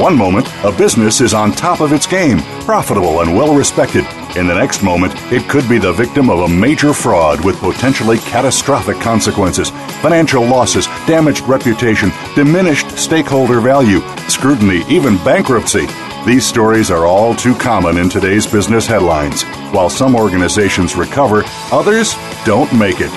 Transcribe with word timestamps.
One 0.00 0.16
moment, 0.16 0.48
a 0.64 0.72
business 0.72 1.20
is 1.20 1.34
on 1.34 1.52
top 1.52 1.82
of 1.82 1.92
its 1.92 2.06
game, 2.06 2.38
profitable 2.64 3.20
and 3.20 3.36
well 3.36 3.54
respected. 3.54 4.06
In 4.34 4.46
the 4.46 4.54
next 4.54 4.82
moment, 4.82 5.12
it 5.30 5.46
could 5.46 5.68
be 5.68 5.76
the 5.76 5.92
victim 5.92 6.30
of 6.30 6.38
a 6.38 6.48
major 6.48 6.94
fraud 6.94 7.44
with 7.44 7.60
potentially 7.60 8.16
catastrophic 8.16 8.98
consequences 8.98 9.68
financial 10.00 10.42
losses, 10.42 10.86
damaged 11.06 11.46
reputation, 11.46 12.10
diminished 12.34 12.90
stakeholder 12.92 13.60
value, 13.60 14.00
scrutiny, 14.26 14.84
even 14.88 15.18
bankruptcy. 15.18 15.86
These 16.24 16.46
stories 16.46 16.90
are 16.90 17.04
all 17.04 17.34
too 17.34 17.54
common 17.54 17.98
in 17.98 18.08
today's 18.08 18.46
business 18.46 18.86
headlines. 18.86 19.42
While 19.70 19.90
some 19.90 20.16
organizations 20.16 20.96
recover, 20.96 21.42
others 21.70 22.14
don't 22.46 22.72
make 22.72 23.02
it. 23.02 23.10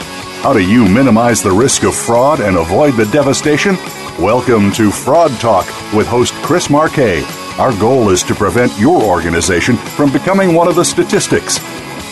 How 0.44 0.52
do 0.52 0.60
you 0.60 0.86
minimize 0.86 1.42
the 1.42 1.50
risk 1.50 1.84
of 1.84 1.96
fraud 1.96 2.42
and 2.42 2.58
avoid 2.58 2.96
the 2.96 3.06
devastation? 3.06 3.78
Welcome 4.20 4.72
to 4.74 4.92
Fraud 4.92 5.32
Talk 5.40 5.66
with 5.92 6.06
host 6.06 6.36
Chris 6.44 6.70
Marquet. 6.70 7.24
Our 7.58 7.72
goal 7.80 8.12
is 8.12 8.22
to 8.24 8.36
prevent 8.36 8.72
your 8.78 9.02
organization 9.02 9.76
from 9.76 10.14
becoming 10.14 10.54
one 10.54 10.68
of 10.68 10.76
the 10.76 10.86
statistics. 10.86 11.58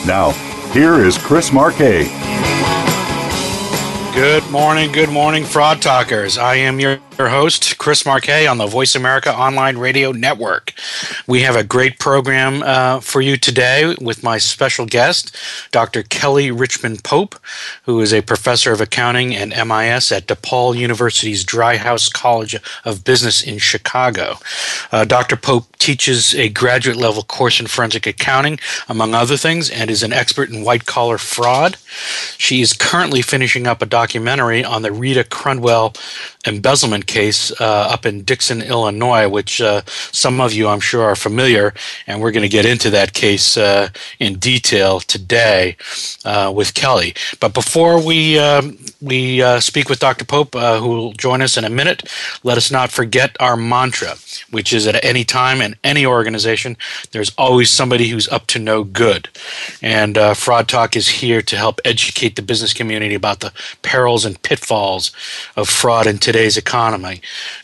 Now, 0.08 0.32
here 0.74 1.06
is 1.06 1.16
Chris 1.20 1.54
Marquet. 1.54 2.06
Good 4.16 4.50
morning, 4.50 4.92
good 4.92 5.10
morning, 5.10 5.44
Fraud 5.44 5.80
Talkers. 5.80 6.40
I 6.40 6.56
am 6.56 6.80
your 6.80 6.98
host, 7.30 7.78
Chris 7.78 8.06
Marquet, 8.06 8.48
on 8.48 8.58
the 8.58 8.68
Voice 8.68 8.96
America 8.96 9.34
Online 9.34 9.78
Radio 9.78 10.12
Network. 10.12 10.74
We 11.28 11.42
have 11.42 11.56
a 11.56 11.64
great 11.64 12.00
program 12.00 12.64
uh, 12.64 13.00
for 13.00 13.22
you 13.22 13.38
today 13.38 13.96
with 14.00 14.24
my 14.24 14.38
special 14.38 14.86
guest, 14.86 15.36
Dr. 15.72 16.04
Kelly 16.04 16.52
Richmond 16.52 17.04
Pope, 17.04 17.36
who 17.84 18.00
is 18.02 18.14
a 18.14 18.22
professor 18.22 18.72
of 18.72 18.82
accounting 18.82 19.36
and 19.36 19.52
MIS 19.52 20.12
at 20.12 20.28
DePaul 20.28 20.78
University's 20.78 21.46
Driehaus 21.46 22.12
College 22.12 22.56
of 22.86 23.04
Business 23.04 23.44
in 23.44 23.58
Chicago. 23.58 24.36
Uh, 24.92 25.06
Dr. 25.06 25.36
Pope 25.36 25.66
teaches 25.78 26.36
a 26.36 26.50
graduate 26.50 26.98
level 26.98 27.24
course 27.24 27.60
in 27.60 27.68
forensic 27.68 28.06
accounting, 28.06 28.60
among 28.88 29.14
other 29.14 29.38
things, 29.38 29.70
and 29.70 29.90
is 29.90 30.04
an 30.04 30.14
expert 30.14 30.50
in 30.50 30.64
white 30.64 30.86
collar 30.86 31.18
fraud. 31.18 31.78
She 32.38 32.62
is 32.62 32.74
currently 32.74 33.22
finishing 33.22 33.68
up 33.68 33.82
a 33.82 33.86
documentary 33.86 34.64
on 34.64 34.82
the 34.82 34.92
Rita 34.92 35.24
Crundwell 35.24 35.98
embezzlement 36.48 37.08
case 37.12 37.52
uh, 37.60 37.94
up 37.94 38.06
in 38.06 38.24
Dixon, 38.24 38.62
Illinois, 38.62 39.28
which 39.28 39.62
uh, 39.62 39.82
some 40.12 40.40
of 40.40 40.54
you, 40.54 40.68
I'm 40.68 40.80
sure, 40.80 41.04
are 41.04 41.16
familiar. 41.16 41.74
And 42.08 42.22
we're 42.22 42.32
going 42.32 42.50
to 42.50 42.58
get 42.58 42.66
into 42.66 42.90
that 42.92 43.14
case 43.14 43.58
uh, 43.58 43.90
in 44.20 44.40
detail 44.40 45.02
today 45.02 45.76
uh, 46.24 46.52
with 46.56 46.74
Kelly. 46.74 47.14
But 47.40 47.54
before 47.54 48.04
we 48.04 48.40
um, 48.40 48.78
we 49.02 49.42
uh, 49.42 49.60
speak 49.60 49.90
with 49.90 50.00
Dr. 50.00 50.26
Pope, 50.26 50.56
uh, 50.56 50.80
who 50.80 50.88
will 50.88 51.14
join 51.14 51.42
us 51.42 51.58
in 51.58 51.66
a 51.66 51.70
minute, 51.70 52.10
let 52.44 52.58
us 52.58 52.72
not 52.72 52.92
forget 52.92 53.36
our 53.40 53.58
mantra, 53.58 54.16
which 54.52 54.72
is 54.72 54.88
at 54.88 55.04
any 55.04 55.24
time 55.24 55.60
in 55.62 55.76
any 55.84 56.06
organization, 56.06 56.78
there's 57.12 57.32
always 57.38 57.70
somebody 57.70 58.08
who's 58.08 58.30
up 58.30 58.48
to 58.48 58.60
no 58.60 58.84
good. 58.84 59.28
And 59.82 60.18
Fraud 60.36 60.68
Talk 60.68 60.96
is 60.96 61.08
here 61.22 61.42
to 61.42 61.58
help 61.58 61.82
educate 61.84 62.36
the 62.36 62.42
business 62.42 62.74
community 62.74 63.16
about 63.16 63.40
the 63.42 63.52
perils 63.82 64.24
and 64.24 64.42
pitfalls 64.42 65.12
of 65.56 65.68
fraud 65.68 66.08
in 66.08 66.18
today's 66.18 66.58
economy 66.58 67.01
my 67.02 67.20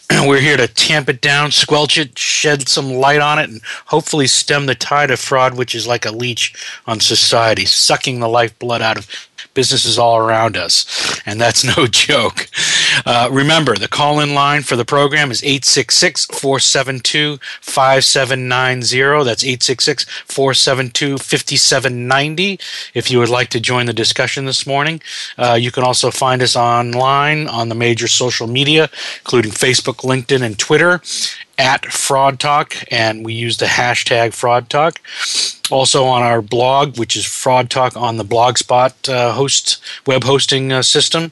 We're 0.26 0.40
here 0.40 0.58
to 0.58 0.68
tamp 0.68 1.10
it 1.10 1.22
down, 1.22 1.52
squelch 1.52 1.98
it, 1.98 2.18
shed 2.18 2.70
some 2.70 2.94
light 2.94 3.20
on 3.20 3.40
it, 3.40 3.50
and 3.50 3.62
hopefully 3.88 4.28
stem 4.28 4.66
the 4.66 4.76
tide 4.76 5.12
of 5.12 5.20
fraud, 5.20 5.58
which 5.58 5.76
is 5.76 5.86
like 5.86 6.06
a 6.06 6.12
leech 6.12 6.54
on 6.86 7.00
society, 7.00 7.66
sucking 7.66 8.20
the 8.20 8.30
lifeblood 8.30 8.82
out 8.82 8.98
of 8.98 9.28
businesses 9.58 9.98
all 9.98 10.18
around 10.18 10.56
us. 10.56 10.86
And 11.26 11.42
that's 11.42 11.64
no 11.64 11.88
joke. 12.08 12.48
Uh, 13.06 13.28
remember, 13.32 13.76
the 13.76 13.88
call 13.88 14.20
in 14.20 14.36
line 14.36 14.62
for 14.62 14.76
the 14.76 14.86
program 14.86 15.32
is 15.32 15.44
866 15.44 16.26
472 16.26 17.40
5790. 17.62 19.26
That's 19.26 19.44
866 19.44 20.06
472 20.26 21.18
5790. 21.18 22.60
If 22.94 23.10
you 23.10 23.18
would 23.18 23.30
like 23.30 23.50
to 23.50 23.60
join 23.60 23.88
the 23.88 23.94
discussion 23.94 24.46
this 24.46 24.68
morning, 24.68 25.02
uh, 25.40 25.58
you 25.60 25.72
can 25.72 25.84
also 25.84 26.12
find 26.12 26.44
us 26.44 26.56
online 26.56 27.48
on 27.48 27.70
the 27.70 27.76
major 27.76 28.08
social 28.08 28.46
media, 28.46 28.90
including 29.20 29.52
Facebook, 29.52 29.97
LinkedIn, 30.00 30.42
and 30.42 30.58
Twitter 30.58 31.02
at 31.58 31.86
Fraud 31.88 32.40
Talk, 32.40 32.76
and 32.92 33.26
we 33.26 33.34
use 33.34 33.58
the 33.58 33.66
hashtag 33.66 34.34
Fraud 34.34 34.70
Talk. 34.70 35.00
Also 35.70 36.06
on 36.06 36.22
our 36.22 36.42
blog, 36.42 36.98
which 36.98 37.18
is 37.18 37.26
Fraud 37.26 37.70
Talk 37.70 37.98
on 37.98 38.18
the 38.18 38.24
Blogspot 38.24 39.10
uh, 39.10 39.34
host 39.34 39.84
web 40.06 40.24
hosting 40.24 40.72
uh, 40.72 40.82
system, 40.82 41.32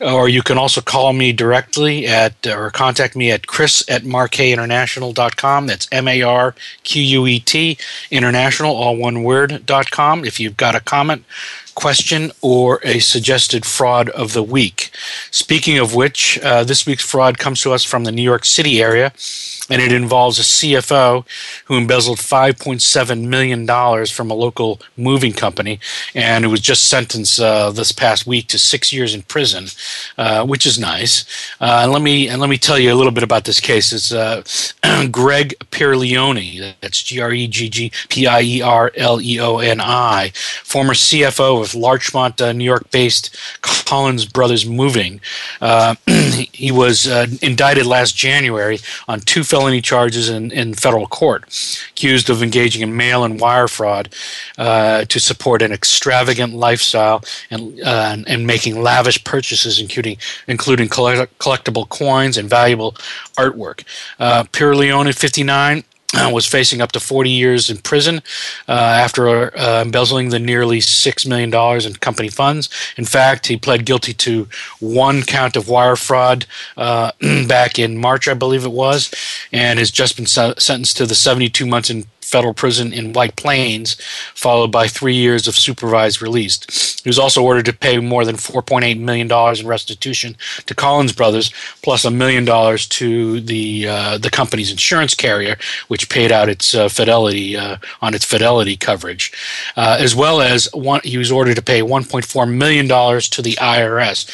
or 0.00 0.28
you 0.28 0.42
can 0.42 0.56
also 0.56 0.80
call 0.80 1.12
me 1.12 1.32
directly 1.32 2.06
at 2.06 2.46
or 2.46 2.70
contact 2.70 3.16
me 3.16 3.32
at 3.32 3.46
Chris 3.48 3.82
at 3.88 4.02
marquetinternational.com. 4.02 5.66
That's 5.66 5.88
M 5.90 6.06
A 6.06 6.22
R 6.22 6.54
Q 6.84 7.02
U 7.02 7.26
E 7.26 7.40
T 7.40 7.78
international, 8.10 8.76
all 8.76 8.96
one 8.96 9.24
word 9.24 9.66
dot 9.66 9.90
com. 9.90 10.24
If 10.24 10.38
you've 10.38 10.56
got 10.56 10.76
a 10.76 10.80
comment 10.80 11.24
question 11.76 12.32
or 12.42 12.80
a 12.82 12.98
suggested 12.98 13.64
fraud 13.64 14.08
of 14.08 14.32
the 14.32 14.42
week. 14.42 14.90
Speaking 15.30 15.78
of 15.78 15.94
which, 15.94 16.40
uh, 16.42 16.64
this 16.64 16.84
week's 16.86 17.04
fraud 17.04 17.38
comes 17.38 17.60
to 17.60 17.72
us 17.72 17.84
from 17.84 18.02
the 18.02 18.10
New 18.10 18.22
York 18.22 18.44
City 18.44 18.82
area, 18.82 19.12
and 19.68 19.82
it 19.82 19.92
involves 19.92 20.38
a 20.38 20.42
CFO 20.42 21.24
who 21.64 21.76
embezzled 21.76 22.18
$5.7 22.18 23.26
million 23.26 23.66
from 24.06 24.30
a 24.30 24.34
local 24.34 24.80
moving 24.96 25.32
company, 25.32 25.80
and 26.14 26.44
who 26.44 26.50
was 26.50 26.60
just 26.60 26.88
sentenced 26.88 27.40
uh, 27.40 27.70
this 27.70 27.92
past 27.92 28.26
week 28.26 28.46
to 28.48 28.58
six 28.58 28.92
years 28.92 29.14
in 29.14 29.22
prison, 29.22 29.66
uh, 30.18 30.46
which 30.46 30.66
is 30.66 30.78
nice. 30.78 31.24
Uh, 31.60 31.80
and 31.82 31.92
let 31.92 32.02
me 32.02 32.28
and 32.28 32.40
let 32.40 32.50
me 32.50 32.58
tell 32.58 32.78
you 32.78 32.92
a 32.92 32.96
little 32.96 33.12
bit 33.12 33.22
about 33.24 33.44
this 33.44 33.60
case. 33.60 33.92
It's 33.92 34.12
uh, 34.12 34.42
Gregg 35.10 35.54
Pierleoni. 35.70 36.74
That's 36.80 37.02
G 37.02 37.20
R 37.20 37.32
E 37.32 37.48
G 37.48 37.68
G 37.68 37.92
P 38.08 38.26
I 38.26 38.40
E 38.42 38.62
R 38.62 38.92
L 38.96 39.20
E 39.20 39.40
O 39.40 39.58
N 39.58 39.80
I, 39.80 40.30
former 40.62 40.94
CFO 40.94 41.62
of 41.62 41.74
Larchmont, 41.74 42.40
uh, 42.40 42.52
New 42.52 42.64
York-based 42.64 43.36
Collins 43.62 44.26
Brothers 44.26 44.66
Moving. 44.66 45.20
Uh, 45.60 45.94
he 46.52 46.70
was 46.70 47.06
indicted 47.42 47.86
last 47.86 48.16
January 48.16 48.78
on 49.08 49.20
two 49.20 49.44
charges 49.80 50.28
in, 50.28 50.50
in 50.52 50.74
federal 50.74 51.06
court, 51.06 51.44
accused 51.90 52.30
of 52.30 52.42
engaging 52.42 52.82
in 52.82 52.96
mail 52.96 53.24
and 53.24 53.40
wire 53.40 53.68
fraud 53.68 54.08
uh, 54.58 55.04
to 55.04 55.20
support 55.20 55.62
an 55.62 55.72
extravagant 55.72 56.54
lifestyle 56.54 57.22
and, 57.50 57.80
uh, 57.82 58.16
and 58.26 58.46
making 58.46 58.82
lavish 58.82 59.22
purchases, 59.24 59.80
including 59.80 60.16
including 60.46 60.88
collectible 60.88 61.88
coins 61.88 62.36
and 62.36 62.48
valuable 62.48 62.92
artwork. 63.36 63.84
Uh, 64.18 64.44
Pierleoni, 64.44 65.14
59 65.14 65.78
uh, 65.78 65.82
was 66.14 66.46
facing 66.46 66.80
up 66.80 66.92
to 66.92 67.00
40 67.00 67.30
years 67.30 67.70
in 67.70 67.78
prison 67.78 68.22
uh, 68.68 68.72
after 68.72 69.56
uh, 69.56 69.82
embezzling 69.82 70.30
the 70.30 70.38
nearly 70.38 70.78
$6 70.78 71.26
million 71.26 71.86
in 71.86 71.94
company 71.96 72.28
funds. 72.28 72.68
In 72.96 73.04
fact, 73.04 73.46
he 73.46 73.56
pled 73.56 73.84
guilty 73.84 74.14
to 74.14 74.48
one 74.80 75.22
count 75.22 75.56
of 75.56 75.68
wire 75.68 75.96
fraud 75.96 76.46
uh, 76.76 77.12
back 77.48 77.78
in 77.78 77.98
March, 77.98 78.28
I 78.28 78.34
believe 78.34 78.64
it 78.64 78.72
was, 78.72 79.12
and 79.52 79.78
has 79.78 79.90
just 79.90 80.16
been 80.16 80.26
sentenced 80.26 80.96
to 80.96 81.06
the 81.06 81.14
72 81.14 81.66
months 81.66 81.90
in 81.90 82.04
federal 82.26 82.54
prison 82.54 82.92
in 82.92 83.12
White 83.12 83.36
Plains, 83.36 83.96
followed 84.34 84.72
by 84.72 84.88
three 84.88 85.14
years 85.14 85.46
of 85.46 85.54
supervised 85.56 86.20
release. 86.20 87.00
He 87.02 87.08
was 87.08 87.18
also 87.18 87.42
ordered 87.42 87.66
to 87.66 87.72
pay 87.72 87.98
more 87.98 88.24
than 88.24 88.36
$4.8 88.36 88.98
million 88.98 89.30
in 89.30 89.66
restitution 89.66 90.36
to 90.66 90.74
Collins 90.74 91.12
Brothers, 91.12 91.52
plus 91.82 92.04
a 92.04 92.10
million 92.10 92.44
dollars 92.44 92.86
to 92.88 93.40
the 93.40 93.88
uh, 93.88 94.18
the 94.18 94.30
company's 94.30 94.70
insurance 94.70 95.14
carrier, 95.14 95.56
which 95.88 96.08
paid 96.08 96.32
out 96.32 96.48
its 96.48 96.74
uh, 96.74 96.88
fidelity 96.88 97.56
uh, 97.56 97.76
on 98.02 98.14
its 98.14 98.24
fidelity 98.24 98.76
coverage, 98.76 99.32
uh, 99.76 99.96
as 100.00 100.14
well 100.14 100.40
as 100.40 100.68
one, 100.74 101.00
he 101.04 101.18
was 101.18 101.30
ordered 101.30 101.56
to 101.56 101.62
pay 101.62 101.80
1.4 101.80 102.52
million 102.52 102.88
dollars 102.88 103.28
to 103.28 103.42
the 103.42 103.54
IRS. 103.54 104.28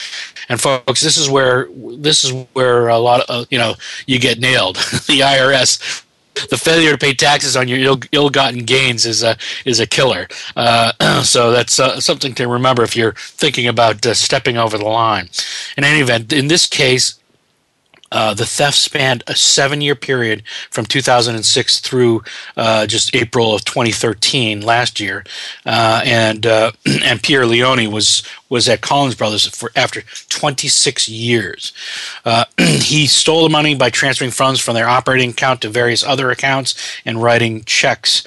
And 0.48 0.60
folks, 0.60 1.00
this 1.00 1.16
is 1.16 1.28
where 1.28 1.68
this 1.96 2.24
is 2.24 2.32
where 2.52 2.88
a 2.88 2.98
lot 2.98 3.28
of 3.28 3.46
you 3.50 3.58
know 3.58 3.74
you 4.06 4.18
get 4.18 4.38
nailed. 4.38 4.76
the 5.08 5.20
IRS 5.20 6.02
the 6.50 6.56
failure 6.56 6.92
to 6.92 6.98
pay 6.98 7.14
taxes 7.14 7.56
on 7.56 7.68
your 7.68 7.78
Ill, 7.78 8.00
ill-gotten 8.12 8.64
gains 8.64 9.06
is 9.06 9.22
a 9.22 9.36
is 9.64 9.80
a 9.80 9.86
killer. 9.86 10.28
Uh, 10.56 11.22
so 11.22 11.50
that's 11.50 11.78
uh, 11.78 12.00
something 12.00 12.34
to 12.34 12.48
remember 12.48 12.82
if 12.82 12.96
you're 12.96 13.14
thinking 13.14 13.66
about 13.66 14.04
uh, 14.06 14.14
stepping 14.14 14.56
over 14.56 14.78
the 14.78 14.84
line. 14.84 15.28
In 15.76 15.84
any 15.84 16.00
event, 16.00 16.32
in 16.32 16.48
this 16.48 16.66
case, 16.66 17.21
uh, 18.12 18.34
the 18.34 18.44
theft 18.44 18.76
spanned 18.76 19.24
a 19.26 19.34
seven 19.34 19.80
year 19.80 19.94
period 19.94 20.42
from 20.70 20.84
2006 20.84 21.80
through 21.80 22.22
uh, 22.56 22.86
just 22.86 23.14
April 23.16 23.54
of 23.54 23.64
2013 23.64 24.60
last 24.60 25.00
year. 25.00 25.24
Uh, 25.64 26.02
and, 26.04 26.46
uh, 26.46 26.70
and 26.86 27.22
Pierleoni 27.22 27.90
was, 27.90 28.22
was 28.50 28.68
at 28.68 28.82
Collins 28.82 29.14
Brothers 29.14 29.48
for 29.48 29.72
after 29.74 30.02
26 30.28 31.08
years. 31.08 31.72
Uh, 32.26 32.44
he 32.58 33.06
stole 33.06 33.44
the 33.44 33.48
money 33.48 33.74
by 33.74 33.88
transferring 33.88 34.30
funds 34.30 34.60
from 34.60 34.74
their 34.74 34.88
operating 34.88 35.30
account 35.30 35.62
to 35.62 35.70
various 35.70 36.04
other 36.04 36.30
accounts 36.30 36.74
and 37.06 37.22
writing 37.22 37.64
checks 37.64 38.24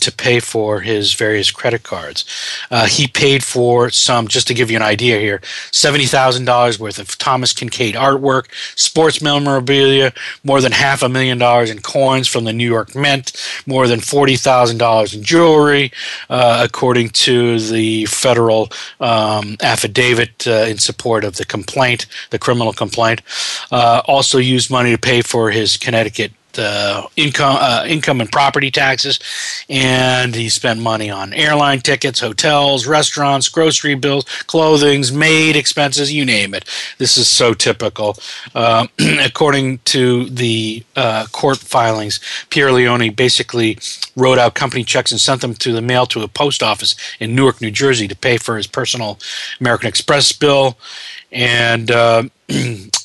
to 0.00 0.12
pay 0.12 0.40
for 0.40 0.80
his 0.80 1.14
various 1.14 1.50
credit 1.50 1.82
cards. 1.82 2.24
He 2.88 3.06
paid 3.06 3.42
for 3.42 3.88
some, 3.88 4.28
just 4.28 4.46
to 4.48 4.54
give 4.54 4.70
you 4.70 4.76
an 4.76 4.82
idea 4.82 5.18
here, 5.18 5.38
$70,000 5.72 6.78
worth 6.78 6.98
of 6.98 7.16
Thomas 7.16 7.54
Kinkade 7.54 7.94
artwork, 7.94 8.46
sports 8.76 9.19
memorabilia, 9.22 10.12
more 10.44 10.60
than 10.60 10.72
half 10.72 11.02
a 11.02 11.08
million 11.08 11.38
dollars 11.38 11.70
in 11.70 11.80
coins 11.80 12.28
from 12.28 12.44
the 12.44 12.52
New 12.52 12.68
York 12.68 12.94
Mint, 12.94 13.32
more 13.66 13.86
than 13.86 14.00
$40,000 14.00 15.14
in 15.14 15.22
jewelry, 15.22 15.92
uh, 16.28 16.62
according 16.64 17.10
to 17.10 17.58
the 17.58 18.06
federal 18.06 18.70
um, 19.00 19.56
affidavit 19.62 20.46
uh, 20.46 20.66
in 20.68 20.78
support 20.78 21.24
of 21.24 21.36
the 21.36 21.44
complaint, 21.44 22.06
the 22.30 22.38
criminal 22.38 22.72
complaint. 22.72 23.22
Uh, 23.70 24.02
also 24.06 24.38
used 24.38 24.70
money 24.70 24.92
to 24.92 24.98
pay 24.98 25.22
for 25.22 25.50
his 25.50 25.76
Connecticut 25.76 26.32
uh, 26.60 27.06
income, 27.16 27.56
uh, 27.58 27.84
income 27.86 28.20
and 28.20 28.30
property 28.30 28.70
taxes, 28.70 29.18
and 29.68 30.34
he 30.34 30.48
spent 30.48 30.80
money 30.80 31.10
on 31.10 31.32
airline 31.32 31.80
tickets, 31.80 32.20
hotels, 32.20 32.86
restaurants, 32.86 33.48
grocery 33.48 33.94
bills, 33.94 34.24
clothings, 34.46 35.12
maid 35.12 35.56
expenses, 35.56 36.12
you 36.12 36.24
name 36.24 36.54
it. 36.54 36.64
This 36.98 37.16
is 37.16 37.28
so 37.28 37.54
typical. 37.54 38.16
Uh, 38.54 38.86
according 39.20 39.78
to 39.78 40.26
the 40.26 40.84
uh, 40.96 41.26
court 41.32 41.58
filings, 41.58 42.18
Pierleoni 42.50 43.14
basically 43.14 43.78
wrote 44.16 44.38
out 44.38 44.54
company 44.54 44.84
checks 44.84 45.10
and 45.10 45.20
sent 45.20 45.40
them 45.40 45.54
to 45.54 45.72
the 45.72 45.82
mail 45.82 46.06
to 46.06 46.22
a 46.22 46.28
post 46.28 46.62
office 46.62 46.94
in 47.18 47.34
Newark, 47.34 47.60
New 47.60 47.70
Jersey, 47.70 48.06
to 48.08 48.16
pay 48.16 48.36
for 48.36 48.56
his 48.56 48.66
personal 48.66 49.18
American 49.60 49.88
Express 49.88 50.32
bill, 50.32 50.78
and. 51.32 51.90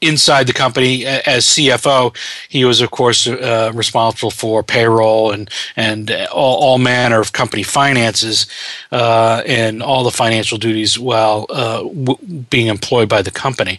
Inside 0.00 0.46
the 0.46 0.52
company 0.52 1.06
as 1.06 1.44
CFO, 1.46 2.16
he 2.48 2.64
was 2.64 2.80
of 2.80 2.90
course 2.90 3.26
uh, 3.26 3.70
responsible 3.74 4.30
for 4.30 4.62
payroll 4.62 5.32
and 5.32 5.50
and 5.76 6.10
all, 6.32 6.58
all 6.58 6.78
manner 6.78 7.20
of 7.20 7.32
company 7.32 7.62
finances 7.62 8.46
uh, 8.92 9.42
and 9.46 9.82
all 9.82 10.04
the 10.04 10.10
financial 10.10 10.58
duties 10.58 10.98
while 10.98 11.46
uh, 11.50 11.82
w- 11.82 12.18
being 12.50 12.66
employed 12.66 13.08
by 13.08 13.22
the 13.22 13.30
company 13.30 13.78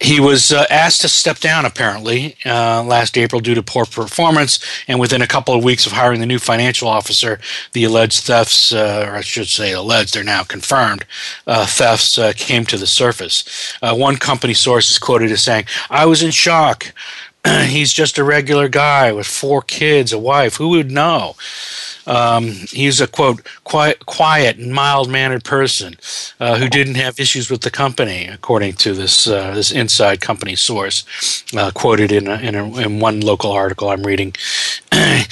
he 0.00 0.20
was 0.20 0.52
uh, 0.52 0.64
asked 0.70 1.00
to 1.00 1.08
step 1.08 1.38
down 1.38 1.64
apparently 1.64 2.36
uh, 2.46 2.82
last 2.84 3.18
April 3.18 3.40
due 3.40 3.54
to 3.54 3.62
poor 3.62 3.84
performance, 3.84 4.60
and 4.86 5.00
within 5.00 5.22
a 5.22 5.26
couple 5.26 5.54
of 5.54 5.64
weeks 5.64 5.86
of 5.86 5.92
hiring 5.92 6.20
the 6.20 6.26
new 6.26 6.38
financial 6.38 6.88
officer, 6.88 7.40
the 7.72 7.84
alleged 7.84 8.22
thefts, 8.22 8.72
uh, 8.72 9.06
or 9.08 9.16
I 9.16 9.20
should 9.22 9.48
say 9.48 9.72
alleged, 9.72 10.14
they're 10.14 10.22
now 10.22 10.44
confirmed, 10.44 11.04
uh, 11.46 11.66
thefts 11.66 12.16
uh, 12.16 12.32
came 12.36 12.64
to 12.66 12.78
the 12.78 12.86
surface. 12.86 13.74
Uh, 13.82 13.94
one 13.94 14.16
company 14.16 14.54
source 14.54 14.90
is 14.90 14.98
quoted 14.98 15.32
as 15.32 15.42
saying, 15.42 15.64
"I 15.90 16.06
was 16.06 16.22
in 16.22 16.30
shock. 16.30 16.92
He's 17.66 17.92
just 17.92 18.18
a 18.18 18.24
regular 18.24 18.68
guy 18.68 19.10
with 19.12 19.26
four 19.26 19.62
kids, 19.62 20.12
a 20.12 20.18
wife. 20.18 20.56
Who 20.56 20.68
would 20.70 20.92
know?" 20.92 21.34
Um, 22.08 22.44
he's 22.70 23.00
a 23.00 23.06
quote 23.06 23.46
quiet, 23.64 24.06
quiet 24.06 24.56
and 24.56 24.72
mild 24.72 25.10
mannered 25.10 25.44
person 25.44 25.96
uh, 26.40 26.56
who 26.56 26.68
didn't 26.68 26.94
have 26.94 27.20
issues 27.20 27.50
with 27.50 27.60
the 27.60 27.70
company, 27.70 28.26
according 28.26 28.72
to 28.74 28.94
this 28.94 29.28
uh, 29.28 29.54
this 29.54 29.70
inside 29.70 30.20
company 30.20 30.56
source, 30.56 31.04
uh, 31.54 31.70
quoted 31.70 32.10
in 32.10 32.26
a, 32.26 32.36
in, 32.36 32.54
a, 32.54 32.78
in 32.78 32.98
one 32.98 33.20
local 33.20 33.52
article 33.52 33.90
I'm 33.90 34.02
reading. 34.02 34.34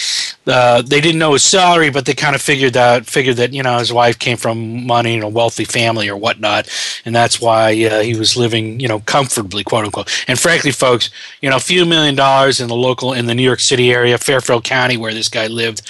Uh, 0.47 0.81
they 0.81 1.01
didn't 1.01 1.19
know 1.19 1.33
his 1.33 1.43
salary, 1.43 1.91
but 1.91 2.07
they 2.07 2.15
kind 2.15 2.37
of 2.37 2.41
figured 2.41 2.73
that 2.73 3.05
figured 3.05 3.37
that 3.37 3.53
you 3.53 3.63
know 3.65 3.79
his 3.79 3.93
wife 3.93 4.17
came 4.17 4.37
from 4.37 4.87
money 4.87 5.15
and 5.15 5.25
a 5.25 5.29
wealthy 5.29 5.65
family 5.65 6.09
or 6.09 6.17
whatnot, 6.17 6.69
and 7.05 7.15
that's 7.15 7.41
why 7.41 7.71
uh, 7.85 8.01
he 8.01 8.17
was 8.17 8.37
living 8.37 8.79
you 8.79 8.87
know 8.87 9.01
comfortably, 9.01 9.65
quote 9.65 9.85
unquote. 9.85 10.25
And 10.29 10.39
frankly, 10.39 10.71
folks, 10.71 11.11
you 11.41 11.51
know, 11.51 11.57
a 11.57 11.61
few 11.61 11.85
million 11.85 12.15
dollars 12.15 12.61
in 12.61 12.69
the 12.69 12.77
local 12.77 13.13
in 13.13 13.27
the 13.27 13.35
New 13.35 13.43
York 13.43 13.59
City 13.59 13.91
area, 13.93 14.19
Fairfield 14.19 14.63
County, 14.63 14.97
where 14.97 15.13
this 15.13 15.29
guy 15.29 15.49
lived, 15.49 15.83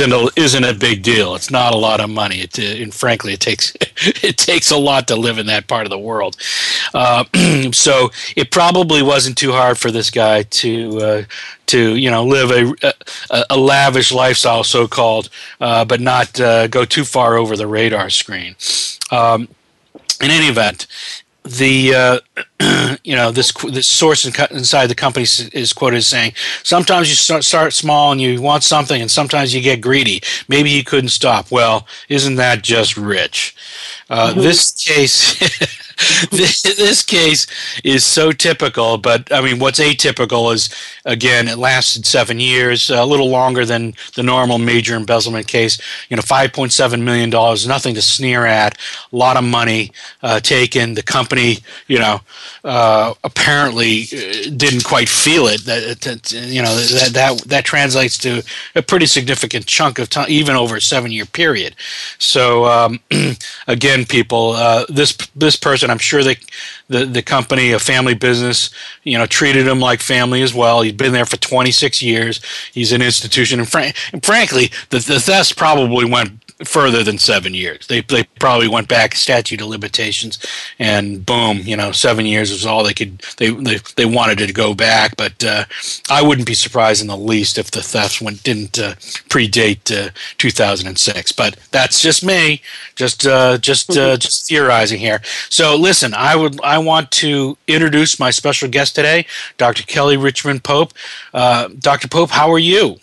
isn't 0.00 0.12
a 0.12 0.40
isn't 0.40 0.64
a 0.64 0.74
big 0.74 1.02
deal. 1.02 1.34
It's 1.34 1.50
not 1.50 1.74
a 1.74 1.76
lot 1.76 2.00
of 2.00 2.10
money. 2.10 2.40
It, 2.40 2.58
uh, 2.58 2.82
and 2.82 2.92
frankly, 2.94 3.32
it 3.32 3.40
takes 3.40 3.72
it 4.22 4.36
takes 4.36 4.70
a 4.70 4.76
lot 4.76 5.08
to 5.08 5.16
live 5.16 5.38
in 5.38 5.46
that 5.46 5.66
part 5.66 5.84
of 5.84 5.90
the 5.90 5.98
world. 5.98 6.36
Uh, 6.94 7.24
so 7.72 8.10
it 8.36 8.50
probably 8.50 9.02
wasn't 9.02 9.36
too 9.36 9.52
hard 9.52 9.78
for 9.78 9.90
this 9.90 10.10
guy 10.10 10.42
to 10.44 10.98
uh, 11.00 11.22
to 11.66 11.96
you 11.96 12.10
know 12.10 12.24
live 12.24 12.50
a, 12.50 12.74
a, 13.30 13.44
a 13.50 13.56
lavish 13.56 14.12
lifestyle, 14.12 14.64
so 14.64 14.88
called, 14.88 15.28
uh, 15.60 15.84
but 15.84 16.00
not 16.00 16.40
uh, 16.40 16.66
go 16.66 16.84
too 16.84 17.04
far 17.04 17.36
over 17.36 17.56
the 17.56 17.66
radar 17.66 18.10
screen. 18.10 18.56
Um, 19.10 19.48
in 20.22 20.30
any 20.30 20.46
event, 20.46 20.86
the 21.58 21.94
uh, 21.94 22.96
you 23.04 23.16
know 23.16 23.30
this 23.30 23.52
this 23.52 23.88
source 23.88 24.24
inside 24.24 24.86
the 24.86 24.94
company 24.94 25.24
is 25.24 25.72
quoted 25.72 25.96
as 25.96 26.06
saying 26.06 26.32
sometimes 26.62 27.08
you 27.08 27.16
start, 27.16 27.44
start 27.44 27.72
small 27.72 28.12
and 28.12 28.20
you 28.20 28.40
want 28.40 28.62
something 28.62 29.00
and 29.00 29.10
sometimes 29.10 29.54
you 29.54 29.60
get 29.60 29.80
greedy. 29.80 30.20
Maybe 30.48 30.70
he 30.70 30.82
couldn't 30.82 31.10
stop. 31.10 31.50
Well 31.50 31.86
isn't 32.08 32.36
that 32.36 32.62
just 32.62 32.96
rich? 32.96 33.54
Uh, 34.08 34.30
mm-hmm. 34.30 34.40
this 34.40 34.72
case 34.72 35.79
this, 36.30 36.62
this 36.62 37.02
case 37.02 37.46
is 37.84 38.04
so 38.04 38.32
typical, 38.32 38.98
but 38.98 39.32
I 39.32 39.40
mean, 39.40 39.58
what's 39.58 39.80
atypical 39.80 40.52
is 40.52 40.70
again, 41.04 41.48
it 41.48 41.58
lasted 41.58 42.06
seven 42.06 42.40
years, 42.40 42.90
a 42.90 43.04
little 43.04 43.28
longer 43.28 43.64
than 43.64 43.94
the 44.14 44.22
normal 44.22 44.58
major 44.58 44.96
embezzlement 44.96 45.46
case. 45.46 45.80
You 46.08 46.16
know, 46.16 46.22
five 46.22 46.52
point 46.52 46.72
seven 46.72 47.04
million 47.04 47.30
dollars, 47.30 47.66
nothing 47.66 47.94
to 47.94 48.02
sneer 48.02 48.46
at. 48.46 48.78
A 49.12 49.16
lot 49.16 49.36
of 49.36 49.44
money 49.44 49.92
uh, 50.22 50.40
taken. 50.40 50.94
The 50.94 51.02
company, 51.02 51.58
you 51.86 51.98
know, 51.98 52.20
uh, 52.64 53.14
apparently 53.24 54.02
uh, 54.12 54.50
didn't 54.56 54.84
quite 54.84 55.08
feel 55.08 55.46
it. 55.46 55.64
That, 55.64 56.00
that, 56.00 56.32
you 56.32 56.62
know 56.62 56.74
that 56.74 57.10
that 57.12 57.40
that 57.48 57.64
translates 57.64 58.18
to 58.18 58.42
a 58.74 58.82
pretty 58.82 59.06
significant 59.06 59.66
chunk 59.66 59.98
of 59.98 60.08
time, 60.08 60.26
even 60.28 60.56
over 60.56 60.76
a 60.76 60.80
seven 60.80 61.10
year 61.12 61.26
period. 61.26 61.74
So 62.18 62.64
um, 62.66 63.00
again, 63.66 64.04
people, 64.04 64.50
uh, 64.50 64.86
this 64.88 65.16
this 65.34 65.56
person 65.56 65.89
I'm 65.90 65.98
sure 65.98 66.22
the 66.22 67.06
the 67.06 67.22
company, 67.22 67.72
a 67.72 67.78
family 67.78 68.14
business, 68.14 68.70
you 69.04 69.18
know, 69.18 69.26
treated 69.26 69.66
him 69.66 69.80
like 69.80 70.00
family 70.00 70.42
as 70.42 70.54
well. 70.54 70.82
He'd 70.82 70.96
been 70.96 71.12
there 71.12 71.26
for 71.26 71.36
26 71.36 72.02
years. 72.02 72.40
He's 72.72 72.92
an 72.92 73.02
institution, 73.02 73.60
and, 73.60 73.94
and 74.12 74.24
frankly, 74.24 74.70
the 74.90 74.98
the 74.98 75.20
thefts 75.20 75.52
probably 75.52 76.04
went 76.04 76.39
further 76.64 77.02
than 77.02 77.18
seven 77.18 77.54
years. 77.54 77.86
They 77.86 78.00
they 78.02 78.24
probably 78.38 78.68
went 78.68 78.88
back 78.88 79.14
statute 79.14 79.60
of 79.60 79.68
limitations, 79.68 80.38
and 80.78 81.24
boom, 81.24 81.58
you 81.58 81.76
know, 81.76 81.92
seven 81.92 82.26
years 82.26 82.50
was 82.50 82.66
all 82.66 82.84
they 82.84 82.94
could. 82.94 83.18
They 83.36 83.50
they, 83.50 83.78
they 83.96 84.06
wanted 84.06 84.40
it 84.40 84.46
to 84.48 84.52
go 84.52 84.74
back, 84.74 85.16
but 85.16 85.42
uh, 85.44 85.64
I 86.10 86.22
wouldn't 86.22 86.46
be 86.46 86.54
surprised 86.54 87.02
in 87.02 87.08
the 87.08 87.16
least 87.16 87.58
if 87.58 87.70
the 87.70 87.82
thefts 87.82 88.20
went 88.20 88.42
didn't 88.42 88.78
uh, 88.78 88.94
predate 89.28 89.90
uh, 89.90 90.10
2006. 90.38 91.32
But 91.32 91.56
that's 91.70 92.00
just 92.00 92.24
me, 92.24 92.62
just 92.94 93.26
uh, 93.26 93.58
just 93.58 93.90
uh, 93.90 93.94
mm-hmm. 93.94 94.18
just 94.18 94.48
theorizing 94.48 95.00
here. 95.00 95.20
So 95.48 95.76
listen, 95.76 96.14
I 96.14 96.36
would 96.36 96.60
I 96.62 96.78
want 96.78 97.10
to 97.12 97.56
introduce 97.66 98.20
my 98.20 98.30
special 98.30 98.68
guest 98.68 98.94
today, 98.94 99.26
Dr. 99.56 99.82
Kelly 99.84 100.16
Richmond 100.16 100.64
Pope. 100.64 100.92
Uh, 101.32 101.68
Dr. 101.78 102.08
Pope, 102.08 102.30
how 102.30 102.50
are 102.50 102.58
you? 102.58 102.98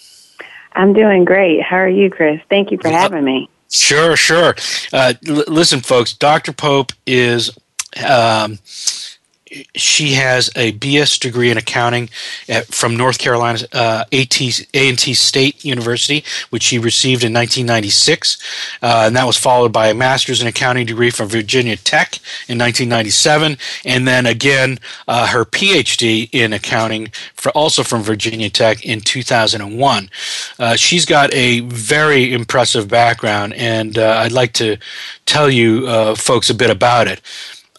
I'm 0.77 0.93
doing 0.93 1.25
great. 1.25 1.61
How 1.63 1.77
are 1.77 1.89
you, 1.89 2.09
Chris? 2.09 2.39
Thank 2.49 2.71
you 2.71 2.77
for 2.77 2.89
having 2.89 3.23
me. 3.23 3.49
Sure, 3.69 4.15
sure. 4.15 4.55
Uh, 4.93 5.15
l- 5.27 5.43
listen, 5.47 5.81
folks, 5.81 6.13
Dr. 6.13 6.53
Pope 6.53 6.93
is. 7.05 7.49
Um, 8.07 8.59
she 9.75 10.13
has 10.13 10.49
a 10.55 10.73
BS 10.73 11.19
degree 11.19 11.51
in 11.51 11.57
accounting 11.57 12.09
at, 12.49 12.67
from 12.67 12.95
North 12.95 13.17
Carolina 13.17 13.59
uh, 13.73 14.03
A&T 14.11 15.13
State 15.13 15.65
University, 15.65 16.23
which 16.49 16.63
she 16.63 16.79
received 16.79 17.23
in 17.23 17.33
1996, 17.33 18.37
uh, 18.81 19.03
and 19.07 19.15
that 19.15 19.25
was 19.25 19.37
followed 19.37 19.71
by 19.71 19.87
a 19.87 19.93
master's 19.93 20.41
in 20.41 20.47
accounting 20.47 20.85
degree 20.85 21.09
from 21.09 21.27
Virginia 21.27 21.75
Tech 21.75 22.15
in 22.47 22.57
1997, 22.57 23.57
and 23.85 24.07
then 24.07 24.25
again 24.25 24.79
uh, 25.07 25.27
her 25.27 25.45
PhD 25.45 26.29
in 26.31 26.53
accounting, 26.53 27.09
for, 27.33 27.51
also 27.51 27.83
from 27.83 28.01
Virginia 28.01 28.49
Tech 28.49 28.85
in 28.85 29.01
2001. 29.01 30.09
Uh, 30.59 30.75
she's 30.75 31.05
got 31.05 31.33
a 31.33 31.61
very 31.61 32.33
impressive 32.33 32.87
background, 32.87 33.53
and 33.53 33.97
uh, 33.97 34.21
I'd 34.23 34.31
like 34.31 34.53
to 34.53 34.77
tell 35.25 35.49
you 35.49 35.87
uh, 35.87 36.15
folks 36.15 36.49
a 36.49 36.55
bit 36.55 36.69
about 36.69 37.07
it. 37.07 37.21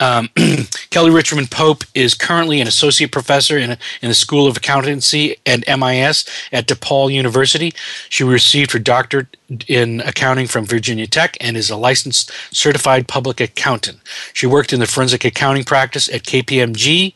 Um, 0.01 0.29
Kelly 0.91 1.11
Richmond 1.11 1.51
Pope 1.51 1.85
is 1.95 2.15
currently 2.15 2.61
an 2.61 2.69
associate 2.69 3.13
professor 3.13 3.59
in, 3.59 3.73
in 4.03 4.09
the 4.09 4.15
School 4.15 4.47
of 4.47 4.57
Accountancy 4.57 5.37
and 5.45 5.65
MIS 5.67 6.25
at 6.53 6.67
DePaul 6.67 7.13
University. 7.13 7.73
She 8.09 8.25
received 8.25 8.73
her 8.73 8.79
doctorate 8.79 9.37
in 9.67 10.01
accounting 10.01 10.47
from 10.47 10.67
Virginia 10.67 11.07
Tech 11.07 11.37
and 11.41 11.57
is 11.57 11.71
a 11.71 11.77
licensed 11.77 12.31
certified 12.55 13.09
public 13.09 13.41
accountant. 13.41 13.99
She 14.35 14.47
worked 14.47 14.73
in 14.73 14.81
the 14.81 14.87
forensic 14.87 15.25
accounting 15.25 15.65
practice 15.65 16.09
at 16.09 16.25
KPMG 16.25 17.15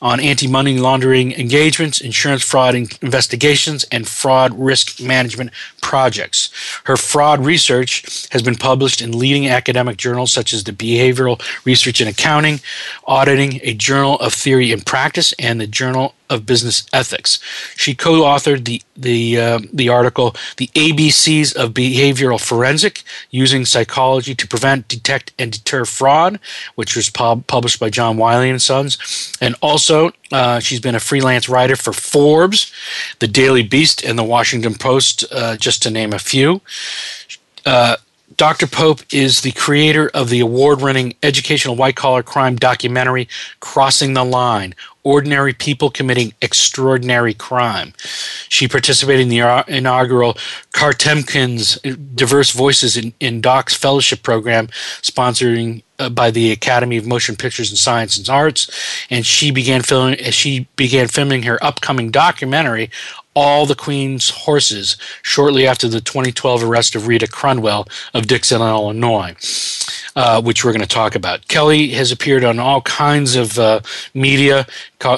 on 0.00 0.18
anti 0.18 0.46
money 0.46 0.78
laundering 0.78 1.32
engagements, 1.32 2.00
insurance 2.00 2.42
fraud 2.42 2.74
investigations, 2.74 3.84
and 3.92 4.08
fraud 4.08 4.58
risk 4.58 5.00
management 5.02 5.50
projects. 5.86 6.50
Her 6.82 6.96
fraud 6.96 7.46
research 7.46 8.26
has 8.32 8.42
been 8.42 8.56
published 8.56 9.00
in 9.00 9.16
leading 9.16 9.46
academic 9.46 9.96
journals 9.96 10.32
such 10.32 10.52
as 10.52 10.64
the 10.64 10.72
Behavioral 10.72 11.40
Research 11.64 12.00
in 12.00 12.08
Accounting, 12.08 12.58
Auditing, 13.06 13.60
a 13.62 13.72
Journal 13.72 14.18
of 14.18 14.34
Theory 14.34 14.72
and 14.72 14.84
Practice, 14.84 15.32
and 15.38 15.60
the 15.60 15.66
Journal 15.68 16.15
of 16.28 16.46
Business 16.46 16.86
Ethics. 16.92 17.38
She 17.76 17.94
co-authored 17.94 18.64
the 18.64 18.82
the 18.96 19.38
uh, 19.38 19.58
the 19.72 19.88
article 19.88 20.34
"The 20.56 20.68
ABCs 20.68 21.54
of 21.54 21.74
Behavioral 21.74 22.40
Forensic: 22.40 23.02
Using 23.30 23.64
Psychology 23.64 24.34
to 24.34 24.46
Prevent, 24.46 24.88
Detect, 24.88 25.32
and 25.38 25.52
Deter 25.52 25.84
Fraud," 25.84 26.38
which 26.74 26.96
was 26.96 27.10
pub- 27.10 27.46
published 27.46 27.80
by 27.80 27.90
John 27.90 28.16
Wiley 28.16 28.50
and 28.50 28.62
Sons. 28.62 29.36
And 29.40 29.54
also, 29.60 30.12
uh, 30.32 30.60
she's 30.60 30.80
been 30.80 30.94
a 30.94 31.00
freelance 31.00 31.48
writer 31.48 31.76
for 31.76 31.92
Forbes, 31.92 32.72
the 33.18 33.28
Daily 33.28 33.62
Beast, 33.62 34.04
and 34.04 34.18
the 34.18 34.24
Washington 34.24 34.74
Post, 34.74 35.24
uh, 35.32 35.56
just 35.56 35.82
to 35.82 35.90
name 35.90 36.12
a 36.12 36.18
few. 36.18 36.60
Uh, 37.64 37.96
Dr. 38.36 38.66
Pope 38.66 39.00
is 39.12 39.40
the 39.40 39.52
creator 39.52 40.10
of 40.12 40.28
the 40.28 40.40
award 40.40 40.82
winning 40.82 41.14
educational 41.22 41.74
white 41.74 41.96
collar 41.96 42.22
crime 42.22 42.56
documentary 42.56 43.28
Crossing 43.60 44.12
the 44.12 44.24
Line 44.24 44.74
Ordinary 45.04 45.54
People 45.54 45.88
Committing 45.88 46.34
Extraordinary 46.42 47.32
Crime. 47.32 47.94
She 48.48 48.68
participated 48.68 49.22
in 49.22 49.28
the 49.28 49.64
inaugural 49.68 50.34
Kartemquin's 50.72 51.78
Diverse 52.14 52.50
Voices 52.50 52.96
in, 52.96 53.14
in 53.20 53.40
Docs 53.40 53.74
Fellowship 53.74 54.22
Program, 54.22 54.66
sponsoring 55.00 55.82
uh, 55.98 56.10
by 56.10 56.30
the 56.30 56.52
Academy 56.52 56.98
of 56.98 57.06
Motion 57.06 57.36
Pictures 57.36 57.70
and 57.70 57.78
Science 57.78 58.18
and 58.18 58.28
Arts, 58.28 58.68
and 59.08 59.24
she 59.24 59.50
began 59.50 59.80
filming. 59.82 60.18
She 60.30 60.68
began 60.76 61.08
filming 61.08 61.44
her 61.44 61.62
upcoming 61.64 62.10
documentary 62.10 62.90
all 63.36 63.66
the 63.66 63.74
Queen's 63.74 64.30
horses 64.30 64.96
shortly 65.20 65.66
after 65.66 65.86
the 65.86 66.00
2012 66.00 66.64
arrest 66.64 66.96
of 66.96 67.06
Rita 67.06 67.26
Crundwell 67.26 67.86
of 68.14 68.26
Dixon, 68.26 68.62
Illinois, 68.62 69.36
uh, 70.16 70.40
which 70.40 70.64
we're 70.64 70.72
going 70.72 70.80
to 70.80 70.88
talk 70.88 71.14
about. 71.14 71.46
Kelly 71.46 71.88
has 71.88 72.10
appeared 72.10 72.44
on 72.44 72.58
all 72.58 72.80
kinds 72.80 73.36
of 73.36 73.58
uh, 73.58 73.80
media, 74.14 74.66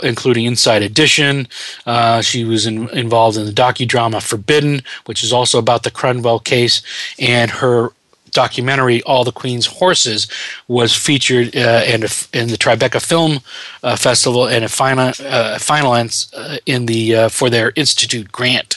including 0.02 0.46
Inside 0.46 0.82
Edition. 0.82 1.46
Uh, 1.86 2.20
she 2.20 2.44
was 2.44 2.66
in, 2.66 2.88
involved 2.90 3.38
in 3.38 3.46
the 3.46 3.52
docudrama 3.52 4.20
Forbidden, 4.20 4.82
which 5.06 5.22
is 5.22 5.32
also 5.32 5.60
about 5.60 5.84
the 5.84 5.90
Crundwell 5.90 6.42
case, 6.42 6.82
and 7.20 7.52
her 7.52 7.92
documentary 8.32 9.02
"All 9.02 9.24
the 9.24 9.32
Queen's 9.32 9.66
Horses" 9.66 10.28
was 10.66 10.94
featured 10.94 11.56
uh, 11.56 11.82
in, 11.86 12.04
a, 12.04 12.08
in, 12.32 12.48
the 12.48 12.58
Tribeca 12.58 13.04
Film 13.04 13.40
uh, 13.82 13.96
Festival 13.96 14.46
and 14.48 14.64
a 14.64 14.68
final 14.68 15.08
uh, 15.08 15.58
finalist 15.58 16.32
uh, 16.36 16.58
in 16.66 16.86
the 16.86 17.14
uh, 17.14 17.28
for 17.28 17.50
their 17.50 17.72
Institute 17.76 18.30
grant. 18.32 18.76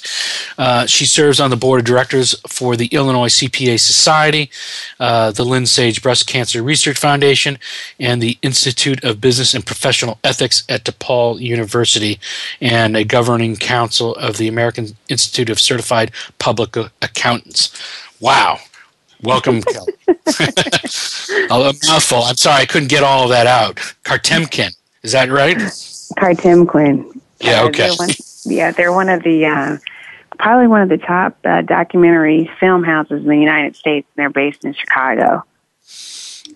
Uh, 0.58 0.86
she 0.86 1.06
serves 1.06 1.40
on 1.40 1.50
the 1.50 1.56
board 1.56 1.80
of 1.80 1.86
directors 1.86 2.36
for 2.48 2.76
the 2.76 2.88
Illinois 2.88 3.30
CPA 3.30 3.80
Society, 3.80 4.50
the 5.00 5.46
Lynn 5.46 5.66
Sage 5.66 6.02
Breast 6.02 6.28
Cancer 6.28 6.62
Research 6.62 6.98
Foundation, 6.98 7.58
and 8.00 8.22
the 8.22 8.38
Institute 8.42 9.04
of 9.04 9.22
Business 9.22 9.54
and 9.54 9.66
Professional 9.66 10.20
Ethics 10.24 10.64
at 10.70 10.84
DePaul 10.84 11.40
University, 11.40 12.20
and 12.60 12.96
a 12.96 13.04
governing 13.04 13.56
council 13.56 14.16
of 14.16 14.38
the 14.38 14.48
American 14.48 14.96
Institute 15.10 15.50
of 15.50 15.60
Certified 15.60 16.12
Public 16.40 16.76
Accountants. 17.02 17.72
Wow. 18.20 18.60
Welcome, 19.24 19.62
Kelly. 19.74 19.94
a 20.08 21.74
mouthful. 21.88 22.24
I'm 22.24 22.38
sorry, 22.38 22.62
I 22.62 22.66
couldn't 22.66 22.90
get 22.90 23.04
all 23.04 23.24
of 23.24 23.30
that 23.30 23.48
out. 23.48 23.76
Kartemquin, 24.04 24.72
is 25.04 25.12
that 25.12 25.30
right? 25.30 25.58
Kartemquin. 25.58 27.20
Yeah, 27.40 27.64
okay. 27.64 27.90
Uh, 27.90 27.96
they're 27.96 27.96
one, 27.96 28.10
yeah, 28.46 28.72
they're 28.72 28.94
one 28.94 29.10
of 29.10 29.24
the 29.24 29.46
uh, 29.46 29.78
probably 30.40 30.68
one 30.68 30.82
of 30.82 30.90
the 30.90 30.98
top 30.98 31.38
uh, 31.46 31.62
documentary 31.62 32.50
film 32.60 32.84
houses 32.84 33.22
in 33.22 33.30
the 33.30 33.38
United 33.38 33.76
States. 33.76 34.08
And 34.16 34.24
they're 34.24 34.30
based 34.30 34.66
in 34.66 34.74
Chicago. 34.74 35.44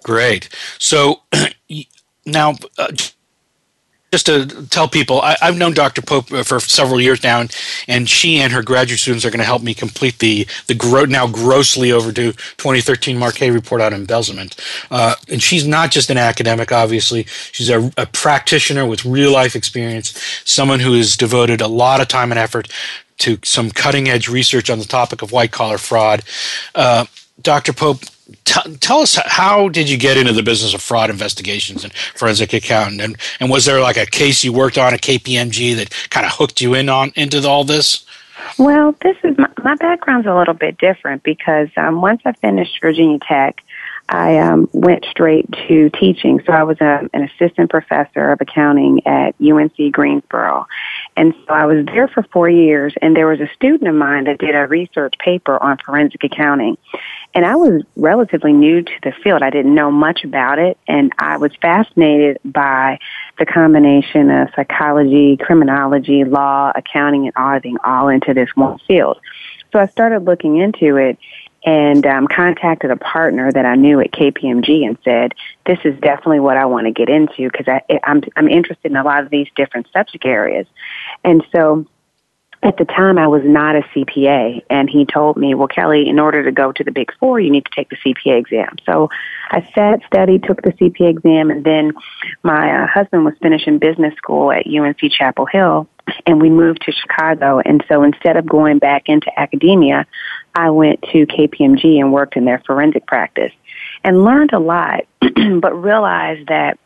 Great. 0.03 0.49
So 0.79 1.21
now, 2.25 2.55
uh, 2.77 2.91
just 4.15 4.27
to 4.27 4.65
tell 4.67 4.87
people, 4.87 5.21
I, 5.21 5.35
have 5.41 5.57
known 5.57 5.73
Dr. 5.73 6.01
Pope 6.01 6.31
uh, 6.31 6.43
for 6.43 6.61
several 6.61 7.01
years 7.01 7.21
now, 7.21 7.41
and, 7.41 7.53
and 7.85 8.09
she 8.09 8.37
and 8.37 8.53
her 8.53 8.63
graduate 8.63 8.99
students 8.99 9.25
are 9.25 9.29
going 9.29 9.39
to 9.39 9.45
help 9.45 9.61
me 9.61 9.73
complete 9.73 10.19
the 10.19 10.47
the 10.67 10.73
gro- 10.73 11.03
now 11.03 11.27
grossly 11.27 11.91
overdue 11.91 12.31
2013 12.31 13.17
Marquet 13.17 13.51
report 13.51 13.81
on 13.81 13.93
embezzlement. 13.93 14.55
Uh, 14.89 15.15
and 15.29 15.43
she's 15.43 15.67
not 15.67 15.91
just 15.91 16.09
an 16.09 16.17
academic, 16.17 16.71
obviously; 16.71 17.23
she's 17.51 17.69
a, 17.69 17.91
a 17.97 18.05
practitioner 18.05 18.85
with 18.85 19.03
real 19.03 19.33
life 19.33 19.53
experience, 19.53 20.17
someone 20.45 20.79
who 20.79 20.93
has 20.93 21.17
devoted 21.17 21.59
a 21.59 21.67
lot 21.67 21.99
of 21.99 22.07
time 22.07 22.31
and 22.31 22.39
effort 22.39 22.71
to 23.17 23.37
some 23.43 23.69
cutting 23.69 24.07
edge 24.07 24.29
research 24.29 24.69
on 24.69 24.79
the 24.79 24.85
topic 24.85 25.21
of 25.21 25.33
white 25.33 25.51
collar 25.51 25.77
fraud. 25.77 26.23
Uh, 26.73 27.05
Dr. 27.41 27.73
Pope, 27.73 27.99
T- 28.43 28.75
tell 28.77 28.99
us 28.99 29.19
how 29.25 29.69
did 29.69 29.89
you 29.89 29.97
get 29.97 30.17
into 30.17 30.33
the 30.33 30.41
business 30.41 30.73
of 30.73 30.81
fraud 30.81 31.09
investigations 31.09 31.83
and 31.83 31.93
forensic 31.93 32.53
accounting? 32.53 32.99
And, 32.99 33.17
and 33.39 33.51
was 33.51 33.65
there 33.65 33.81
like 33.81 33.97
a 33.97 34.05
case 34.05 34.43
you 34.43 34.51
worked 34.51 34.77
on 34.77 34.93
at 34.93 35.01
kpmg 35.01 35.75
that 35.75 36.09
kind 36.09 36.25
of 36.25 36.33
hooked 36.33 36.59
you 36.59 36.73
in 36.73 36.89
on 36.89 37.11
into 37.15 37.47
all 37.47 37.63
this? 37.63 38.03
Well 38.57 38.95
this 39.01 39.17
is 39.23 39.37
my, 39.37 39.49
my 39.63 39.75
background's 39.75 40.27
a 40.27 40.35
little 40.35 40.53
bit 40.53 40.77
different 40.77 41.23
because 41.23 41.69
um, 41.77 42.01
once 42.01 42.21
i 42.25 42.31
finished 42.33 42.79
virginia 42.81 43.19
tech 43.27 43.61
I 44.07 44.37
um, 44.37 44.69
went 44.71 45.03
straight 45.05 45.51
to 45.67 45.89
teaching. 45.89 46.39
So 46.45 46.53
I 46.53 46.63
was 46.63 46.79
a, 46.79 47.09
an 47.13 47.23
assistant 47.23 47.71
professor 47.71 48.31
of 48.31 48.39
accounting 48.39 49.05
at 49.07 49.35
UNC 49.41 49.91
Greensboro. 49.91 50.67
And 51.17 51.33
so 51.47 51.53
I 51.53 51.65
was 51.65 51.85
there 51.85 52.07
for 52.07 52.23
four 52.31 52.47
years, 52.47 52.93
and 53.01 53.15
there 53.15 53.27
was 53.27 53.39
a 53.39 53.49
student 53.55 53.89
of 53.89 53.95
mine 53.95 54.25
that 54.25 54.37
did 54.37 54.53
a 54.53 54.67
research 54.67 55.15
paper 55.17 55.61
on 55.61 55.77
forensic 55.83 56.23
accounting. 56.23 56.77
And 57.33 57.45
I 57.45 57.55
was 57.55 57.81
relatively 57.95 58.53
new 58.53 58.83
to 58.83 58.93
the 59.01 59.11
field. 59.23 59.41
I 59.41 59.49
didn't 59.49 59.73
know 59.73 59.91
much 59.91 60.23
about 60.23 60.59
it, 60.59 60.77
and 60.87 61.11
I 61.17 61.37
was 61.37 61.51
fascinated 61.61 62.39
by 62.45 62.99
the 63.39 63.45
combination 63.45 64.29
of 64.29 64.49
psychology, 64.55 65.37
criminology, 65.37 66.23
law, 66.25 66.71
accounting, 66.75 67.25
and 67.25 67.33
auditing 67.35 67.77
all 67.83 68.09
into 68.09 68.33
this 68.33 68.49
one 68.55 68.77
field. 68.87 69.19
So 69.71 69.79
I 69.79 69.87
started 69.87 70.23
looking 70.23 70.57
into 70.57 70.95
it 70.95 71.17
and 71.65 72.05
um, 72.05 72.27
contacted 72.27 72.91
a 72.91 72.95
partner 72.95 73.51
that 73.51 73.65
I 73.65 73.75
knew 73.75 73.99
at 73.99 74.11
KPMG 74.11 74.85
and 74.85 74.97
said, 75.03 75.33
"This 75.65 75.79
is 75.83 75.99
definitely 75.99 76.39
what 76.39 76.57
I 76.57 76.65
want 76.65 76.85
to 76.85 76.91
get 76.91 77.09
into 77.09 77.49
because 77.49 77.65
I'm 78.03 78.21
I'm 78.35 78.47
interested 78.47 78.91
in 78.91 78.97
a 78.97 79.03
lot 79.03 79.23
of 79.23 79.29
these 79.29 79.47
different 79.55 79.87
subject 79.91 80.25
areas." 80.25 80.67
And 81.23 81.45
so 81.53 81.85
at 82.65 82.77
the 82.77 82.85
time 82.85 83.17
I 83.17 83.27
was 83.27 83.43
not 83.45 83.75
a 83.75 83.81
CPA 83.93 84.63
and 84.69 84.89
he 84.89 85.05
told 85.05 85.37
me, 85.37 85.53
well, 85.53 85.67
Kelly, 85.67 86.09
in 86.09 86.19
order 86.19 86.43
to 86.43 86.51
go 86.51 86.71
to 86.71 86.83
the 86.83 86.91
big 86.91 87.11
four, 87.19 87.39
you 87.39 87.51
need 87.51 87.65
to 87.65 87.71
take 87.75 87.89
the 87.89 87.97
CPA 87.97 88.39
exam. 88.39 88.75
So 88.85 89.09
I 89.51 89.69
sat, 89.75 89.99
studied, 90.07 90.43
took 90.43 90.63
the 90.63 90.71
CPA 90.71 91.09
exam 91.09 91.51
and 91.51 91.63
then 91.63 91.93
my 92.41 92.83
uh, 92.83 92.87
husband 92.87 93.23
was 93.23 93.35
finishing 93.39 93.77
business 93.77 94.15
school 94.15 94.51
at 94.51 94.65
UNC 94.65 94.99
Chapel 95.11 95.45
Hill 95.45 95.87
and 96.25 96.41
we 96.41 96.49
moved 96.49 96.81
to 96.83 96.91
Chicago. 96.91 97.59
And 97.63 97.83
so 97.87 98.03
instead 98.03 98.35
of 98.35 98.47
going 98.47 98.79
back 98.79 99.03
into 99.09 99.27
academia, 99.39 100.07
I 100.55 100.69
went 100.69 101.01
to 101.11 101.25
KPMG 101.25 101.99
and 101.99 102.13
worked 102.13 102.37
in 102.37 102.45
their 102.45 102.63
forensic 102.65 103.05
practice 103.05 103.51
and 104.03 104.23
learned 104.23 104.53
a 104.53 104.59
lot, 104.59 105.05
but 105.19 105.73
realized 105.73 106.47
that 106.47 106.79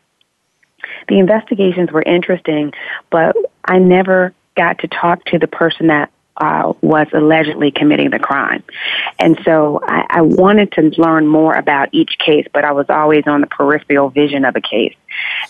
the 1.08 1.18
investigations 1.18 1.90
were 1.92 2.02
interesting, 2.02 2.72
but 3.10 3.36
I 3.64 3.78
never 3.78 4.34
got 4.56 4.80
to 4.80 4.88
talk 4.88 5.24
to 5.26 5.38
the 5.38 5.46
person 5.46 5.88
that 5.88 6.10
uh, 6.36 6.72
was 6.80 7.06
allegedly 7.12 7.70
committing 7.70 8.10
the 8.10 8.18
crime. 8.18 8.62
And 9.18 9.38
so 9.44 9.80
I, 9.82 10.06
I 10.08 10.20
wanted 10.22 10.72
to 10.72 10.82
learn 10.98 11.26
more 11.26 11.54
about 11.54 11.90
each 11.92 12.16
case, 12.18 12.46
but 12.52 12.64
I 12.64 12.72
was 12.72 12.86
always 12.88 13.24
on 13.26 13.42
the 13.42 13.46
peripheral 13.46 14.08
vision 14.08 14.44
of 14.44 14.56
a 14.56 14.60
case. 14.60 14.96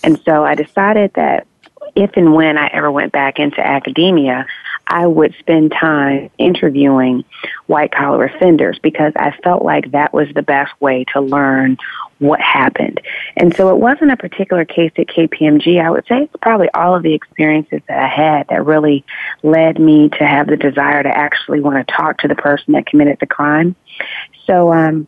And 0.03 0.21
so 0.25 0.45
I 0.45 0.57
decided 0.57 1.13
that 1.15 1.47
if 1.95 2.11
and 2.17 2.35
when 2.35 2.59
I 2.59 2.69
ever 2.69 2.91
went 2.91 3.13
back 3.13 3.39
into 3.39 3.65
academia, 3.65 4.47
I 4.91 5.07
would 5.07 5.35
spend 5.39 5.73
time 5.73 6.31
interviewing 6.37 7.25
white 7.67 7.93
collar 7.93 8.25
offenders 8.25 8.79
because 8.83 9.13
I 9.15 9.31
felt 9.43 9.65
like 9.65 9.93
that 9.93 10.13
was 10.13 10.27
the 10.35 10.43
best 10.43 10.73
way 10.81 11.05
to 11.13 11.21
learn 11.21 11.79
what 12.19 12.41
happened. 12.41 13.01
And 13.37 13.55
so 13.55 13.71
it 13.71 13.79
wasn't 13.79 14.11
a 14.11 14.17
particular 14.17 14.65
case 14.65 14.91
at 14.99 15.07
KPMG. 15.07 15.81
I 15.81 15.91
would 15.91 16.07
say 16.09 16.25
it's 16.25 16.35
probably 16.43 16.69
all 16.75 16.97
of 16.97 17.05
the 17.05 17.15
experiences 17.15 17.81
that 17.89 18.03
I 18.03 18.09
had 18.09 18.49
that 18.49 18.67
really 18.67 19.05
led 19.45 19.81
me 19.81 20.09
to 20.11 20.27
have 20.27 20.49
the 20.49 20.57
desire 20.57 21.03
to 21.03 21.09
actually 21.09 21.61
want 21.61 21.87
to 21.87 21.95
talk 21.95 22.19
to 22.19 22.29
the 22.29 22.35
person 22.35 22.75
that 22.75 22.87
committed 22.87 23.19
the 23.21 23.27
crime. 23.27 23.77
So, 24.45 24.73
um, 24.73 25.07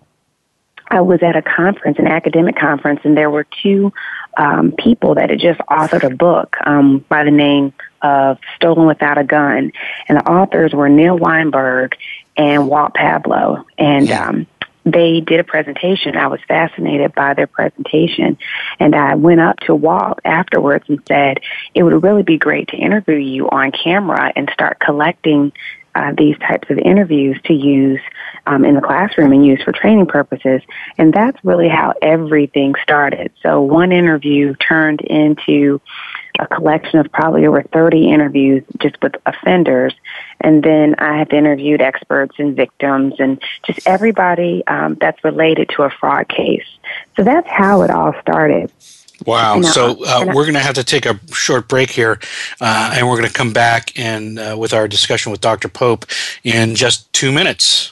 I 0.89 1.01
was 1.01 1.23
at 1.23 1.37
a 1.37 1.43
conference, 1.43 1.99
an 1.99 2.07
academic 2.07 2.55
conference, 2.57 3.01
and 3.05 3.17
there 3.17 3.31
were 3.31 3.47
two 3.63 3.95
um, 4.37 4.73
people 4.73 5.15
that 5.15 5.31
had 5.31 5.41
just 5.41 5.59
authored 5.61 6.05
a 6.05 6.15
book 6.15 6.55
um, 6.67 6.99
by 7.09 7.25
the 7.25 7.31
name 7.31 7.73
of 8.03 8.39
Stolen 8.57 8.87
Without 8.87 9.19
a 9.19 9.25
Gun. 9.25 9.73
And 10.09 10.19
the 10.19 10.31
authors 10.31 10.73
were 10.73 10.89
Neil 10.89 11.17
Weinberg 11.17 11.97
and 12.37 12.69
Walt 12.69 12.95
Pavlo. 12.95 13.65
And 13.79 14.11
um, 14.11 14.47
they 14.85 15.21
did 15.21 15.41
a 15.41 15.45
presentation. 15.45 16.17
I 16.17 16.27
was 16.27 16.41
fascinated 16.49 17.15
by 17.15 17.35
their 17.35 17.47
presentation. 17.47 18.39
And 18.81 18.95
I 18.95 19.15
went 19.15 19.41
up 19.41 19.61
to 19.61 19.75
Walt 19.75 20.19
afterwards 20.25 20.85
and 20.89 21.01
said, 21.07 21.39
it 21.75 21.83
would 21.83 22.03
really 22.03 22.23
be 22.25 22.39
great 22.39 22.69
to 22.69 22.77
interview 22.77 23.17
you 23.17 23.49
on 23.49 23.71
camera 23.71 24.33
and 24.35 24.51
start 24.53 24.81
collecting 24.81 25.53
uh, 25.95 26.13
these 26.17 26.37
types 26.39 26.71
of 26.71 26.79
interviews 26.79 27.39
to 27.45 27.53
use 27.53 28.01
um, 28.47 28.65
in 28.65 28.75
the 28.75 28.81
classroom 28.81 29.33
and 29.33 29.45
use 29.45 29.63
for 29.63 29.73
training 29.73 30.07
purposes. 30.07 30.63
And 30.97 31.13
that's 31.13 31.39
really 31.45 31.69
how 31.69 31.93
everything 32.01 32.75
started. 32.83 33.31
So 33.43 33.61
one 33.61 33.93
interview 33.93 34.55
turned 34.55 35.03
into 35.03 35.81
a 36.39 36.47
collection 36.47 36.99
of 36.99 37.11
probably 37.13 37.47
over 37.47 37.63
30 37.63 38.11
interviews 38.11 38.65
just 38.81 38.97
with 39.03 39.15
offenders. 39.27 39.95
And 40.41 40.63
then 40.63 40.95
I 40.99 41.19
have 41.19 41.33
interviewed 41.33 41.81
experts 41.81 42.37
and 42.39 42.57
victims 42.57 43.15
and 43.19 43.41
just 43.65 43.87
everybody 43.87 44.63
um, 44.67 44.97
that's 45.01 45.23
related 45.25 45.69
to 45.77 45.83
a 45.83 45.91
fraud 45.91 46.29
case. 46.29 46.67
So 47.17 47.23
that's 47.23 47.49
how 47.49 47.83
it 47.83 47.91
all 47.91 48.15
started. 48.21 48.73
Wow. 49.27 49.57
And, 49.57 49.67
so 49.67 50.05
uh, 50.05 50.25
we're 50.27 50.45
going 50.45 50.55
to 50.55 50.61
have 50.61 50.75
to 50.75 50.85
take 50.85 51.07
a 51.07 51.19
short 51.33 51.69
break 51.69 51.91
here, 51.91 52.19
uh, 52.61 52.95
and 52.97 53.09
we're 53.09 53.17
going 53.17 53.29
to 53.29 53.35
come 53.35 53.53
back 53.53 53.97
and 53.97 54.39
uh, 54.39 54.57
with 54.59 54.73
our 54.73 54.89
discussion 54.89 55.31
with 55.31 55.41
Dr. 55.41 55.69
Pope 55.69 56.07
in 56.43 56.75
just 56.75 57.13
two 57.13 57.31
minutes. 57.31 57.92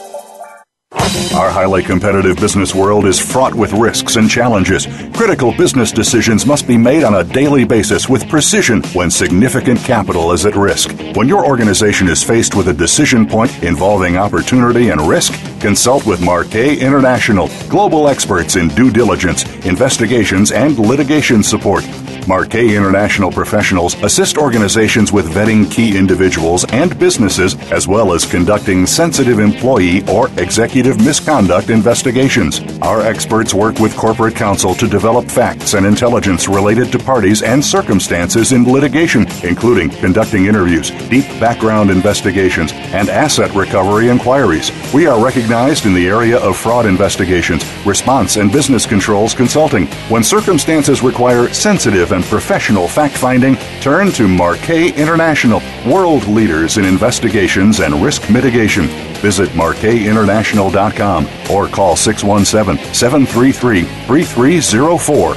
Our 1.33 1.49
highly 1.49 1.81
competitive 1.81 2.35
business 2.35 2.75
world 2.75 3.05
is 3.05 3.17
fraught 3.17 3.55
with 3.55 3.71
risks 3.71 4.17
and 4.17 4.29
challenges. 4.29 4.85
Critical 5.13 5.53
business 5.53 5.91
decisions 5.91 6.45
must 6.45 6.67
be 6.67 6.77
made 6.77 7.03
on 7.03 7.15
a 7.15 7.23
daily 7.23 7.63
basis 7.63 8.09
with 8.09 8.27
precision 8.27 8.83
when 8.93 9.09
significant 9.09 9.79
capital 9.79 10.33
is 10.33 10.45
at 10.45 10.55
risk. 10.55 10.91
When 11.15 11.29
your 11.29 11.45
organization 11.45 12.09
is 12.09 12.21
faced 12.21 12.55
with 12.55 12.67
a 12.67 12.73
decision 12.73 13.25
point 13.25 13.63
involving 13.63 14.17
opportunity 14.17 14.89
and 14.89 14.99
risk, 15.01 15.33
consult 15.61 16.05
with 16.05 16.21
Marquet 16.21 16.79
International, 16.79 17.49
global 17.69 18.09
experts 18.09 18.57
in 18.57 18.67
due 18.69 18.91
diligence, 18.91 19.45
investigations, 19.65 20.51
and 20.51 20.77
litigation 20.77 21.43
support. 21.43 21.85
Marquet 22.27 22.75
International 22.75 23.31
professionals 23.31 23.95
assist 24.03 24.37
organizations 24.37 25.11
with 25.11 25.33
vetting 25.33 25.69
key 25.71 25.97
individuals 25.97 26.65
and 26.71 26.97
businesses 26.99 27.55
as 27.71 27.87
well 27.87 28.13
as 28.13 28.29
conducting 28.29 28.85
sensitive 28.85 29.39
employee 29.39 30.07
or 30.07 30.29
executive 30.37 31.03
misconduct 31.03 31.69
investigations. 31.69 32.61
Our 32.81 33.01
experts 33.01 33.53
work 33.53 33.79
with 33.79 33.95
corporate 33.95 34.35
counsel 34.35 34.73
to 34.75 34.87
develop 34.87 35.25
facts 35.25 35.73
and 35.73 35.85
intelligence 35.85 36.47
related 36.47 36.91
to 36.91 36.99
parties 36.99 37.43
and 37.43 37.63
circumstances 37.63 38.51
in 38.51 38.63
litigation, 38.63 39.25
including 39.43 39.89
conducting 39.89 40.45
interviews, 40.45 40.91
deep 41.09 41.25
background 41.39 41.89
investigations, 41.89 42.71
and 42.73 43.09
asset 43.09 43.53
recovery 43.55 44.09
inquiries. 44.09 44.71
We 44.93 45.07
are 45.07 45.23
recognized 45.23 45.85
in 45.85 45.93
the 45.93 46.07
area 46.07 46.37
of 46.37 46.57
fraud 46.57 46.85
investigations, 46.85 47.63
response 47.85 48.37
and 48.37 48.51
business 48.51 48.85
controls 48.85 49.33
consulting. 49.33 49.87
When 50.09 50.23
circumstances 50.23 51.01
require 51.01 51.47
sensitive 51.53 52.11
and 52.11 52.20
professional 52.23 52.87
fact 52.87 53.17
finding, 53.17 53.55
turn 53.81 54.11
to 54.13 54.27
Marquet 54.27 54.93
International, 54.93 55.61
world 55.85 56.27
leaders 56.27 56.77
in 56.77 56.85
investigations 56.85 57.79
and 57.79 57.95
risk 58.03 58.29
mitigation. 58.29 58.87
Visit 59.21 59.49
marquetinternational.com 59.49 61.27
or 61.51 61.67
call 61.67 61.95
617 61.95 62.93
733 62.93 63.83
3304. 63.83 65.35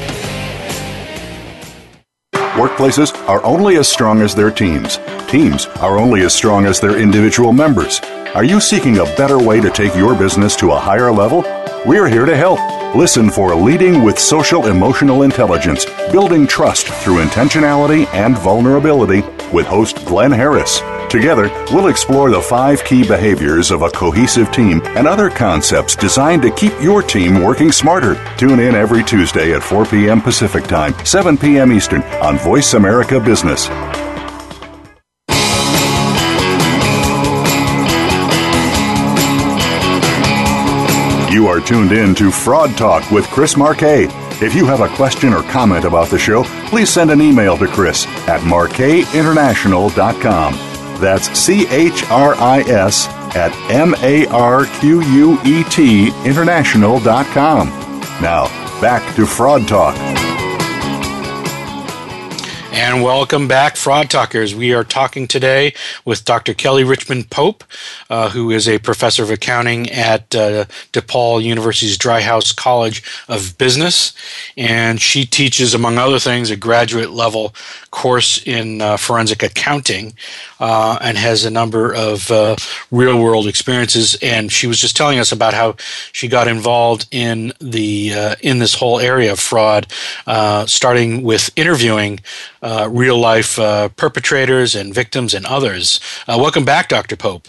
Workplaces 2.54 3.12
are 3.28 3.44
only 3.44 3.78
as 3.78 3.88
strong 3.88 4.22
as 4.22 4.34
their 4.34 4.50
teams. 4.50 5.00
Teams 5.28 5.66
are 5.80 5.98
only 5.98 6.22
as 6.22 6.32
strong 6.32 6.66
as 6.66 6.78
their 6.78 6.98
individual 7.00 7.52
members. 7.52 8.00
Are 8.34 8.44
you 8.44 8.60
seeking 8.60 8.98
a 8.98 9.04
better 9.16 9.38
way 9.38 9.60
to 9.60 9.70
take 9.70 9.96
your 9.96 10.14
business 10.14 10.54
to 10.56 10.70
a 10.70 10.78
higher 10.78 11.10
level? 11.10 11.44
We're 11.84 12.08
here 12.08 12.26
to 12.26 12.36
help. 12.36 12.60
Listen 12.94 13.28
for 13.28 13.56
Leading 13.56 14.04
with 14.04 14.20
Social 14.20 14.68
Emotional 14.68 15.24
Intelligence, 15.24 15.84
Building 16.12 16.46
Trust 16.46 16.86
Through 16.86 17.24
Intentionality 17.24 18.06
and 18.14 18.38
Vulnerability 18.38 19.22
with 19.52 19.66
host 19.66 20.04
Glenn 20.06 20.30
Harris. 20.30 20.78
Together, 21.10 21.50
we'll 21.72 21.88
explore 21.88 22.30
the 22.30 22.40
five 22.40 22.84
key 22.84 23.02
behaviors 23.02 23.72
of 23.72 23.82
a 23.82 23.90
cohesive 23.90 24.52
team 24.52 24.80
and 24.96 25.08
other 25.08 25.28
concepts 25.28 25.96
designed 25.96 26.42
to 26.42 26.52
keep 26.52 26.72
your 26.80 27.02
team 27.02 27.42
working 27.42 27.72
smarter. 27.72 28.14
Tune 28.36 28.60
in 28.60 28.76
every 28.76 29.02
Tuesday 29.02 29.52
at 29.54 29.62
4 29.64 29.86
p.m. 29.86 30.20
Pacific 30.20 30.62
Time, 30.62 30.94
7 31.04 31.36
p.m. 31.36 31.72
Eastern 31.72 32.02
on 32.22 32.38
Voice 32.38 32.74
America 32.74 33.18
Business. 33.18 33.66
You 41.44 41.50
are 41.50 41.60
tuned 41.60 41.92
in 41.92 42.14
to 42.14 42.30
Fraud 42.30 42.74
Talk 42.74 43.10
with 43.10 43.26
Chris 43.26 43.54
Marquet. 43.54 44.06
If 44.40 44.54
you 44.54 44.64
have 44.64 44.80
a 44.80 44.88
question 44.96 45.34
or 45.34 45.42
comment 45.42 45.84
about 45.84 46.08
the 46.08 46.18
show, 46.18 46.42
please 46.70 46.88
send 46.88 47.10
an 47.10 47.20
email 47.20 47.58
to 47.58 47.68
Chris 47.68 48.06
at 48.26 48.40
marquetinternational.com. 48.40 50.54
That's 51.02 51.38
C 51.38 51.68
H 51.68 52.02
R 52.04 52.34
I 52.36 52.60
S 52.60 53.08
at 53.36 53.52
M 53.70 53.94
A 53.98 54.26
R 54.28 54.64
Q 54.64 55.02
U 55.02 55.38
E 55.44 55.64
T 55.64 56.06
international.com. 56.24 57.68
Now, 58.22 58.46
back 58.80 59.14
to 59.16 59.26
Fraud 59.26 59.68
Talk. 59.68 60.13
And 62.76 63.04
welcome 63.04 63.46
back, 63.46 63.76
Fraud 63.76 64.10
Talkers. 64.10 64.52
We 64.52 64.74
are 64.74 64.82
talking 64.82 65.28
today 65.28 65.74
with 66.04 66.24
Dr. 66.24 66.54
Kelly 66.54 66.82
Richmond 66.82 67.30
Pope, 67.30 67.62
uh, 68.10 68.30
who 68.30 68.50
is 68.50 68.68
a 68.68 68.80
professor 68.80 69.22
of 69.22 69.30
accounting 69.30 69.88
at 69.90 70.34
uh, 70.34 70.64
DePaul 70.92 71.40
University's 71.40 71.96
Driehaus 71.96 72.54
College 72.54 73.04
of 73.28 73.56
Business. 73.58 74.12
And 74.56 75.00
she 75.00 75.24
teaches, 75.24 75.72
among 75.72 75.98
other 75.98 76.18
things, 76.18 76.50
a 76.50 76.56
graduate 76.56 77.10
level 77.10 77.54
course 77.92 78.42
in 78.44 78.82
uh, 78.82 78.96
forensic 78.96 79.44
accounting 79.44 80.14
uh, 80.58 80.98
and 81.00 81.16
has 81.16 81.44
a 81.44 81.52
number 81.52 81.94
of 81.94 82.28
uh, 82.32 82.56
real 82.90 83.22
world 83.22 83.46
experiences. 83.46 84.18
And 84.20 84.50
she 84.50 84.66
was 84.66 84.80
just 84.80 84.96
telling 84.96 85.20
us 85.20 85.30
about 85.30 85.54
how 85.54 85.76
she 86.10 86.26
got 86.26 86.48
involved 86.48 87.06
in 87.12 87.52
the 87.60 88.12
uh, 88.14 88.34
in 88.40 88.58
this 88.58 88.74
whole 88.74 88.98
area 88.98 89.30
of 89.30 89.38
fraud, 89.38 89.86
starting 90.66 91.22
with 91.22 91.50
interviewing 91.54 92.18
uh, 92.64 92.88
real 92.90 93.18
life 93.18 93.58
uh, 93.58 93.88
perpetrators 93.90 94.74
and 94.74 94.94
victims 94.94 95.34
and 95.34 95.44
others. 95.46 96.00
Uh, 96.26 96.38
welcome 96.40 96.64
back, 96.64 96.88
Dr. 96.88 97.14
Pope. 97.14 97.46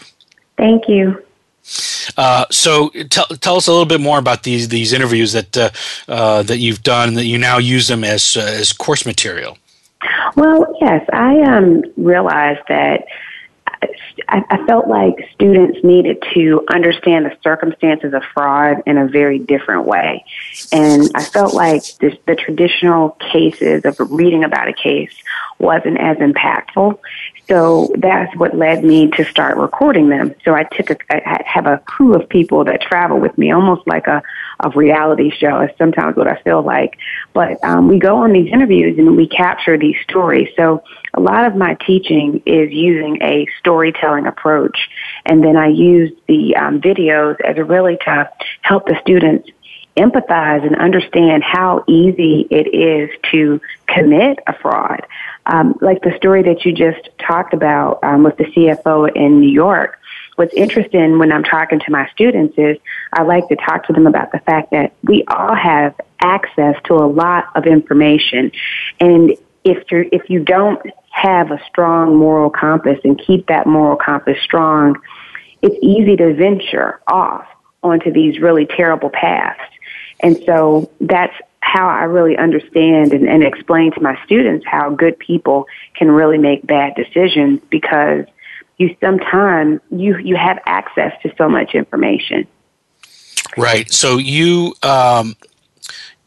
Thank 0.58 0.88
you. 0.88 1.24
Uh, 2.18 2.46
so 2.52 2.90
tell, 3.10 3.26
tell 3.26 3.56
us 3.56 3.68
a 3.68 3.72
little 3.72 3.88
bit 3.88 4.02
more 4.02 4.20
about 4.20 4.44
these 4.44 4.68
these 4.68 4.94
interviews 4.94 5.34
that 5.34 5.58
uh, 5.58 5.70
uh, 6.08 6.44
that 6.44 6.60
you've 6.60 6.84
done 6.84 7.16
that 7.16 7.26
you 7.26 7.40
now 7.40 7.58
use 7.58 7.88
them 7.88 8.04
as 8.04 8.38
as 8.38 8.72
course 8.72 9.06
material. 9.06 9.58
Well, 10.36 10.78
yes, 10.80 11.04
I 11.12 11.42
um, 11.42 11.82
realized 11.98 12.62
that 12.68 13.06
I, 14.28 14.66
felt 14.66 14.88
like 14.88 15.16
students 15.34 15.80
needed 15.84 16.24
to 16.34 16.66
understand 16.74 17.26
the 17.26 17.38
circumstances 17.44 18.14
of 18.14 18.24
fraud 18.34 18.84
in 18.86 18.98
a 18.98 19.08
very 19.08 19.40
different 19.40 19.86
way. 19.86 20.26
And 20.72 21.10
I 21.16 21.24
felt 21.24 21.54
like 21.54 21.84
this, 21.98 22.16
the 22.26 22.36
traditional 22.36 23.12
cases 23.32 23.86
of 23.86 23.98
reading 24.12 24.44
about 24.44 24.68
a 24.68 24.74
case 24.74 25.14
wasn't 25.60 26.00
as 26.00 26.18
impactful. 26.18 27.00
So 27.48 27.92
that's 27.98 28.36
what 28.36 28.56
led 28.58 28.84
me 28.84 29.12
to 29.12 29.24
start 29.24 29.58
recording 29.58 30.10
them. 30.10 30.34
So 30.44 30.56
I 30.56 30.64
took 30.64 30.90
a, 30.90 30.98
I 31.16 31.44
have 31.46 31.68
a 31.68 31.78
crew 31.80 32.16
of 32.16 32.28
people 32.28 32.64
that 32.66 32.82
travel 32.82 33.20
with 33.20 33.38
me, 33.38 33.52
almost 33.52 33.86
like 33.88 34.08
a, 34.08 34.24
a 34.60 34.70
reality 34.70 35.32
show 35.32 35.62
is 35.62 35.70
sometimes 35.78 36.16
what 36.16 36.28
I 36.28 36.42
feel 36.42 36.62
like. 36.62 36.98
But 37.34 37.64
um, 37.64 37.88
we 37.88 38.00
go 38.00 38.18
on 38.18 38.32
these 38.34 38.52
interviews 38.52 38.98
and 38.98 39.16
we 39.16 39.28
capture 39.28 39.78
these 39.78 39.98
stories. 40.04 40.50
So 40.56 40.84
a 41.14 41.20
lot 41.20 41.46
of 41.46 41.56
my 41.56 41.76
teaching 41.86 42.42
is 42.46 42.72
using 42.72 43.22
a 43.22 43.48
storytelling 43.60 44.28
approach. 44.28 44.90
And 45.26 45.44
then 45.44 45.58
I 45.58 45.68
use 45.68 46.12
the 46.28 46.56
um, 46.56 46.82
videos 46.82 47.40
as 47.42 47.58
a 47.58 47.64
really 47.64 47.98
to 48.06 48.30
help 48.62 48.88
the 48.88 48.98
students 49.02 49.50
empathize 49.98 50.66
and 50.66 50.76
understand 50.76 51.44
how 51.44 51.84
easy 51.88 52.46
it 52.52 52.68
is 52.76 53.10
to 53.32 53.62
commit 53.88 54.40
a 54.48 54.54
fraud. 54.54 55.06
um, 55.46 55.78
like 55.80 56.02
the 56.02 56.16
story 56.18 56.44
that 56.44 56.66
you 56.66 56.74
just 56.74 57.10
talked 57.20 57.54
about 57.54 58.04
um, 58.04 58.24
with 58.24 58.36
the 58.38 58.46
CFO 58.46 59.16
in 59.16 59.40
New 59.40 59.50
York, 59.50 60.00
what's 60.36 60.54
interesting 60.54 61.18
when 61.20 61.32
I'm 61.32 61.44
talking 61.44 61.80
to 61.80 61.92
my 61.92 62.10
students 62.10 62.56
is 62.58 62.78
I 63.16 63.24
like 63.24 63.48
to 63.48 63.56
talk 63.56 63.88
to 63.88 63.94
them 63.94 64.08
about 64.08 64.32
the 64.32 64.40
fact 64.40 64.72
that 64.72 64.94
we 65.04 65.24
all 65.28 65.56
have 65.56 65.96
access 66.20 66.76
to 66.86 66.96
a 66.96 67.08
lot 67.08 67.46
of 67.56 67.66
information. 67.66 68.52
And 69.00 69.32
if 69.64 69.90
you 69.90 70.10
if 70.12 70.30
you 70.30 70.44
don't 70.44 70.82
have 71.12 71.50
a 71.50 71.60
strong 71.68 72.18
moral 72.18 72.50
compass 72.50 73.00
and 73.06 73.20
keep 73.26 73.48
that 73.48 73.66
moral 73.66 73.96
compass 73.96 74.38
strong, 74.44 74.98
it's 75.62 75.78
easy 75.82 76.18
to 76.18 76.34
venture 76.34 77.00
off 77.08 77.48
onto 77.82 78.12
these 78.12 78.40
really 78.40 78.66
terrible 78.66 79.10
paths. 79.10 79.62
And 80.20 80.38
so 80.46 80.92
that's 81.00 81.34
how 81.62 81.88
I 81.88 82.04
really 82.04 82.38
understand 82.38 83.14
and, 83.14 83.28
and 83.28 83.44
explain 83.44 83.92
to 83.94 84.02
my 84.02 84.22
students 84.26 84.66
how 84.68 84.90
good 84.90 85.18
people 85.18 85.68
can 85.96 86.12
really 86.12 86.38
make 86.38 86.66
bad 86.68 86.96
decisions 86.96 87.62
because 87.70 88.26
you 88.78 88.96
sometimes 89.02 89.80
you 89.90 90.18
you 90.18 90.36
have 90.36 90.60
access 90.66 91.14
to 91.24 91.34
so 91.38 91.48
much 91.48 91.76
information. 91.76 92.48
Right. 93.58 93.92
So 93.92 94.18
you 94.18 94.76
um, 94.84 95.36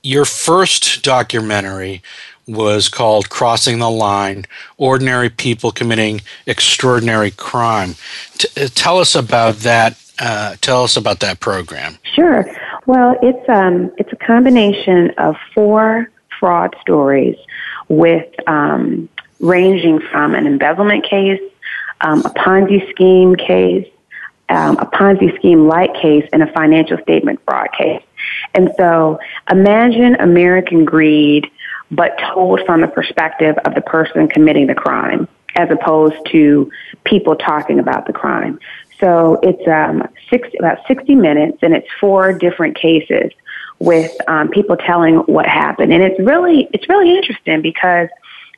your 0.02 0.24
first 0.24 1.02
documentary 1.02 2.02
was 2.46 2.88
called 2.88 3.28
Crossing 3.28 3.78
the 3.78 3.90
Line 3.90 4.46
Ordinary 4.78 5.28
People 5.28 5.70
Committing 5.70 6.22
Extraordinary 6.46 7.30
Crime. 7.30 7.94
T- 8.38 8.48
uh, 8.64 8.68
tell 8.74 8.98
us 8.98 9.14
about 9.14 9.56
that. 9.56 10.00
Uh, 10.18 10.56
tell 10.60 10.82
us 10.82 10.96
about 10.96 11.20
that 11.20 11.40
program. 11.40 11.98
Sure. 12.14 12.44
Well, 12.86 13.16
it's 13.22 13.48
um, 13.48 13.92
it's 13.98 14.12
a 14.12 14.16
combination 14.16 15.10
of 15.18 15.36
four 15.54 16.10
fraud 16.38 16.74
stories, 16.80 17.36
with 17.88 18.28
um, 18.48 19.08
ranging 19.40 20.00
from 20.00 20.34
an 20.34 20.46
embezzlement 20.46 21.04
case, 21.04 21.40
um, 22.00 22.20
a 22.20 22.30
Ponzi 22.30 22.88
scheme 22.90 23.34
case, 23.36 23.88
um, 24.48 24.78
a 24.78 24.86
Ponzi 24.86 25.34
scheme 25.36 25.68
like 25.68 25.94
case, 25.94 26.28
and 26.32 26.42
a 26.42 26.52
financial 26.52 26.98
statement 26.98 27.40
fraud 27.44 27.68
case. 27.76 28.02
And 28.54 28.70
so, 28.78 29.18
imagine 29.50 30.16
American 30.16 30.84
greed, 30.84 31.50
but 31.90 32.18
told 32.32 32.60
from 32.66 32.80
the 32.80 32.88
perspective 32.88 33.56
of 33.64 33.74
the 33.74 33.80
person 33.80 34.28
committing 34.28 34.66
the 34.66 34.74
crime, 34.74 35.28
as 35.56 35.70
opposed 35.70 36.16
to 36.32 36.70
people 37.04 37.36
talking 37.36 37.78
about 37.78 38.06
the 38.06 38.12
crime. 38.12 38.58
So 39.00 39.38
it's 39.42 39.66
um, 39.68 40.08
six, 40.28 40.48
about 40.58 40.78
60 40.86 41.14
minutes, 41.14 41.58
and 41.62 41.74
it's 41.74 41.86
four 42.00 42.32
different 42.32 42.76
cases 42.76 43.32
with 43.78 44.12
um, 44.28 44.48
people 44.48 44.76
telling 44.76 45.16
what 45.18 45.46
happened, 45.46 45.92
and 45.92 46.02
it's 46.02 46.18
really 46.18 46.68
it's 46.72 46.88
really 46.88 47.16
interesting 47.16 47.62
because 47.62 48.08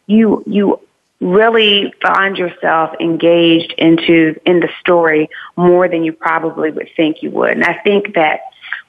you 0.07 0.43
you 0.47 0.81
really 1.21 1.93
find 2.03 2.37
yourself 2.37 2.95
engaged 3.01 3.75
into 3.77 4.41
in 4.47 4.61
the 4.61 4.69
story 4.81 5.29
more 5.57 5.89
than 5.89 6.03
you 6.05 6.13
probably 6.13 6.71
would 6.71 6.89
think 6.97 7.23
you 7.23 7.31
would, 7.31 7.51
and 7.51 7.65
I 7.65 7.75
think 7.83 8.15
that 8.15 8.41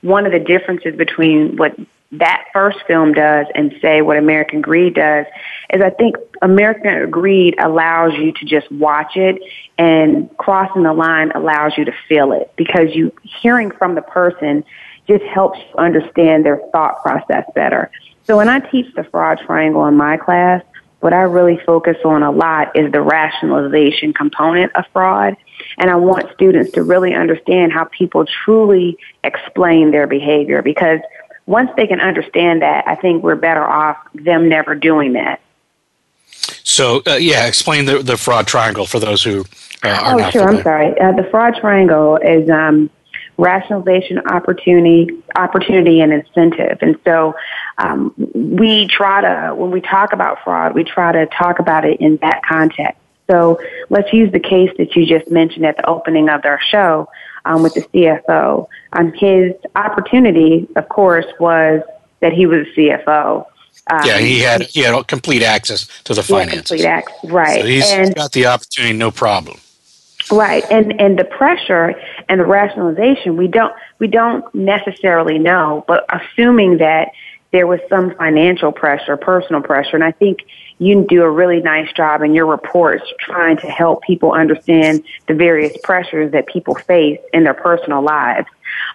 one 0.01 0.25
of 0.25 0.31
the 0.31 0.39
differences 0.39 0.95
between 0.95 1.57
what 1.57 1.75
that 2.13 2.45
first 2.51 2.79
film 2.87 3.13
does 3.13 3.47
and 3.55 3.73
say 3.81 4.01
what 4.01 4.17
American 4.17 4.61
Greed 4.61 4.95
does 4.95 5.25
is 5.73 5.81
I 5.81 5.91
think 5.91 6.17
American 6.41 7.09
Greed 7.09 7.55
allows 7.57 8.13
you 8.13 8.33
to 8.33 8.45
just 8.45 8.69
watch 8.71 9.15
it 9.15 9.41
and 9.77 10.29
crossing 10.37 10.83
the 10.83 10.93
line 10.93 11.31
allows 11.31 11.77
you 11.77 11.85
to 11.85 11.93
feel 12.09 12.33
it 12.33 12.51
because 12.57 12.93
you 12.93 13.13
hearing 13.23 13.71
from 13.71 13.95
the 13.95 14.01
person 14.01 14.65
just 15.07 15.23
helps 15.23 15.59
you 15.59 15.77
understand 15.77 16.45
their 16.45 16.61
thought 16.73 17.01
process 17.01 17.45
better. 17.55 17.89
So 18.25 18.37
when 18.37 18.49
I 18.49 18.59
teach 18.59 18.93
the 18.93 19.03
fraud 19.05 19.39
triangle 19.45 19.85
in 19.85 19.95
my 19.95 20.17
class, 20.17 20.63
what 21.01 21.13
I 21.13 21.23
really 21.23 21.59
focus 21.65 21.97
on 22.05 22.23
a 22.23 22.31
lot 22.31 22.75
is 22.75 22.91
the 22.91 23.01
rationalization 23.01 24.13
component 24.13 24.75
of 24.75 24.85
fraud. 24.93 25.35
And 25.77 25.89
I 25.89 25.95
want 25.95 26.31
students 26.33 26.71
to 26.73 26.83
really 26.83 27.13
understand 27.13 27.73
how 27.73 27.85
people 27.85 28.25
truly 28.25 28.97
explain 29.23 29.91
their 29.91 30.07
behavior 30.07 30.61
because 30.61 30.99
once 31.47 31.71
they 31.75 31.87
can 31.87 31.99
understand 31.99 32.61
that, 32.61 32.87
I 32.87 32.95
think 32.95 33.23
we're 33.23 33.35
better 33.35 33.63
off 33.63 33.97
them 34.13 34.47
never 34.47 34.75
doing 34.75 35.13
that. 35.13 35.41
So, 36.63 37.01
uh, 37.07 37.15
yeah, 37.15 37.47
explain 37.47 37.85
the, 37.85 37.99
the 37.99 38.17
fraud 38.17 38.47
triangle 38.47 38.85
for 38.85 38.99
those 38.99 39.23
who 39.23 39.43
uh, 39.83 39.89
are 39.89 40.13
oh, 40.13 40.17
not. 40.17 40.33
sure. 40.33 40.47
I'm 40.47 40.61
sorry. 40.61 40.99
Uh, 40.99 41.11
the 41.13 41.27
fraud 41.29 41.55
triangle 41.55 42.17
is 42.17 42.49
um, 42.49 42.89
rationalization, 43.37 44.19
opportunity, 44.19 45.09
opportunity, 45.35 45.99
and 45.99 46.13
incentive. 46.13 46.77
And 46.81 46.97
so, 47.03 47.35
um, 47.81 48.13
we 48.33 48.87
try 48.87 49.21
to 49.21 49.55
when 49.55 49.71
we 49.71 49.81
talk 49.81 50.13
about 50.13 50.43
fraud, 50.43 50.75
we 50.75 50.83
try 50.83 51.11
to 51.11 51.25
talk 51.25 51.59
about 51.59 51.85
it 51.85 51.99
in 51.99 52.17
that 52.17 52.41
context. 52.47 52.99
So, 53.29 53.59
let's 53.89 54.11
use 54.11 54.31
the 54.31 54.39
case 54.39 54.71
that 54.77 54.95
you 54.95 55.05
just 55.05 55.31
mentioned 55.31 55.65
at 55.65 55.77
the 55.77 55.89
opening 55.89 56.27
of 56.29 56.43
our 56.43 56.59
show 56.59 57.07
um, 57.45 57.63
with 57.63 57.73
the 57.73 57.81
CFO. 57.81 58.67
Um, 58.93 59.13
his 59.13 59.53
opportunity, 59.75 60.67
of 60.75 60.89
course, 60.89 61.25
was 61.39 61.81
that 62.19 62.33
he 62.33 62.45
was 62.45 62.67
a 62.67 62.79
CFO. 62.79 63.45
Um, 63.91 64.01
yeah, 64.05 64.19
he 64.19 64.39
had 64.39 64.63
he 64.63 64.81
had 64.81 65.07
complete 65.07 65.43
access 65.43 65.87
to 66.03 66.13
the 66.13 66.23
finances. 66.23 66.69
Complete 66.69 66.85
access, 66.85 67.31
right? 67.31 67.61
So 67.61 67.67
he's 67.67 67.89
and, 67.89 68.15
got 68.15 68.31
the 68.31 68.45
opportunity, 68.45 68.93
no 68.95 69.11
problem. 69.11 69.59
Right, 70.31 70.63
and 70.69 70.99
and 71.01 71.17
the 71.17 71.23
pressure 71.25 71.95
and 72.29 72.39
the 72.39 72.45
rationalization 72.45 73.37
we 73.37 73.47
don't 73.47 73.73
we 73.99 74.07
don't 74.07 74.43
necessarily 74.53 75.39
know, 75.39 75.83
but 75.87 76.05
assuming 76.09 76.77
that 76.77 77.11
there 77.51 77.67
was 77.67 77.79
some 77.89 78.15
financial 78.15 78.71
pressure, 78.71 79.17
personal 79.17 79.61
pressure, 79.61 79.95
and 79.95 80.03
I 80.03 80.11
think 80.11 80.45
you 80.79 81.05
do 81.07 81.21
a 81.23 81.29
really 81.29 81.61
nice 81.61 81.91
job 81.93 82.21
in 82.21 82.33
your 82.33 82.45
reports 82.45 83.03
trying 83.19 83.57
to 83.57 83.67
help 83.67 84.03
people 84.03 84.31
understand 84.31 85.03
the 85.27 85.33
various 85.33 85.75
pressures 85.83 86.31
that 86.31 86.47
people 86.47 86.75
face 86.75 87.19
in 87.33 87.43
their 87.43 87.53
personal 87.53 88.01
lives. 88.01 88.47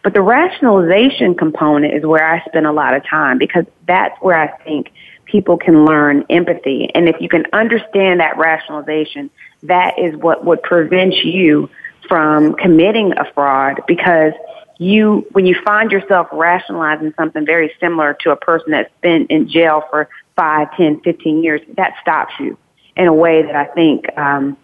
But 0.02 0.14
the 0.14 0.22
rationalization 0.22 1.34
component 1.34 1.94
is 1.94 2.04
where 2.04 2.26
I 2.26 2.42
spend 2.46 2.66
a 2.66 2.72
lot 2.72 2.94
of 2.94 3.04
time 3.04 3.38
because 3.38 3.66
that's 3.86 4.20
where 4.20 4.38
I 4.38 4.48
think 4.64 4.90
people 5.26 5.58
can 5.58 5.84
learn 5.84 6.24
empathy. 6.30 6.90
And 6.94 7.08
if 7.08 7.20
you 7.20 7.28
can 7.28 7.44
understand 7.52 8.20
that 8.20 8.38
rationalization, 8.38 9.30
that 9.64 9.98
is 9.98 10.16
what 10.16 10.44
would 10.44 10.62
prevent 10.62 11.14
you 11.14 11.68
from 12.08 12.54
committing 12.54 13.12
a 13.18 13.30
fraud 13.32 13.80
because 13.86 14.32
you, 14.78 15.26
when 15.32 15.46
you 15.46 15.56
find 15.64 15.90
yourself 15.90 16.28
rationalizing 16.32 17.14
something 17.16 17.46
very 17.46 17.72
similar 17.80 18.14
to 18.20 18.30
a 18.30 18.36
person 18.36 18.72
that's 18.72 18.92
been 19.00 19.26
in 19.26 19.48
jail 19.48 19.82
for 19.90 20.08
five, 20.34 20.74
ten, 20.76 21.00
fifteen 21.00 21.42
years, 21.42 21.60
that 21.76 21.94
stops 22.02 22.34
you 22.38 22.58
in 22.96 23.06
a 23.06 23.14
way 23.14 23.42
that 23.42 23.54
I 23.54 23.66
think 23.66 24.06
um, 24.18 24.56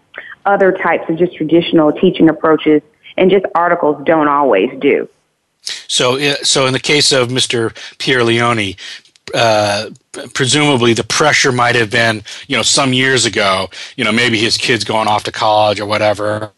other 0.44 0.72
types 0.72 1.08
of 1.08 1.18
just 1.18 1.34
traditional 1.34 1.92
teaching 1.92 2.28
approaches 2.28 2.82
and 3.16 3.30
just 3.30 3.44
articles 3.54 4.02
don't 4.04 4.28
always 4.28 4.70
do. 4.80 5.08
So, 5.62 6.18
so 6.42 6.66
in 6.66 6.72
the 6.72 6.80
case 6.80 7.12
of 7.12 7.28
Mr. 7.28 7.70
Pierleoni, 7.98 8.76
uh, 9.34 9.90
presumably 10.34 10.92
the 10.92 11.04
pressure 11.04 11.52
might 11.52 11.74
have 11.74 11.90
been, 11.90 12.22
you 12.48 12.56
know, 12.56 12.62
some 12.62 12.92
years 12.92 13.24
ago. 13.24 13.70
You 13.96 14.04
know, 14.04 14.12
maybe 14.12 14.38
his 14.38 14.56
kid's 14.56 14.84
going 14.84 15.08
off 15.08 15.24
to 15.24 15.32
college 15.32 15.80
or 15.80 15.86
whatever, 15.86 16.52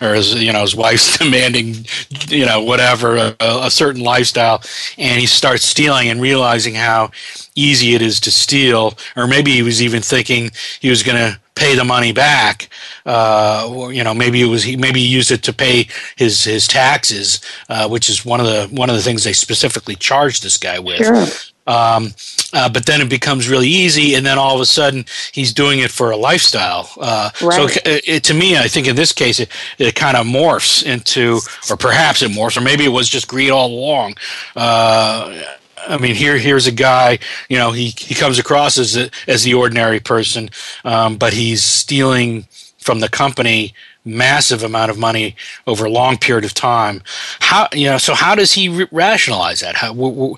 or, 0.00 0.14
his, 0.14 0.34
you 0.34 0.52
know, 0.52 0.62
his 0.62 0.74
wife's 0.74 1.18
demanding, 1.18 1.86
you 2.28 2.46
know, 2.46 2.62
whatever, 2.62 3.16
a, 3.16 3.36
a, 3.40 3.70
certain 3.70 4.02
lifestyle, 4.02 4.62
and 4.98 5.20
he 5.20 5.26
starts 5.26 5.64
stealing 5.64 6.08
and 6.08 6.20
realizing 6.20 6.74
how 6.74 7.10
easy 7.54 7.94
it 7.94 8.02
is 8.02 8.20
to 8.20 8.30
steal, 8.30 8.96
or 9.16 9.26
maybe 9.26 9.52
he 9.52 9.62
was 9.62 9.82
even 9.82 10.02
thinking 10.02 10.50
he 10.80 10.90
was 10.90 11.02
going 11.02 11.16
to 11.16 11.38
pay 11.54 11.74
the 11.74 11.84
money 11.84 12.12
back. 12.12 12.68
Uh, 13.04 13.68
or, 13.70 13.92
you 13.92 14.02
know, 14.02 14.14
maybe 14.14 14.40
it 14.40 14.46
was 14.46 14.62
he 14.62 14.76
maybe 14.76 15.00
he 15.00 15.06
used 15.06 15.30
it 15.30 15.42
to 15.42 15.52
pay 15.52 15.86
his 16.16 16.44
his 16.44 16.66
taxes, 16.66 17.40
uh, 17.68 17.88
which 17.88 18.08
is 18.08 18.24
one 18.24 18.40
of 18.40 18.46
the 18.46 18.68
one 18.74 18.90
of 18.90 18.96
the 18.96 19.02
things 19.02 19.24
they 19.24 19.32
specifically 19.32 19.94
charged 19.94 20.42
this 20.42 20.56
guy 20.56 20.78
with. 20.78 21.04
Sure. 21.04 21.26
Um, 21.66 22.14
uh, 22.52 22.68
but 22.68 22.86
then 22.86 23.00
it 23.00 23.08
becomes 23.08 23.48
really 23.48 23.68
easy, 23.68 24.14
and 24.14 24.26
then 24.26 24.38
all 24.38 24.54
of 24.54 24.60
a 24.60 24.66
sudden 24.66 25.04
he's 25.32 25.52
doing 25.52 25.78
it 25.80 25.90
for 25.90 26.10
a 26.10 26.16
lifestyle. 26.16 26.88
Uh, 26.98 27.30
right. 27.42 27.70
So 27.70 27.80
it, 27.88 28.08
it, 28.08 28.24
to 28.24 28.34
me, 28.34 28.56
I 28.56 28.66
think 28.66 28.88
in 28.88 28.96
this 28.96 29.12
case, 29.12 29.38
it, 29.38 29.50
it 29.78 29.94
kind 29.94 30.16
of 30.16 30.26
morphs 30.26 30.84
into, 30.84 31.40
or 31.70 31.76
perhaps 31.76 32.22
it 32.22 32.30
morphs, 32.32 32.56
or 32.56 32.60
maybe 32.60 32.84
it 32.84 32.88
was 32.88 33.08
just 33.08 33.28
greed 33.28 33.50
all 33.50 33.68
along. 33.68 34.14
Uh, 34.56 35.42
I 35.88 35.98
mean, 35.98 36.14
here 36.14 36.38
here's 36.38 36.66
a 36.66 36.72
guy. 36.72 37.18
You 37.48 37.58
know, 37.58 37.72
he 37.72 37.88
he 37.96 38.14
comes 38.14 38.38
across 38.38 38.78
as 38.78 38.96
a, 38.96 39.10
as 39.26 39.44
the 39.44 39.54
ordinary 39.54 40.00
person, 40.00 40.50
um, 40.84 41.16
but 41.16 41.32
he's 41.32 41.62
stealing 41.62 42.46
from 42.78 43.00
the 43.00 43.08
company 43.08 43.74
massive 44.04 44.62
amount 44.62 44.90
of 44.90 44.98
money 44.98 45.36
over 45.66 45.84
a 45.84 45.90
long 45.90 46.16
period 46.16 46.44
of 46.44 46.54
time. 46.54 47.02
How 47.40 47.68
you 47.72 47.86
know? 47.86 47.98
So 47.98 48.14
how 48.14 48.34
does 48.34 48.52
he 48.52 48.86
rationalize 48.90 49.60
that? 49.60 49.76
How, 49.76 49.88
w- 49.88 50.14
w- 50.14 50.36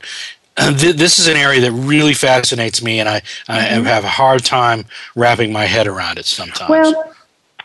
this 0.72 1.18
is 1.18 1.28
an 1.28 1.36
area 1.36 1.60
that 1.62 1.72
really 1.72 2.14
fascinates 2.14 2.82
me, 2.82 3.00
and 3.00 3.08
I, 3.08 3.22
I 3.48 3.60
mm-hmm. 3.60 3.84
have 3.84 4.04
a 4.04 4.08
hard 4.08 4.44
time 4.44 4.84
wrapping 5.16 5.52
my 5.52 5.64
head 5.64 5.86
around 5.86 6.18
it 6.18 6.26
sometimes. 6.26 6.68
Well, 6.68 7.14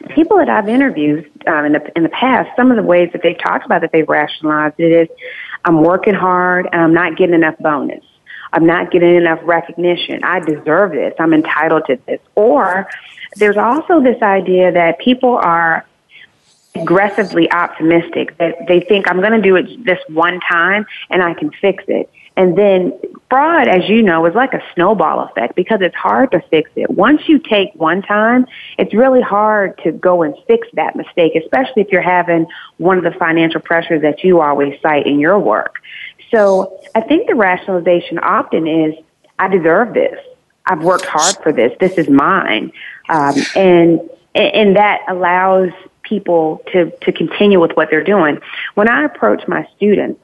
people 0.09 0.37
that 0.37 0.49
I've 0.49 0.69
interviewed 0.69 1.29
um, 1.47 1.65
in 1.65 1.73
the 1.73 1.91
in 1.97 2.03
the 2.03 2.09
past, 2.09 2.49
some 2.55 2.71
of 2.71 2.77
the 2.77 2.83
ways 2.83 3.09
that 3.11 3.23
they've 3.23 3.37
talked 3.37 3.65
about 3.65 3.81
that 3.81 3.91
they've 3.91 4.07
rationalized 4.07 4.75
it 4.79 4.91
is, 4.91 5.17
I'm 5.65 5.81
working 5.81 6.13
hard 6.13 6.67
and 6.71 6.81
I'm 6.81 6.93
not 6.93 7.17
getting 7.17 7.35
enough 7.35 7.57
bonus, 7.59 8.05
I'm 8.53 8.65
not 8.65 8.91
getting 8.91 9.15
enough 9.15 9.39
recognition. 9.43 10.23
I 10.23 10.39
deserve 10.39 10.91
this. 10.91 11.13
I'm 11.19 11.33
entitled 11.33 11.83
to 11.87 11.99
this. 12.05 12.21
Or 12.35 12.89
there's 13.35 13.57
also 13.57 14.01
this 14.01 14.21
idea 14.21 14.71
that 14.71 14.99
people 14.99 15.35
are 15.35 15.85
aggressively 16.75 17.51
optimistic 17.51 18.37
that 18.37 18.55
they 18.67 18.79
think 18.79 19.09
I'm 19.09 19.19
going 19.19 19.33
to 19.33 19.41
do 19.41 19.55
it 19.55 19.83
this 19.83 19.99
one 20.09 20.39
time 20.41 20.85
and 21.09 21.23
I 21.23 21.33
can 21.33 21.51
fix 21.51 21.83
it. 21.87 22.09
And 22.37 22.55
then 22.55 22.93
fraud, 23.29 23.67
as 23.67 23.89
you 23.89 24.03
know, 24.03 24.25
is 24.27 24.35
like 24.35 24.53
a 24.53 24.61
snowball 24.75 25.21
effect 25.25 25.55
because 25.55 25.79
it's 25.81 25.95
hard 25.95 26.31
to 26.31 26.41
fix 26.49 26.69
it. 26.75 26.89
Once 26.89 27.27
you 27.27 27.39
take 27.39 27.73
one 27.73 28.03
time, 28.03 28.45
it's 28.77 28.93
really 28.93 29.21
hard 29.21 29.77
to 29.79 29.91
go 29.91 30.21
and 30.21 30.35
fix 30.45 30.67
that 30.73 30.95
mistake, 30.95 31.35
especially 31.35 31.81
if 31.81 31.91
you're 31.91 32.01
having 32.01 32.45
one 32.77 32.97
of 32.97 33.03
the 33.03 33.17
financial 33.17 33.59
pressures 33.59 34.03
that 34.03 34.23
you 34.23 34.39
always 34.39 34.79
cite 34.81 35.07
in 35.07 35.19
your 35.19 35.39
work. 35.39 35.81
So 36.31 36.79
I 36.93 37.01
think 37.01 37.27
the 37.27 37.35
rationalization 37.35 38.19
often 38.19 38.67
is, 38.67 38.93
I 39.39 39.47
deserve 39.47 39.93
this. 39.93 40.19
I've 40.65 40.83
worked 40.83 41.05
hard 41.05 41.37
for 41.41 41.51
this. 41.51 41.75
This 41.79 41.97
is 41.97 42.07
mine. 42.07 42.71
Um, 43.09 43.35
and, 43.55 43.99
and 44.35 44.75
that 44.75 45.01
allows 45.07 45.71
people 46.03 46.61
to, 46.71 46.91
to 47.01 47.11
continue 47.11 47.59
with 47.59 47.71
what 47.71 47.89
they're 47.89 48.03
doing. 48.03 48.39
When 48.75 48.89
I 48.89 49.05
approach 49.05 49.47
my 49.47 49.67
students, 49.75 50.21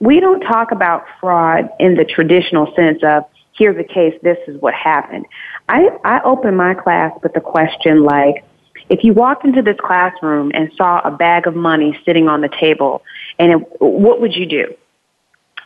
we 0.00 0.20
don't 0.20 0.40
talk 0.40 0.72
about 0.72 1.04
fraud 1.20 1.70
in 1.78 1.94
the 1.94 2.04
traditional 2.04 2.72
sense 2.74 3.02
of 3.02 3.24
here's 3.56 3.78
a 3.78 3.84
case, 3.84 4.18
this 4.22 4.38
is 4.46 4.60
what 4.60 4.74
happened. 4.74 5.26
I, 5.68 5.88
I 6.04 6.20
open 6.22 6.56
my 6.56 6.74
class 6.74 7.12
with 7.22 7.36
a 7.36 7.40
question 7.40 8.02
like, 8.02 8.44
if 8.90 9.02
you 9.02 9.14
walked 9.14 9.44
into 9.44 9.62
this 9.62 9.78
classroom 9.78 10.50
and 10.54 10.70
saw 10.76 11.00
a 11.04 11.10
bag 11.10 11.46
of 11.46 11.54
money 11.54 11.98
sitting 12.04 12.28
on 12.28 12.42
the 12.42 12.50
table, 12.50 13.02
and 13.38 13.52
it, 13.52 13.80
what 13.80 14.20
would 14.20 14.34
you 14.34 14.44
do? 14.44 14.74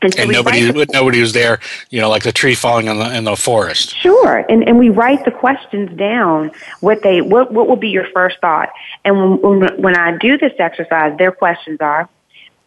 And, 0.01 0.15
so 0.15 0.23
and 0.23 0.31
nobody, 0.31 0.71
the, 0.71 0.87
nobody 0.93 1.21
was 1.21 1.33
there, 1.33 1.59
you 1.91 2.01
know, 2.01 2.09
like 2.09 2.23
the 2.23 2.31
tree 2.31 2.55
falling 2.55 2.87
in 2.87 2.99
the 2.99 3.17
in 3.17 3.25
the 3.25 3.35
forest. 3.35 3.97
Sure, 3.97 4.45
and 4.49 4.63
and 4.69 4.79
we 4.79 4.91
write 4.91 5.25
the 5.25 5.33
questions 5.33 5.91
down. 5.99 6.53
What 6.79 7.03
they, 7.03 7.21
what 7.21 7.53
what 7.53 7.67
will 7.67 7.77
be 7.77 7.89
your 7.89 8.07
first 8.15 8.39
thought? 8.41 8.69
And 9.05 9.43
when, 9.43 9.83
when 9.83 9.97
I 9.97 10.17
do 10.17 10.39
this 10.39 10.53
exercise, 10.61 11.19
their 11.19 11.33
questions 11.33 11.79
are: 11.81 12.09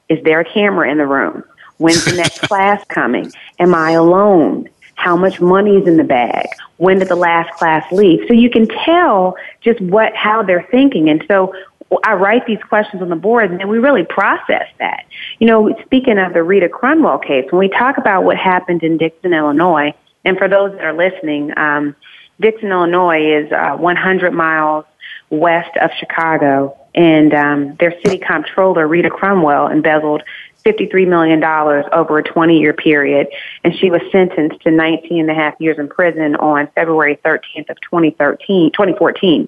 Is 0.10 0.22
there 0.26 0.42
a 0.42 0.46
camera 0.46 0.92
in 0.92 0.98
the 0.98 1.08
room? 1.08 1.46
When's 1.82 2.06
the 2.06 2.16
next 2.16 2.42
class 2.42 2.84
coming? 2.90 3.32
Am 3.58 3.74
I 3.74 3.92
alone? 3.94 4.70
How 4.94 5.18
much 5.18 5.42
money 5.42 5.78
is 5.78 5.88
in 5.88 5.98
the 5.98 6.04
bag? 6.04 6.46
When 6.78 7.00
did 7.00 7.08
the 7.08 7.16
last 7.16 7.58
class 7.58 7.92
leave? 7.92 8.20
So 8.28 8.36
you 8.36 8.52
can 8.52 8.68
tell 8.86 9.36
just 9.62 9.82
what 9.82 10.16
how 10.16 10.44
they're 10.44 10.68
thinking. 10.70 11.10
And 11.10 11.26
so 11.28 11.56
I 12.04 12.14
write 12.14 12.46
these 12.46 12.62
questions 12.70 13.02
on 13.02 13.10
the 13.10 13.16
board 13.16 13.50
and 13.50 13.60
then 13.60 13.68
we 13.68 13.80
really 13.80 14.04
process 14.04 14.68
that. 14.78 15.06
You 15.40 15.48
know, 15.48 15.76
speaking 15.84 16.20
of 16.20 16.34
the 16.34 16.44
Rita 16.44 16.70
Crundwell 16.70 17.26
case, 17.26 17.52
when 17.52 17.58
we 17.58 17.70
talk 17.70 17.98
about 17.98 18.26
what 18.26 18.38
happened 18.38 18.84
in 18.84 19.00
Dixon, 19.00 19.34
Illinois, 19.34 19.96
and 20.24 20.38
for 20.38 20.48
those 20.48 20.74
that 20.74 20.84
are 20.84 20.94
listening, 20.94 21.52
um, 21.58 21.96
Dixon, 22.40 22.70
Illinois 22.70 23.26
is 23.26 23.52
uh, 23.52 23.76
100 23.78 24.34
miles 24.34 24.86
west 25.32 25.76
of 25.78 25.90
Chicago, 26.00 26.78
and 26.94 27.34
um, 27.34 27.76
their 27.80 28.00
city 28.02 28.18
comptroller, 28.18 28.88
Rita 28.88 29.10
Crundwell, 29.10 29.72
embezzled 29.72 30.24
$53 30.64 31.08
million 31.08 31.44
over 31.44 32.18
a 32.18 32.24
20 32.24 32.60
year 32.60 32.74
period, 32.74 33.28
and 33.64 33.76
she 33.76 33.90
was 33.90 34.02
sentenced 34.12 34.62
to 34.62 34.72
19 34.72 35.22
and 35.22 35.30
a 35.30 35.34
half 35.34 35.56
years 35.60 35.78
in 35.80 35.88
prison 35.88 36.36
on 36.36 36.68
February 36.76 37.20
13th 37.24 37.70
of 37.70 37.80
2013, 37.82 38.72
2014. 38.72 39.48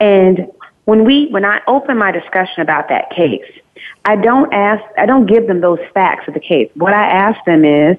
And 0.00 0.46
when 0.84 1.04
we 1.04 1.28
when 1.28 1.44
I 1.44 1.60
open 1.66 1.98
my 1.98 2.12
discussion 2.12 2.62
about 2.62 2.88
that 2.88 3.10
case, 3.10 3.44
I 4.04 4.16
don't 4.16 4.52
ask 4.52 4.82
I 4.96 5.06
don't 5.06 5.26
give 5.26 5.46
them 5.46 5.60
those 5.60 5.80
facts 5.94 6.28
of 6.28 6.34
the 6.34 6.40
case. 6.40 6.70
What 6.74 6.92
I 6.92 7.08
ask 7.08 7.44
them 7.44 7.64
is, 7.64 7.96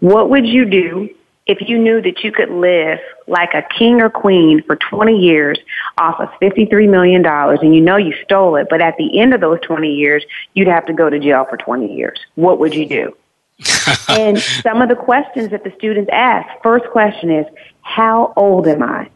what 0.00 0.30
would 0.30 0.46
you 0.46 0.64
do 0.64 1.10
if 1.48 1.66
you 1.66 1.78
knew 1.78 2.00
that 2.02 2.22
you 2.22 2.30
could 2.30 2.50
live 2.50 2.98
like 3.26 3.54
a 3.54 3.62
king 3.76 4.02
or 4.02 4.10
queen 4.10 4.62
for 4.62 4.76
20 4.76 5.18
years 5.18 5.58
off 5.96 6.20
of 6.20 6.28
$53 6.42 6.88
million 6.88 7.24
and 7.24 7.74
you 7.74 7.80
know 7.80 7.96
you 7.96 8.14
stole 8.22 8.56
it, 8.56 8.68
but 8.68 8.82
at 8.82 8.96
the 8.98 9.18
end 9.18 9.32
of 9.32 9.40
those 9.40 9.58
20 9.62 9.88
years, 9.88 10.24
you'd 10.52 10.68
have 10.68 10.84
to 10.86 10.92
go 10.92 11.08
to 11.08 11.18
jail 11.18 11.46
for 11.48 11.56
20 11.56 11.92
years. 11.92 12.20
What 12.34 12.58
would 12.60 12.74
you 12.74 12.86
do? 12.86 13.16
and 14.08 14.38
some 14.38 14.82
of 14.82 14.90
the 14.90 14.94
questions 14.94 15.50
that 15.50 15.64
the 15.64 15.72
students 15.78 16.10
ask, 16.12 16.46
first 16.62 16.84
question 16.90 17.30
is, 17.30 17.46
how 17.80 18.34
old 18.36 18.68
am 18.68 18.82
I? 18.82 19.10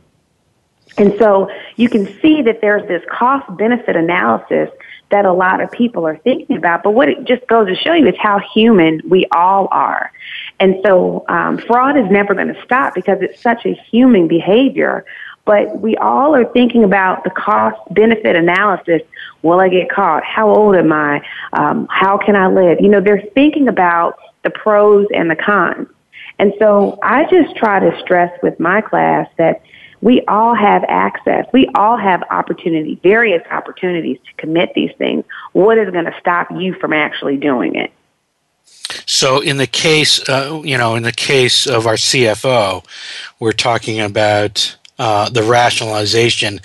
And 0.99 1.15
so 1.19 1.51
you 1.77 1.89
can 1.89 2.07
see 2.21 2.43
that 2.43 2.61
there's 2.61 2.87
this 2.89 3.03
cost 3.11 3.57
benefit 3.57 3.97
analysis 3.97 4.71
that 5.11 5.25
a 5.25 5.33
lot 5.33 5.61
of 5.61 5.71
people 5.71 6.07
are 6.07 6.17
thinking 6.19 6.57
about. 6.57 6.83
But 6.83 6.93
what 6.93 7.09
it 7.09 7.25
just 7.25 7.47
goes 7.47 7.69
to 7.69 7.75
show 7.75 7.93
you 7.93 8.09
is 8.09 8.15
how 8.19 8.41
human 8.55 9.01
we 9.09 9.27
all 9.31 9.69
are. 9.71 10.11
And 10.63 10.77
so 10.87 11.25
um, 11.29 11.59
fraud 11.59 11.99
is 11.99 12.09
never 12.09 12.35
going 12.35 12.55
to 12.55 12.63
stop 12.63 12.95
because 12.95 13.19
it's 13.21 13.43
such 13.43 13.67
a 13.67 13.75
human 13.75 14.29
behavior. 14.29 15.05
But 15.45 15.81
we 15.81 15.97
all 15.97 16.37
are 16.37 16.45
thinking 16.53 16.85
about 16.85 17.25
the 17.25 17.31
cost 17.31 17.77
benefit 17.93 18.37
analysis. 18.37 19.03
Will 19.43 19.59
I 19.59 19.69
get 19.69 19.91
caught? 19.91 20.23
How 20.23 20.49
old 20.55 20.77
am 20.77 20.93
I? 20.93 21.21
Um, 21.53 21.89
how 21.91 22.17
can 22.17 22.37
I 22.37 22.47
live? 22.47 22.79
You 22.81 22.89
know, 22.91 23.01
they're 23.01 23.25
thinking 23.35 23.67
about 23.67 24.21
the 24.45 24.51
pros 24.51 25.09
and 25.13 25.29
the 25.29 25.35
cons. 25.35 25.89
And 26.39 26.53
so 26.61 26.97
I 27.03 27.25
just 27.25 27.57
try 27.57 27.81
to 27.81 27.99
stress 27.99 28.33
with 28.41 28.61
my 28.61 28.83
class 28.83 29.29
that 29.39 29.63
we 30.01 30.23
all 30.27 30.55
have 30.55 30.85
access. 30.87 31.45
We 31.53 31.71
all 31.75 31.97
have 31.97 32.23
opportunity, 32.31 33.01
various 33.03 33.43
opportunities 33.51 34.19
to 34.27 34.33
commit 34.35 34.75
these 34.75 34.93
things. 34.97 35.25
What 35.55 35.77
is 35.77 35.91
going 35.91 36.05
to 36.05 36.15
stop 36.21 36.53
you 36.53 36.75
from 36.75 36.93
actually 36.93 37.37
doing 37.37 37.75
it? 37.75 37.93
So, 39.07 39.41
in 39.41 39.57
the 39.57 39.67
case, 39.67 40.27
uh, 40.29 40.61
you 40.65 40.77
know, 40.77 40.95
in 40.97 41.03
the 41.03 41.13
case 41.13 41.67
of 41.67 41.87
our 41.87 41.95
CFO, 41.95 42.85
we're 43.41 43.53
talking 43.53 44.01
about 44.01 44.77
uh, 44.99 45.29
the 45.31 45.43
rationalization, 45.43 46.61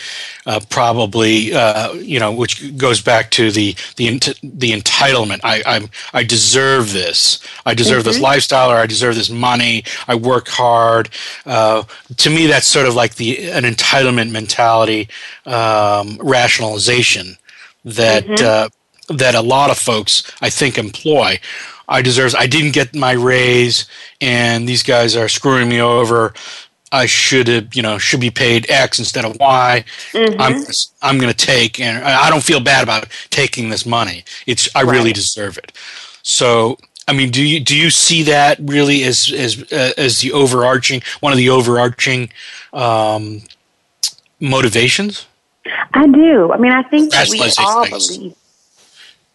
uh, 0.46 0.60
probably 0.70 1.54
uh, 1.54 1.94
you 1.94 2.20
know, 2.20 2.32
which 2.32 2.78
goes 2.78 3.02
back 3.02 3.32
to 3.32 3.50
the 3.50 3.74
the 3.96 4.20
the 4.44 4.72
entitlement. 4.74 5.40
I 5.44 5.64
I'm, 5.66 5.90
i 6.14 6.24
deserve 6.24 6.94
this. 6.94 7.40
I 7.66 7.74
deserve 7.74 8.04
mm-hmm. 8.04 8.10
this 8.10 8.20
lifestyle, 8.20 8.70
or 8.70 8.76
I 8.76 8.86
deserve 8.86 9.16
this 9.16 9.30
money. 9.30 9.86
I 10.08 10.16
work 10.16 10.50
hard. 10.50 11.10
Uh, 11.46 11.84
to 12.18 12.30
me, 12.30 12.46
that's 12.48 12.68
sort 12.68 12.86
of 12.86 12.94
like 12.94 13.16
the 13.16 13.50
an 13.50 13.64
entitlement 13.64 14.30
mentality, 14.32 15.10
um, 15.46 16.20
rationalization 16.22 17.38
that 17.86 18.26
mm-hmm. 18.26 19.16
that 19.16 19.36
a 19.36 19.42
lot 19.42 19.72
of 19.72 19.80
folks 19.80 20.32
I 20.42 20.50
think 20.50 20.78
employ. 20.78 21.40
I 21.88 22.02
deserve. 22.02 22.36
I 22.36 22.48
didn't 22.48 22.72
get 22.72 22.96
my 22.96 23.14
raise, 23.14 23.86
and 24.20 24.68
these 24.68 24.84
guys 24.84 25.16
are 25.16 25.30
screwing 25.30 25.70
me 25.70 25.80
over. 25.82 26.34
I 26.92 27.06
should 27.06 27.48
have, 27.48 27.76
you 27.76 27.82
know, 27.82 27.98
should 27.98 28.22
be 28.22 28.32
paid 28.32 28.70
X 28.70 29.00
instead 29.00 29.26
of 29.26 29.38
Y. 29.40 29.84
am 30.14 30.40
I'm, 30.40 30.64
I'm 31.02 31.18
going 31.18 31.32
to 31.32 31.46
take, 31.46 31.80
and 31.80 32.04
I 32.04 32.30
don't 32.30 32.44
feel 32.44 32.60
bad 32.60 32.84
about 32.84 33.08
taking 33.30 33.70
this 33.70 33.86
money. 33.86 34.24
It's 34.46 34.74
I 34.76 34.84
right. 34.84 34.94
really 34.94 35.14
deserve 35.14 35.58
it. 35.58 35.74
So, 36.24 36.78
I 37.08 37.14
mean, 37.14 37.30
do 37.32 37.44
you 37.44 37.60
do 37.60 37.76
you 37.76 37.90
see 37.90 38.24
that 38.24 38.58
really 38.62 39.04
as 39.04 39.32
as 39.32 39.62
uh, 39.72 39.92
as 39.98 40.20
the 40.20 40.32
overarching 40.32 41.02
one 41.20 41.32
of 41.32 41.38
the 41.38 41.50
overarching 41.50 42.30
um, 42.74 43.42
motivations? 44.40 45.26
I 45.94 46.08
do. 46.08 46.52
I 46.54 46.58
mean, 46.58 46.72
I 46.72 46.84
think 46.84 47.12
that 47.12 47.30
we 47.30 47.42
all 47.60 47.86
things. 47.86 48.18
believe. 48.18 48.36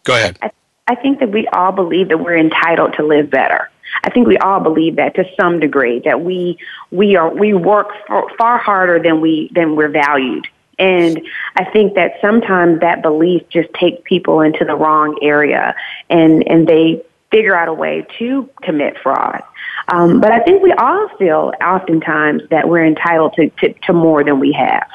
Go 0.05 0.15
ahead. 0.15 0.39
I, 0.43 0.51
I 0.87 0.95
think 0.97 1.21
that 1.21 1.31
we 1.31 1.47
all 1.49 1.73
believe 1.73 2.09
that 2.09 2.19
we're 2.19 2.37
entitled 2.37 2.95
to 2.95 3.05
live 3.05 3.31
better. 3.31 3.71
I 4.05 4.11
think 4.11 4.27
we 4.27 4.39
all 4.39 4.61
believe 4.61 4.97
that 4.97 5.15
to 5.17 5.25
some 5.39 5.61
degree 5.61 6.01
that 6.01 6.23
we 6.23 6.59
we 6.91 7.17
are 7.17 7.33
we 7.33 7.55
work 7.55 7.89
for, 8.07 8.31
far 8.37 8.59
harder 8.59 8.99
than 8.99 9.21
we 9.21 9.51
than 9.55 9.77
we're 9.77 9.91
valued. 9.91 10.49
And 10.79 11.21
I 11.57 11.65
think 11.65 11.95
that 11.95 12.15
sometimes 12.21 12.81
that 12.81 13.03
belief 13.03 13.49
just 13.49 13.73
takes 13.75 14.03
people 14.05 14.41
into 14.41 14.65
the 14.65 14.75
wrong 14.75 15.19
area 15.23 15.77
and, 16.11 16.47
and 16.49 16.67
they 16.67 17.05
figure 17.31 17.55
out 17.55 17.69
a 17.69 17.73
way 17.73 18.07
to 18.19 18.49
commit 18.63 18.99
fraud. 18.99 19.43
Um, 19.89 20.21
but 20.21 20.33
I 20.33 20.41
think 20.41 20.63
we 20.63 20.73
all 20.73 21.09
feel 21.19 21.53
oftentimes 21.63 22.43
that 22.51 22.69
we're 22.69 22.85
entitled 22.85 23.35
to, 23.35 23.51
to, 23.51 23.73
to 23.73 23.93
more 23.93 24.25
than 24.25 24.41
we 24.41 24.53
have. 24.53 24.89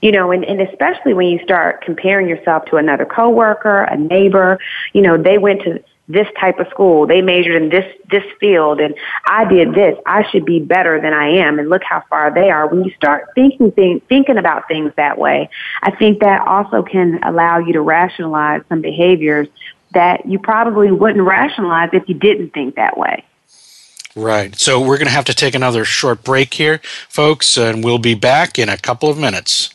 You 0.00 0.12
know, 0.12 0.30
and, 0.30 0.44
and 0.44 0.60
especially 0.60 1.12
when 1.12 1.26
you 1.26 1.40
start 1.42 1.84
comparing 1.84 2.28
yourself 2.28 2.66
to 2.66 2.76
another 2.76 3.04
coworker, 3.04 3.82
a 3.82 3.96
neighbor, 3.96 4.58
you 4.92 5.02
know, 5.02 5.16
they 5.16 5.38
went 5.38 5.62
to 5.62 5.82
this 6.08 6.26
type 6.40 6.58
of 6.58 6.66
school. 6.68 7.06
They 7.06 7.20
majored 7.20 7.60
in 7.60 7.68
this 7.68 7.84
this 8.10 8.24
field, 8.40 8.80
and 8.80 8.94
I 9.26 9.44
did 9.44 9.74
this. 9.74 9.98
I 10.06 10.28
should 10.30 10.44
be 10.44 10.58
better 10.58 11.00
than 11.00 11.12
I 11.12 11.28
am, 11.28 11.58
and 11.58 11.68
look 11.68 11.82
how 11.82 12.02
far 12.08 12.32
they 12.32 12.50
are. 12.50 12.66
When 12.66 12.84
you 12.84 12.90
start 12.92 13.28
thinking 13.34 13.70
think, 13.72 14.06
thinking 14.08 14.38
about 14.38 14.66
things 14.68 14.92
that 14.96 15.18
way, 15.18 15.50
I 15.82 15.90
think 15.90 16.20
that 16.20 16.46
also 16.46 16.82
can 16.82 17.20
allow 17.22 17.58
you 17.58 17.74
to 17.74 17.82
rationalize 17.82 18.62
some 18.68 18.80
behaviors 18.80 19.48
that 19.92 20.26
you 20.26 20.38
probably 20.38 20.90
wouldn't 20.90 21.26
rationalize 21.26 21.90
if 21.92 22.08
you 22.08 22.14
didn't 22.14 22.50
think 22.50 22.76
that 22.76 22.96
way. 22.96 23.24
Right. 24.16 24.58
So 24.58 24.80
we're 24.80 24.96
going 24.96 25.06
to 25.06 25.12
have 25.12 25.26
to 25.26 25.34
take 25.34 25.54
another 25.54 25.84
short 25.84 26.24
break 26.24 26.54
here, 26.54 26.80
folks, 27.08 27.56
and 27.56 27.84
we'll 27.84 27.98
be 27.98 28.14
back 28.14 28.58
in 28.58 28.68
a 28.68 28.76
couple 28.76 29.08
of 29.08 29.18
minutes. 29.18 29.74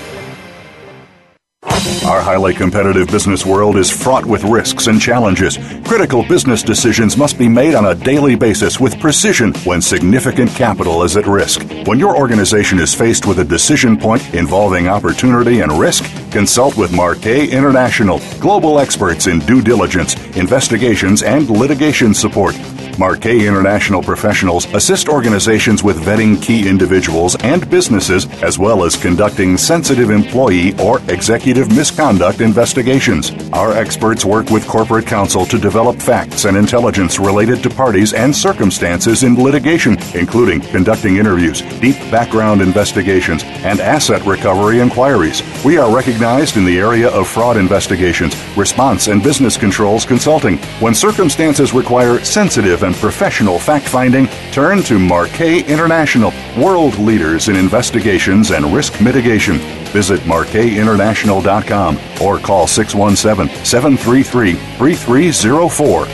Our 2.05 2.21
highly 2.21 2.55
competitive 2.55 3.07
business 3.09 3.45
world 3.45 3.77
is 3.77 3.91
fraught 3.91 4.25
with 4.25 4.43
risks 4.43 4.87
and 4.87 4.99
challenges. 4.99 5.59
Critical 5.85 6.23
business 6.23 6.63
decisions 6.63 7.15
must 7.15 7.37
be 7.37 7.47
made 7.47 7.75
on 7.75 7.85
a 7.85 7.95
daily 7.95 8.35
basis 8.35 8.79
with 8.79 8.99
precision 8.99 9.53
when 9.63 9.81
significant 9.81 10.49
capital 10.51 11.03
is 11.03 11.15
at 11.15 11.27
risk. 11.27 11.61
When 11.85 11.99
your 11.99 12.17
organization 12.17 12.79
is 12.79 12.95
faced 12.95 13.27
with 13.27 13.39
a 13.39 13.43
decision 13.43 13.97
point 13.97 14.33
involving 14.33 14.87
opportunity 14.87 15.59
and 15.59 15.71
risk, 15.71 16.03
consult 16.31 16.75
with 16.75 16.91
Marquet 16.91 17.49
International, 17.49 18.19
global 18.39 18.79
experts 18.79 19.27
in 19.27 19.39
due 19.39 19.61
diligence, 19.61 20.15
investigations, 20.35 21.21
and 21.21 21.49
litigation 21.49 22.15
support. 22.15 22.55
Marquet 22.97 23.47
International 23.47 24.01
professionals 24.01 24.65
assist 24.73 25.09
organizations 25.09 25.83
with 25.83 26.03
vetting 26.03 26.41
key 26.41 26.67
individuals 26.67 27.35
and 27.43 27.69
businesses, 27.69 28.25
as 28.41 28.57
well 28.59 28.83
as 28.83 28.95
conducting 28.95 29.57
sensitive 29.57 30.09
employee 30.09 30.77
or 30.79 30.99
executive 31.07 31.75
misconduct 31.75 32.41
investigations. 32.41 33.31
Our 33.53 33.73
experts 33.73 34.25
work 34.25 34.49
with 34.49 34.67
corporate 34.67 35.05
counsel 35.05 35.45
to 35.45 35.57
develop 35.57 35.97
facts 35.97 36.45
and 36.45 36.55
intelligence 36.57 37.19
related 37.19 37.63
to 37.63 37.69
parties 37.69 38.13
and 38.13 38.35
circumstances 38.35 39.23
in 39.23 39.35
litigation, 39.35 39.97
including 40.13 40.61
conducting 40.61 41.17
interviews, 41.17 41.61
deep 41.79 41.97
background 42.11 42.61
investigations, 42.61 43.43
and 43.63 43.79
asset 43.79 44.25
recovery 44.25 44.79
inquiries. 44.79 45.41
We 45.63 45.77
are 45.77 45.93
recognized 45.93 46.57
in 46.57 46.65
the 46.65 46.79
area 46.79 47.09
of 47.09 47.27
fraud 47.27 47.57
investigations, 47.57 48.35
response 48.57 49.07
and 49.07 49.23
business 49.23 49.57
controls 49.57 50.05
consulting. 50.05 50.57
When 50.79 50.93
circumstances 50.93 51.73
require 51.73 52.23
sensitive 52.23 52.80
and 52.83 52.95
professional 52.95 53.59
fact 53.59 53.87
finding, 53.87 54.27
turn 54.51 54.83
to 54.83 54.99
Marquet 54.99 55.63
International, 55.63 56.31
world 56.57 56.97
leaders 56.97 57.49
in 57.49 57.55
investigations 57.55 58.51
and 58.51 58.73
risk 58.73 59.01
mitigation. 59.01 59.57
Visit 59.91 60.19
marquetinternational.com 60.21 61.97
or 62.21 62.39
call 62.39 62.67
617 62.67 63.65
733 63.65 64.53
3304. 64.53 66.05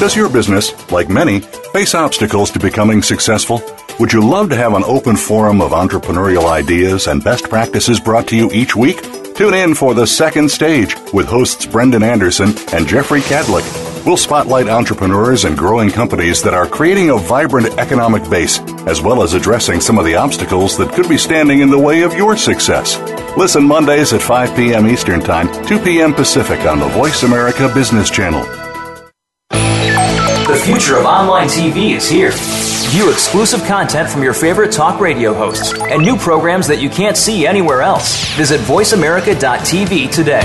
Does 0.00 0.16
your 0.16 0.28
business, 0.28 0.90
like 0.90 1.08
many, 1.08 1.40
face 1.72 1.94
obstacles 1.94 2.50
to 2.50 2.58
becoming 2.58 3.00
successful? 3.00 3.62
Would 4.00 4.12
you 4.12 4.28
love 4.28 4.50
to 4.50 4.56
have 4.56 4.74
an 4.74 4.82
open 4.84 5.16
forum 5.16 5.60
of 5.60 5.70
entrepreneurial 5.70 6.50
ideas 6.50 7.06
and 7.06 7.22
best 7.22 7.44
practices 7.44 8.00
brought 8.00 8.26
to 8.28 8.36
you 8.36 8.50
each 8.52 8.74
week? 8.74 8.98
Tune 9.34 9.54
in 9.54 9.74
for 9.74 9.94
The 9.94 10.06
Second 10.06 10.48
Stage 10.48 10.94
with 11.12 11.26
hosts 11.26 11.66
Brendan 11.66 12.04
Anderson 12.04 12.54
and 12.72 12.86
Jeffrey 12.86 13.20
Cadlick. 13.20 13.64
We'll 14.06 14.16
spotlight 14.16 14.68
entrepreneurs 14.68 15.44
and 15.44 15.58
growing 15.58 15.90
companies 15.90 16.40
that 16.42 16.54
are 16.54 16.68
creating 16.68 17.10
a 17.10 17.16
vibrant 17.16 17.76
economic 17.76 18.22
base, 18.30 18.60
as 18.86 19.02
well 19.02 19.24
as 19.24 19.34
addressing 19.34 19.80
some 19.80 19.98
of 19.98 20.04
the 20.04 20.14
obstacles 20.14 20.76
that 20.76 20.92
could 20.92 21.08
be 21.08 21.18
standing 21.18 21.62
in 21.62 21.70
the 21.70 21.78
way 21.78 22.02
of 22.02 22.14
your 22.14 22.36
success. 22.36 22.96
Listen 23.36 23.64
Mondays 23.64 24.12
at 24.12 24.22
5 24.22 24.54
p.m. 24.54 24.86
Eastern 24.86 25.20
Time, 25.20 25.48
2 25.66 25.80
p.m. 25.80 26.14
Pacific 26.14 26.60
on 26.60 26.78
the 26.78 26.88
Voice 26.88 27.24
America 27.24 27.68
Business 27.74 28.10
Channel. 28.10 28.44
The 29.50 30.62
future 30.64 30.96
of 30.96 31.06
online 31.06 31.48
TV 31.48 31.96
is 31.96 32.08
here. 32.08 32.30
View 32.94 33.10
exclusive 33.10 33.64
content 33.64 34.08
from 34.08 34.22
your 34.22 34.32
favorite 34.32 34.70
talk 34.70 35.00
radio 35.00 35.34
hosts 35.34 35.76
and 35.76 36.00
new 36.00 36.16
programs 36.16 36.68
that 36.68 36.80
you 36.80 36.88
can't 36.88 37.16
see 37.16 37.44
anywhere 37.44 37.82
else. 37.82 38.24
Visit 38.36 38.60
VoiceAmerica.tv 38.60 40.12
today. 40.12 40.44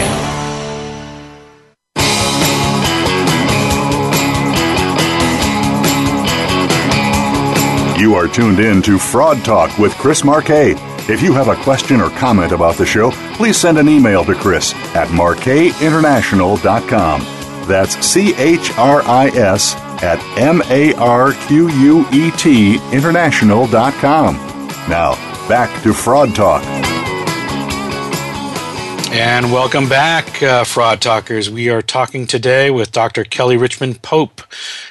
You 8.02 8.16
are 8.16 8.28
tuned 8.28 8.60
in 8.60 8.82
to 8.82 8.98
Fraud 8.98 9.46
Talk 9.46 9.78
with 9.78 9.94
Chris 9.94 10.24
Marquet. 10.24 10.74
If 11.08 11.22
you 11.22 11.34
have 11.34 11.50
a 11.50 11.56
question 11.58 12.02
or 12.02 12.10
comment 12.10 12.52
about 12.52 12.78
the 12.78 12.86
show, 12.88 13.12
please 13.36 13.58
send 13.58 13.78
an 13.78 13.88
email 13.88 14.26
to 14.26 14.34
Chris 14.34 14.74
at 14.96 15.10
marquetinternational.com. 15.10 17.22
That's 17.68 18.04
C 18.04 18.34
H 18.38 18.76
R 18.76 19.04
I 19.04 19.28
S 19.28 19.76
at 20.02 20.20
M 20.38 20.62
A 20.70 20.94
R 20.96 21.34
Q 21.48 21.70
U 21.70 22.06
E 22.12 22.32
T 22.32 22.80
international.com. 22.92 24.36
Now, 24.88 25.16
back 25.48 25.84
to 25.84 25.94
Fraud 25.94 26.36
Talk. 26.36 26.64
And 29.12 29.52
welcome 29.52 29.90
back, 29.90 30.42
uh, 30.44 30.64
Fraud 30.64 31.02
Talkers. 31.02 31.50
We 31.50 31.70
are 31.70 31.82
talking 31.82 32.28
today 32.28 32.70
with 32.70 32.92
Dr. 32.92 33.24
Kelly 33.24 33.58
Richmond 33.58 34.04
Pope, 34.04 34.42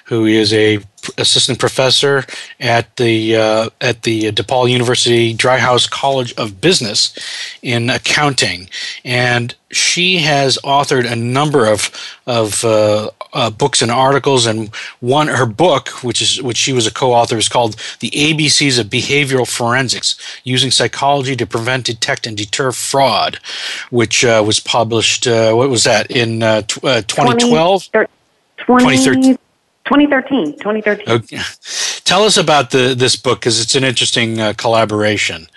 who 0.07 0.27
is 0.27 0.53
a 0.53 0.81
assistant 1.17 1.59
professor 1.59 2.25
at 2.61 2.97
the 2.97 3.37
uh, 3.37 3.71
at 3.81 4.03
the 4.03 4.33
DePaul 4.33 4.71
University 4.71 5.35
Driehaus 5.35 5.89
College 5.89 6.35
of 6.35 6.61
Business 6.61 7.17
in 7.63 7.91
accounting, 7.91 8.69
and 9.05 9.55
she 9.71 10.19
has 10.19 10.59
authored 10.65 11.11
a 11.11 11.17
number 11.17 11.67
of 11.67 11.91
of 12.27 12.65
uh, 12.65 13.11
uh, 13.33 13.51
books 13.51 13.83
and 13.83 13.91
articles, 13.91 14.47
and 14.47 14.75
one 15.01 15.29
her 15.29 15.47
book, 15.47 15.89
which 16.03 16.23
is 16.23 16.43
which 16.43 16.57
she 16.57 16.73
was 16.73 16.87
a 16.87 16.93
co-author, 16.93 17.37
is 17.37 17.49
called 17.49 17.77
"The 18.01 18.11
ABCs 18.11 18.79
of 18.79 18.87
Behavioral 18.87 19.47
Forensics: 19.47 20.19
Using 20.45 20.71
Psychology 20.71 21.37
to 21.37 21.47
Prevent, 21.47 21.87
Detect, 21.87 22.27
and 22.27 22.37
Deter 22.37 22.73
Fraud," 22.73 23.39
which 23.91 24.25
uh, 24.25 24.43
was 24.47 24.61
published. 24.61 25.27
Uh, 25.27 25.53
what 25.55 25.71
was 25.71 25.85
that 25.85 26.11
in 26.11 26.43
uh, 26.43 26.63
t- 26.63 26.81
2012? 26.81 27.89
2013. 27.93 29.39
2013. 29.89 30.53
2013. 30.59 31.09
Okay. 31.09 31.41
Tell 32.05 32.23
us 32.25 32.37
about 32.37 32.71
the 32.71 32.95
this 32.95 33.17
book 33.17 33.41
because 33.41 33.61
it's 33.61 33.75
an 33.75 33.85
interesting 33.85 34.41
uh, 34.41 34.53
collaboration. 34.57 35.49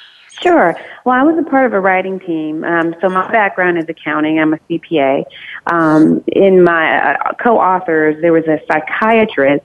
Sure. 0.41 0.75
Well, 1.05 1.19
I 1.19 1.23
was 1.23 1.37
a 1.37 1.47
part 1.47 1.65
of 1.65 1.73
a 1.73 1.79
writing 1.79 2.19
team. 2.19 2.63
Um, 2.63 2.95
so 3.01 3.09
my 3.09 3.29
background 3.31 3.77
is 3.77 3.85
accounting. 3.87 4.39
I'm 4.39 4.53
a 4.53 4.57
CPA. 4.69 5.25
Um, 5.67 6.23
in 6.27 6.63
my 6.63 7.13
uh, 7.13 7.33
co-authors, 7.33 8.21
there 8.21 8.33
was 8.33 8.45
a 8.47 8.59
psychiatrist, 8.67 9.63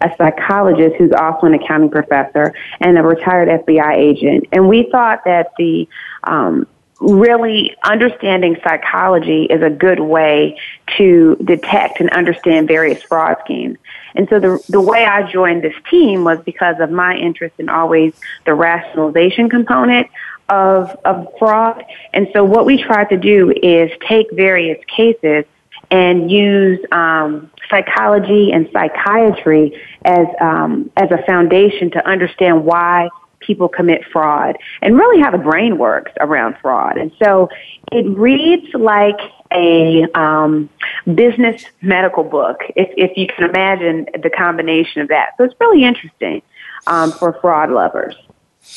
a 0.00 0.10
psychologist 0.18 0.96
who's 0.96 1.12
also 1.12 1.46
an 1.46 1.54
accounting 1.54 1.90
professor, 1.90 2.52
and 2.80 2.98
a 2.98 3.02
retired 3.02 3.48
FBI 3.48 3.96
agent. 3.96 4.46
And 4.52 4.68
we 4.68 4.88
thought 4.90 5.24
that 5.26 5.52
the 5.58 5.88
um, 6.24 6.66
really 7.00 7.76
understanding 7.82 8.56
psychology 8.62 9.44
is 9.44 9.62
a 9.62 9.70
good 9.70 10.00
way 10.00 10.58
to 10.96 11.36
detect 11.44 12.00
and 12.00 12.10
understand 12.10 12.68
various 12.68 13.02
fraud 13.02 13.36
schemes. 13.44 13.78
And 14.14 14.28
so 14.28 14.40
the, 14.40 14.64
the 14.68 14.80
way 14.80 15.04
I 15.04 15.30
joined 15.30 15.62
this 15.62 15.74
team 15.90 16.24
was 16.24 16.38
because 16.44 16.76
of 16.80 16.90
my 16.90 17.14
interest 17.16 17.54
in 17.58 17.68
always 17.68 18.14
the 18.46 18.54
rationalization 18.54 19.50
component 19.50 20.08
of, 20.48 20.96
of 21.04 21.26
fraud. 21.38 21.84
And 22.14 22.28
so 22.32 22.44
what 22.44 22.64
we 22.64 22.82
tried 22.82 23.10
to 23.10 23.16
do 23.16 23.50
is 23.50 23.90
take 24.08 24.30
various 24.32 24.82
cases 24.86 25.44
and 25.90 26.30
use 26.30 26.80
um, 26.92 27.50
psychology 27.68 28.52
and 28.52 28.68
psychiatry 28.72 29.80
as 30.04 30.26
um, 30.40 30.90
as 30.96 31.10
a 31.10 31.22
foundation 31.24 31.90
to 31.92 32.08
understand 32.08 32.64
why 32.64 33.08
people 33.46 33.68
commit 33.68 34.04
fraud 34.12 34.56
and 34.82 34.96
really 34.96 35.20
how 35.20 35.30
the 35.30 35.38
brain 35.38 35.78
works 35.78 36.12
around 36.20 36.56
fraud. 36.60 36.96
And 36.96 37.12
so 37.22 37.48
it 37.92 38.06
reads 38.18 38.66
like 38.74 39.20
a 39.52 40.06
um, 40.14 40.68
business 41.14 41.64
medical 41.82 42.24
book, 42.24 42.58
if, 42.74 42.88
if 42.96 43.16
you 43.16 43.26
can 43.26 43.48
imagine 43.48 44.06
the 44.22 44.30
combination 44.30 45.02
of 45.02 45.08
that. 45.08 45.30
So 45.36 45.44
it's 45.44 45.54
really 45.60 45.84
interesting 45.84 46.42
um, 46.86 47.12
for 47.12 47.38
fraud 47.40 47.70
lovers. 47.70 48.16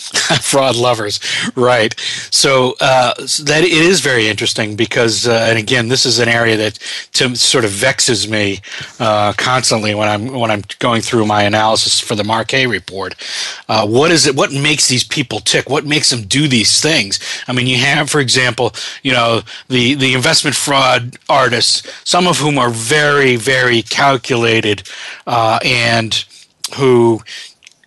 fraud 0.42 0.76
lovers. 0.76 1.20
Right. 1.56 1.94
So, 2.32 2.76
uh, 2.82 3.14
so, 3.28 3.44
that 3.44 3.64
it 3.64 3.72
is 3.72 4.02
very 4.02 4.28
interesting 4.28 4.76
because 4.76 5.28
uh, 5.28 5.46
and 5.50 5.60
again 5.60 5.88
this 5.88 6.06
is 6.06 6.18
an 6.18 6.28
area 6.28 6.58
that 6.58 6.80
sort 7.38 7.64
of 7.64 7.72
vexes 7.72 8.28
me 8.28 8.60
uh, 9.00 9.34
constantly 9.34 9.94
when 9.94 10.08
i'm 10.08 10.34
when 10.40 10.50
i'm 10.50 10.64
going 10.80 11.02
through 11.02 11.26
my 11.26 11.44
analysis 11.44 12.00
for 12.00 12.16
the 12.16 12.24
marquet 12.24 12.66
report. 12.66 13.14
Uh, 13.68 13.86
what 13.86 14.10
is 14.10 14.26
it 14.26 14.36
what 14.36 14.52
makes 14.52 14.88
these 14.88 15.04
people 15.04 15.40
tick? 15.40 15.70
What 15.70 15.86
makes 15.86 16.10
them 16.10 16.24
do 16.24 16.48
these 16.48 16.82
things? 16.82 17.20
I 17.48 17.54
mean 17.54 17.68
you 17.68 17.78
have 17.78 18.10
for 18.10 18.20
example 18.20 18.74
you 19.04 19.12
know 19.12 19.42
the 19.68 19.94
the 19.94 20.16
investment 20.16 20.56
fraud 20.56 21.18
artists 21.28 21.84
some 22.04 22.28
of 22.28 22.40
whom 22.40 22.58
are 22.58 22.72
very 22.72 23.36
very 23.36 23.84
calculated 23.84 24.84
uh, 25.28 25.60
and 25.64 26.26
who 26.76 27.22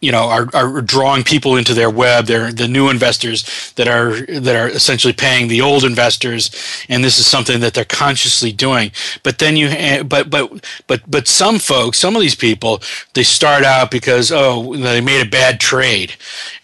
you 0.03 0.12
know 0.12 0.24
are, 0.24 0.48
are 0.53 0.82
drawing 0.82 1.22
people 1.22 1.57
into 1.57 1.72
their 1.72 1.88
web. 1.88 2.26
They're 2.26 2.53
the 2.53 2.68
new 2.68 2.90
investors 2.90 3.72
that 3.76 3.88
are 3.88 4.26
that 4.26 4.57
are 4.57 4.68
essentially 4.68 5.14
paying 5.14 5.48
the 5.48 5.62
old 5.62 5.84
investors. 5.84 6.50
And 6.88 7.03
this 7.03 7.18
is 7.18 7.26
something 7.26 7.61
that 7.61 7.72
they're 7.72 7.84
consciously 7.86 8.53
doing. 8.53 8.90
But 9.22 9.38
then 9.38 9.57
you 9.57 10.05
but 10.05 10.28
but 10.28 10.68
but 10.88 11.00
but 11.11 11.28
some 11.28 11.59
folks 11.59 11.98
some 11.98 12.16
of 12.16 12.20
these 12.20 12.34
people 12.34 12.82
they 13.14 13.22
start 13.22 13.64
out 13.64 13.90
because 13.90 14.30
oh 14.32 14.76
they 14.76 15.00
made 15.00 15.24
a 15.24 15.30
bad 15.30 15.61
trade 15.61 16.14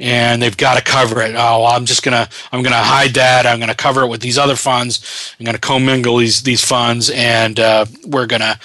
and 0.01 0.43
they've 0.43 0.57
got 0.57 0.77
to 0.77 0.83
cover 0.85 1.23
it. 1.23 1.35
Oh 1.37 1.65
i'm 1.65 1.87
just 1.87 2.03
gonna 2.03 2.29
i'm 2.53 2.63
gonna 2.63 2.77
hide 2.77 3.15
that. 3.15 3.47
I'm 3.47 3.61
gonna 3.61 3.75
cover 3.75 4.03
it 4.03 4.09
with 4.09 4.21
these 4.21 4.37
other 4.37 4.57
funds. 4.57 5.35
I'm 5.39 5.47
gonna 5.47 5.59
commingle 5.59 6.17
these 6.17 6.43
these 6.43 6.65
funds 6.65 7.11
and 7.11 7.61
uh, 7.61 7.87
we're 8.05 8.27
gonna 8.27 8.59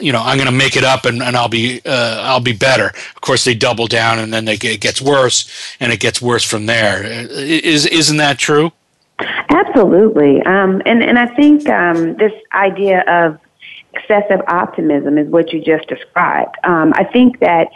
you 0.00 0.12
know, 0.12 0.20
I'm 0.22 0.38
going 0.38 0.46
to 0.46 0.56
make 0.56 0.76
it 0.76 0.84
up 0.84 1.04
and, 1.04 1.22
and 1.22 1.36
I'll 1.36 1.48
be 1.48 1.80
uh, 1.84 2.20
I'll 2.22 2.40
be 2.40 2.52
better. 2.52 2.86
Of 2.86 3.20
course, 3.20 3.44
they 3.44 3.54
double 3.54 3.86
down 3.86 4.18
and 4.18 4.32
then 4.32 4.44
they 4.44 4.54
it 4.54 4.80
gets 4.80 5.02
worse 5.02 5.50
and 5.80 5.92
it 5.92 6.00
gets 6.00 6.22
worse 6.22 6.44
from 6.44 6.66
there. 6.66 7.02
Is 7.04 7.86
isn't 7.86 8.16
that 8.16 8.38
true? 8.38 8.72
Absolutely, 9.18 10.42
um, 10.42 10.82
and 10.86 11.02
and 11.02 11.18
I 11.18 11.26
think 11.34 11.68
um, 11.68 12.16
this 12.16 12.32
idea 12.52 13.00
of 13.06 13.38
excessive 13.94 14.40
optimism 14.48 15.18
is 15.18 15.28
what 15.28 15.52
you 15.52 15.60
just 15.60 15.86
described. 15.88 16.56
Um, 16.64 16.92
I 16.96 17.04
think 17.04 17.38
that 17.40 17.68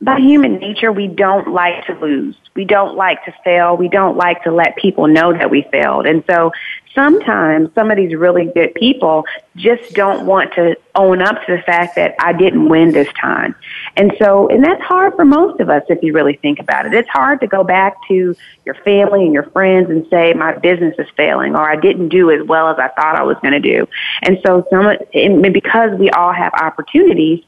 by 0.00 0.18
human 0.18 0.56
nature, 0.56 0.92
we 0.92 1.06
don't 1.06 1.48
like 1.48 1.86
to 1.86 1.94
lose. 1.94 2.36
We 2.54 2.64
don't 2.64 2.96
like 2.96 3.24
to 3.24 3.34
fail. 3.44 3.76
We 3.76 3.88
don't 3.88 4.16
like 4.16 4.42
to 4.44 4.52
let 4.52 4.76
people 4.76 5.08
know 5.08 5.32
that 5.32 5.50
we 5.50 5.62
failed. 5.72 6.06
And 6.06 6.22
so 6.28 6.52
sometimes 6.94 7.70
some 7.74 7.90
of 7.90 7.96
these 7.96 8.14
really 8.14 8.46
good 8.46 8.74
people 8.74 9.24
just 9.56 9.94
don't 9.94 10.26
want 10.26 10.52
to 10.54 10.76
own 10.94 11.22
up 11.22 11.44
to 11.46 11.56
the 11.56 11.62
fact 11.62 11.96
that 11.96 12.14
I 12.18 12.34
didn't 12.34 12.68
win 12.68 12.92
this 12.92 13.08
time. 13.18 13.54
And 13.96 14.12
so, 14.18 14.48
and 14.48 14.62
that's 14.62 14.82
hard 14.82 15.14
for 15.14 15.24
most 15.24 15.60
of 15.60 15.70
us 15.70 15.82
if 15.88 16.02
you 16.02 16.12
really 16.12 16.36
think 16.36 16.58
about 16.58 16.84
it. 16.84 16.92
It's 16.92 17.08
hard 17.08 17.40
to 17.40 17.46
go 17.46 17.64
back 17.64 17.96
to 18.08 18.34
your 18.66 18.74
family 18.76 19.24
and 19.24 19.32
your 19.32 19.44
friends 19.50 19.88
and 19.88 20.06
say, 20.10 20.34
my 20.34 20.56
business 20.58 20.94
is 20.98 21.06
failing 21.16 21.54
or 21.54 21.70
I 21.70 21.76
didn't 21.76 22.08
do 22.08 22.30
as 22.30 22.46
well 22.46 22.68
as 22.68 22.78
I 22.78 22.88
thought 22.88 23.16
I 23.16 23.22
was 23.22 23.36
going 23.40 23.60
to 23.60 23.60
do. 23.60 23.88
And 24.22 24.38
so 24.44 24.66
some, 24.68 24.94
and 25.14 25.54
because 25.54 25.98
we 25.98 26.10
all 26.10 26.32
have 26.32 26.52
opportunities, 26.54 27.42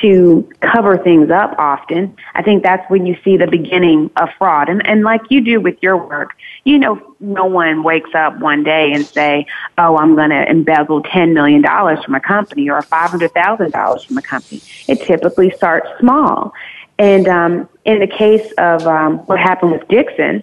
to 0.00 0.48
cover 0.60 0.98
things 0.98 1.30
up 1.30 1.54
often. 1.58 2.16
I 2.34 2.42
think 2.42 2.62
that's 2.62 2.88
when 2.90 3.06
you 3.06 3.16
see 3.24 3.36
the 3.36 3.46
beginning 3.46 4.10
of 4.16 4.28
fraud. 4.38 4.68
And, 4.68 4.86
and 4.86 5.02
like 5.02 5.20
you 5.30 5.40
do 5.40 5.60
with 5.60 5.76
your 5.82 5.96
work, 5.96 6.34
you 6.64 6.78
know, 6.78 7.14
no 7.20 7.44
one 7.44 7.82
wakes 7.82 8.10
up 8.14 8.38
one 8.40 8.64
day 8.64 8.92
and 8.92 9.06
say, 9.06 9.46
oh, 9.78 9.96
I'm 9.96 10.14
going 10.14 10.30
to 10.30 10.48
embezzle 10.48 11.02
$10 11.02 11.32
million 11.32 11.62
from 12.02 12.14
a 12.14 12.20
company 12.20 12.68
or 12.68 12.80
$500,000 12.80 14.06
from 14.06 14.18
a 14.18 14.22
company. 14.22 14.60
It 14.88 15.00
typically 15.02 15.50
starts 15.50 15.88
small. 16.00 16.52
And 16.98 17.28
um, 17.28 17.68
in 17.84 18.00
the 18.00 18.06
case 18.06 18.52
of 18.58 18.86
um, 18.86 19.18
what 19.26 19.38
happened 19.38 19.72
with 19.72 19.86
Dixon, 19.88 20.42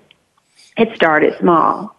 it 0.77 0.95
started 0.95 1.37
small. 1.39 1.95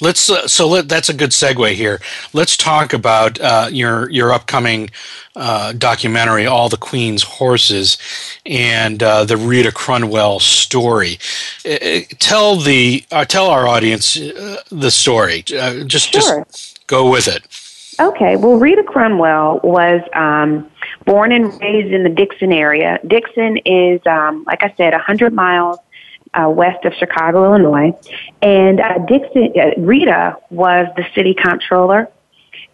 Let's 0.00 0.28
uh, 0.28 0.48
so 0.48 0.68
let, 0.68 0.88
that's 0.88 1.08
a 1.08 1.14
good 1.14 1.30
segue 1.30 1.72
here. 1.74 2.00
Let's 2.32 2.56
talk 2.56 2.92
about 2.92 3.40
uh, 3.40 3.68
your 3.70 4.10
your 4.10 4.32
upcoming 4.32 4.90
uh, 5.36 5.72
documentary, 5.72 6.46
"All 6.46 6.68
the 6.68 6.76
Queen's 6.76 7.22
Horses," 7.22 7.96
and 8.44 9.02
uh, 9.02 9.24
the 9.24 9.36
Rita 9.36 9.70
Crundwell 9.70 10.40
story. 10.40 11.18
Uh, 11.64 11.70
uh, 11.70 12.00
tell 12.18 12.56
the 12.56 13.04
tell 13.28 13.48
our 13.48 13.68
audience 13.68 14.14
the 14.14 14.90
story. 14.90 15.42
just 15.42 16.12
sure. 16.12 16.44
just 16.44 16.86
go 16.86 17.10
with 17.10 17.28
it. 17.28 17.42
Okay. 18.00 18.36
Well, 18.36 18.56
Rita 18.56 18.82
Crundwell 18.82 19.62
was 19.64 20.00
um, 20.14 20.70
born 21.04 21.32
and 21.32 21.46
raised 21.60 21.92
in 21.92 22.04
the 22.04 22.08
Dixon 22.08 22.52
area. 22.52 23.00
Dixon 23.06 23.56
is, 23.58 24.00
um, 24.06 24.44
like 24.46 24.62
I 24.62 24.72
said, 24.76 24.92
100 24.92 25.32
miles 25.32 25.78
uh, 26.34 26.48
west 26.48 26.84
of 26.84 26.92
Chicago, 26.94 27.44
Illinois. 27.44 27.92
And 28.42 28.80
uh, 28.80 28.98
Dixon, 29.06 29.52
uh, 29.56 29.80
Rita 29.80 30.36
was 30.50 30.86
the 30.96 31.04
city 31.14 31.34
comptroller, 31.34 32.08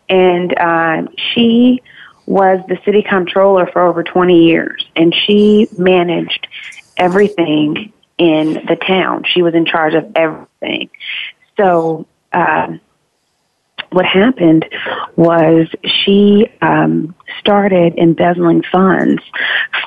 and 0.09 0.57
uh, 0.59 1.03
she 1.33 1.83
was 2.27 2.61
the 2.69 2.79
city 2.85 3.03
comptroller 3.03 3.67
for 3.67 3.83
over 3.83 4.03
20 4.03 4.45
years, 4.45 4.85
and 4.97 5.15
she 5.15 5.69
managed 5.77 6.47
everything 6.97 7.93
in 8.19 8.55
the 8.67 8.77
town. 8.77 9.25
She 9.27 9.43
was 9.43 9.55
in 9.55 9.67
charge 9.67 9.95
of 9.95 10.11
everything. 10.15 10.91
So, 11.57 12.07
um, 12.33 12.81
what 13.91 14.07
happened 14.07 14.67
was 15.15 15.69
she 15.85 16.49
um, 16.61 17.15
started 17.39 17.97
embezzling 17.97 18.63
funds 18.73 19.23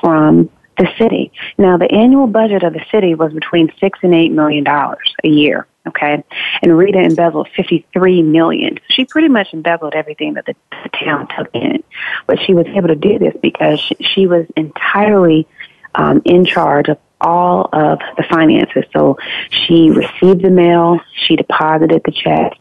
from 0.00 0.48
the 0.78 0.88
city. 0.98 1.32
Now, 1.58 1.76
the 1.76 1.90
annual 1.92 2.26
budget 2.26 2.62
of 2.62 2.72
the 2.72 2.84
city 2.90 3.14
was 3.14 3.32
between 3.32 3.72
six 3.80 3.98
and 4.02 4.14
eight 4.14 4.32
million 4.32 4.64
dollars 4.64 5.14
a 5.24 5.28
year. 5.28 5.66
Okay, 5.86 6.22
and 6.60 6.76
Rita 6.76 6.98
embezzled 6.98 7.48
fifty-three 7.56 8.22
million. 8.22 8.78
She 8.90 9.04
pretty 9.06 9.28
much 9.28 9.54
embezzled 9.54 9.94
everything 9.94 10.34
that 10.34 10.44
the, 10.44 10.54
the 10.82 10.90
town 10.90 11.28
took 11.36 11.48
in, 11.54 11.82
but 12.26 12.38
she 12.40 12.52
was 12.52 12.66
able 12.66 12.88
to 12.88 12.94
do 12.94 13.18
this 13.18 13.34
because 13.42 13.80
she, 13.80 13.96
she 14.00 14.26
was 14.26 14.46
entirely 14.54 15.46
um, 15.94 16.20
in 16.24 16.44
charge 16.44 16.88
of 16.88 16.98
all 17.20 17.68
of 17.72 18.00
the 18.16 18.22
finances. 18.24 18.84
So 18.92 19.16
she 19.50 19.90
received 19.90 20.42
the 20.42 20.50
mail, 20.50 21.00
she 21.26 21.36
deposited 21.36 22.02
the 22.04 22.12
checks, 22.12 22.58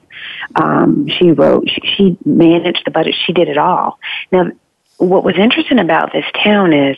um, 0.56 1.08
she 1.10 1.32
wrote, 1.32 1.70
she, 1.70 1.82
she 1.96 2.18
managed 2.26 2.84
the 2.86 2.92
budget, 2.92 3.14
she 3.26 3.34
did 3.34 3.50
it 3.50 3.58
all. 3.58 4.00
Now, 4.32 4.52
what 4.98 5.24
was 5.24 5.36
interesting 5.38 5.80
about 5.80 6.12
this 6.12 6.26
town 6.44 6.74
is 6.74 6.98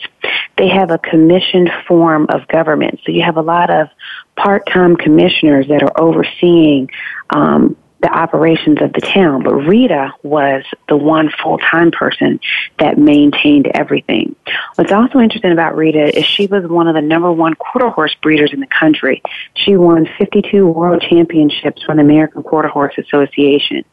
they 0.58 0.70
have 0.70 0.90
a 0.90 0.98
commissioned 0.98 1.70
form 1.88 2.28
of 2.30 2.48
government. 2.48 3.00
So 3.06 3.12
you 3.12 3.24
have 3.24 3.38
a 3.38 3.42
lot 3.42 3.70
of 3.70 3.90
part-time 4.36 4.96
commissioners 4.96 5.68
that 5.68 5.84
are 5.84 6.02
overseeing 6.02 6.90
um, 7.30 7.76
the 8.02 8.10
operations 8.10 8.82
of 8.82 8.94
the 8.94 9.02
town. 9.02 9.44
But 9.44 9.56
Rita 9.56 10.14
was 10.24 10.64
the 10.88 10.96
one 10.96 11.30
full-time 11.44 11.92
person 11.92 12.40
that 12.78 12.98
maintained 12.98 13.68
everything. 13.74 14.36
What's 14.76 14.94
also 14.94 15.20
interesting 15.20 15.52
about 15.52 15.76
Rita 15.76 16.18
is 16.18 16.26
she 16.26 16.48
was 16.48 16.66
one 16.66 16.88
of 16.88 16.96
the 16.96 17.02
number 17.02 17.32
one 17.32 17.56
quarter 17.56 17.90
horse 17.90 18.16
breeders 18.22 18.54
in 18.54 18.62
the 18.62 18.68
country. 18.68 19.22
She 19.56 19.76
won 19.76 20.08
52 20.18 20.66
world 20.66 21.02
championships 21.02 21.84
from 21.84 21.98
the 21.98 22.04
American 22.04 22.44
Quarter 22.44 22.70
Horse 22.70 22.98
Association. 22.98 23.84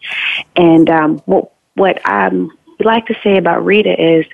And 0.55 0.89
um, 0.89 1.19
what 1.27 1.53
what 1.75 2.01
I'm 2.09 2.53
like 2.85 3.07
to 3.07 3.15
say 3.23 3.37
about 3.37 3.65
Rita 3.65 3.95
is 4.01 4.27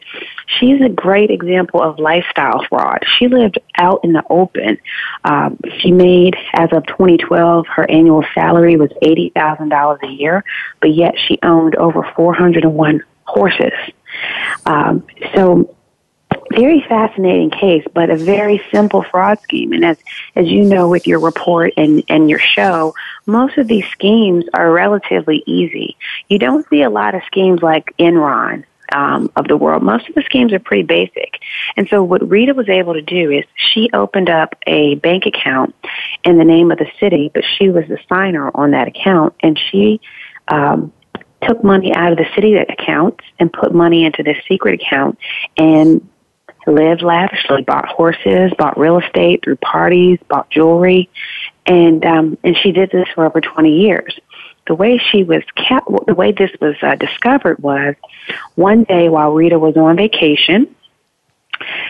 she's 0.58 0.80
a 0.80 0.88
great 0.88 1.30
example 1.30 1.80
of 1.82 1.98
lifestyle 1.98 2.64
fraud. 2.68 3.00
She 3.18 3.28
lived 3.28 3.58
out 3.76 4.00
in 4.04 4.12
the 4.12 4.22
open. 4.28 4.78
Um, 5.24 5.58
she 5.78 5.92
made, 5.92 6.36
as 6.54 6.70
of 6.72 6.86
2012, 6.86 7.66
her 7.68 7.90
annual 7.90 8.24
salary 8.34 8.76
was 8.76 8.90
$80,000 9.02 10.02
a 10.02 10.08
year, 10.08 10.44
but 10.80 10.94
yet 10.94 11.14
she 11.18 11.38
owned 11.42 11.76
over 11.76 12.08
401 12.16 13.02
horses. 13.24 13.72
Um, 14.66 15.06
so 15.34 15.74
very 16.52 16.84
fascinating 16.88 17.50
case, 17.50 17.84
but 17.94 18.10
a 18.10 18.16
very 18.16 18.62
simple 18.72 19.02
fraud 19.02 19.40
scheme. 19.42 19.72
And 19.72 19.84
as 19.84 19.98
as 20.36 20.46
you 20.46 20.62
know 20.62 20.88
with 20.88 21.06
your 21.06 21.20
report 21.20 21.72
and 21.76 22.04
and 22.08 22.30
your 22.30 22.38
show, 22.38 22.94
most 23.26 23.58
of 23.58 23.68
these 23.68 23.86
schemes 23.86 24.44
are 24.54 24.70
relatively 24.70 25.42
easy. 25.46 25.96
You 26.28 26.38
don't 26.38 26.68
see 26.68 26.82
a 26.82 26.90
lot 26.90 27.14
of 27.14 27.22
schemes 27.26 27.62
like 27.62 27.94
Enron 27.98 28.64
um, 28.94 29.30
of 29.36 29.48
the 29.48 29.56
world. 29.56 29.82
Most 29.82 30.08
of 30.08 30.14
the 30.14 30.22
schemes 30.22 30.52
are 30.52 30.58
pretty 30.58 30.82
basic. 30.82 31.38
And 31.76 31.88
so 31.88 32.02
what 32.02 32.28
Rita 32.28 32.54
was 32.54 32.68
able 32.68 32.94
to 32.94 33.02
do 33.02 33.30
is 33.30 33.44
she 33.56 33.90
opened 33.92 34.30
up 34.30 34.54
a 34.66 34.96
bank 34.96 35.26
account 35.26 35.74
in 36.24 36.38
the 36.38 36.44
name 36.44 36.70
of 36.70 36.78
the 36.78 36.90
city, 37.00 37.30
but 37.32 37.44
she 37.58 37.70
was 37.70 37.84
the 37.88 37.98
signer 38.08 38.50
on 38.54 38.72
that 38.72 38.88
account, 38.88 39.34
and 39.40 39.58
she 39.70 40.00
um, 40.48 40.92
took 41.42 41.62
money 41.64 41.94
out 41.94 42.12
of 42.12 42.18
the 42.18 42.26
city 42.34 42.54
accounts 42.54 43.24
and 43.38 43.52
put 43.52 43.74
money 43.74 44.04
into 44.04 44.22
this 44.22 44.36
secret 44.48 44.80
account 44.80 45.18
and 45.56 46.06
lived 46.66 47.02
lavishly, 47.02 47.62
bought 47.62 47.86
horses, 47.86 48.52
bought 48.58 48.78
real 48.78 48.98
estate 48.98 49.42
through 49.42 49.56
parties, 49.56 50.18
bought 50.28 50.50
jewelry, 50.50 51.10
and 51.66 52.04
um, 52.04 52.38
and 52.44 52.56
she 52.56 52.72
did 52.72 52.90
this 52.90 53.08
for 53.14 53.24
over 53.26 53.40
20 53.40 53.70
years. 53.70 54.18
The 54.66 54.74
way 54.74 54.98
she 54.98 55.24
was 55.24 55.42
kept, 55.56 55.88
the 56.06 56.14
way 56.14 56.32
this 56.32 56.50
was 56.60 56.76
uh, 56.82 56.94
discovered 56.94 57.58
was 57.58 57.94
one 58.54 58.84
day 58.84 59.08
while 59.08 59.32
Rita 59.32 59.58
was 59.58 59.76
on 59.76 59.96
vacation, 59.96 60.74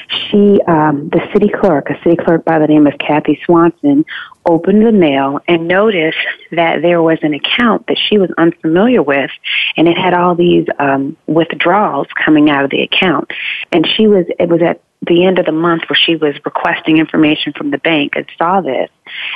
she, 0.09 0.61
um, 0.67 1.09
the 1.11 1.21
city 1.33 1.49
clerk, 1.49 1.91
a 1.91 2.01
city 2.03 2.17
clerk 2.17 2.45
by 2.45 2.59
the 2.59 2.67
name 2.67 2.87
of 2.87 2.95
Kathy 2.99 3.41
Swanson, 3.45 4.05
opened 4.47 4.85
the 4.85 4.93
mail 4.93 5.41
and 5.47 5.69
noticed 5.69 6.19
that 6.51 6.83
there 6.83 7.03
was 7.03 7.19
an 7.23 7.35
account 7.35 7.87
that 7.87 7.99
she 7.99 8.19
was 8.19 8.31
unfamiliar 8.39 9.03
with, 9.03 9.31
and 9.77 9.89
it 9.89 9.97
had 9.97 10.15
all 10.15 10.35
these 10.35 10.67
um, 10.79 11.17
withdrawals 11.27 12.09
coming 12.25 12.51
out 12.51 12.65
of 12.65 12.71
the 12.71 12.83
account. 12.83 13.31
And 13.71 13.87
she 13.87 14.07
was, 14.07 14.27
it 14.39 14.49
was 14.49 14.63
at 14.63 14.81
the 15.07 15.25
end 15.25 15.39
of 15.39 15.47
the 15.47 15.53
month 15.53 15.83
where 15.89 15.97
she 15.97 16.17
was 16.17 16.35
requesting 16.45 16.99
information 16.99 17.53
from 17.53 17.71
the 17.71 17.79
bank 17.79 18.13
and 18.17 18.27
saw 18.39 18.61
this 18.61 18.89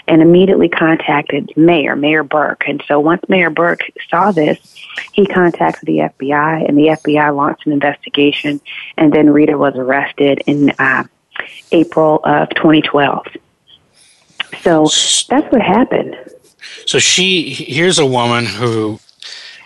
and 0.08 0.22
immediately 0.22 0.68
contacted 0.68 1.52
Mayor, 1.56 1.96
Mayor 1.96 2.24
Burke. 2.24 2.64
And 2.68 2.82
so 2.86 3.00
once 3.00 3.22
Mayor 3.28 3.50
Burke 3.50 3.80
saw 4.10 4.32
this, 4.32 4.58
he 5.12 5.26
contacted 5.26 5.86
the 5.86 5.98
FBI 5.98 6.68
and 6.68 6.76
the 6.76 6.88
FBI 6.88 7.34
launched 7.34 7.66
an 7.66 7.72
investigation 7.72 8.60
and 8.96 9.12
then 9.12 9.30
Rita 9.30 9.58
was 9.58 9.74
arrested 9.76 10.42
in 10.46 10.70
uh, 10.78 11.04
April 11.72 12.20
of 12.24 12.48
2012. 12.50 13.26
So 14.62 14.86
that's 15.28 15.52
what 15.52 15.60
happened. 15.60 16.16
So 16.86 16.98
she 16.98 17.50
here's 17.50 17.98
a 17.98 18.06
woman 18.06 18.46
who 18.46 19.00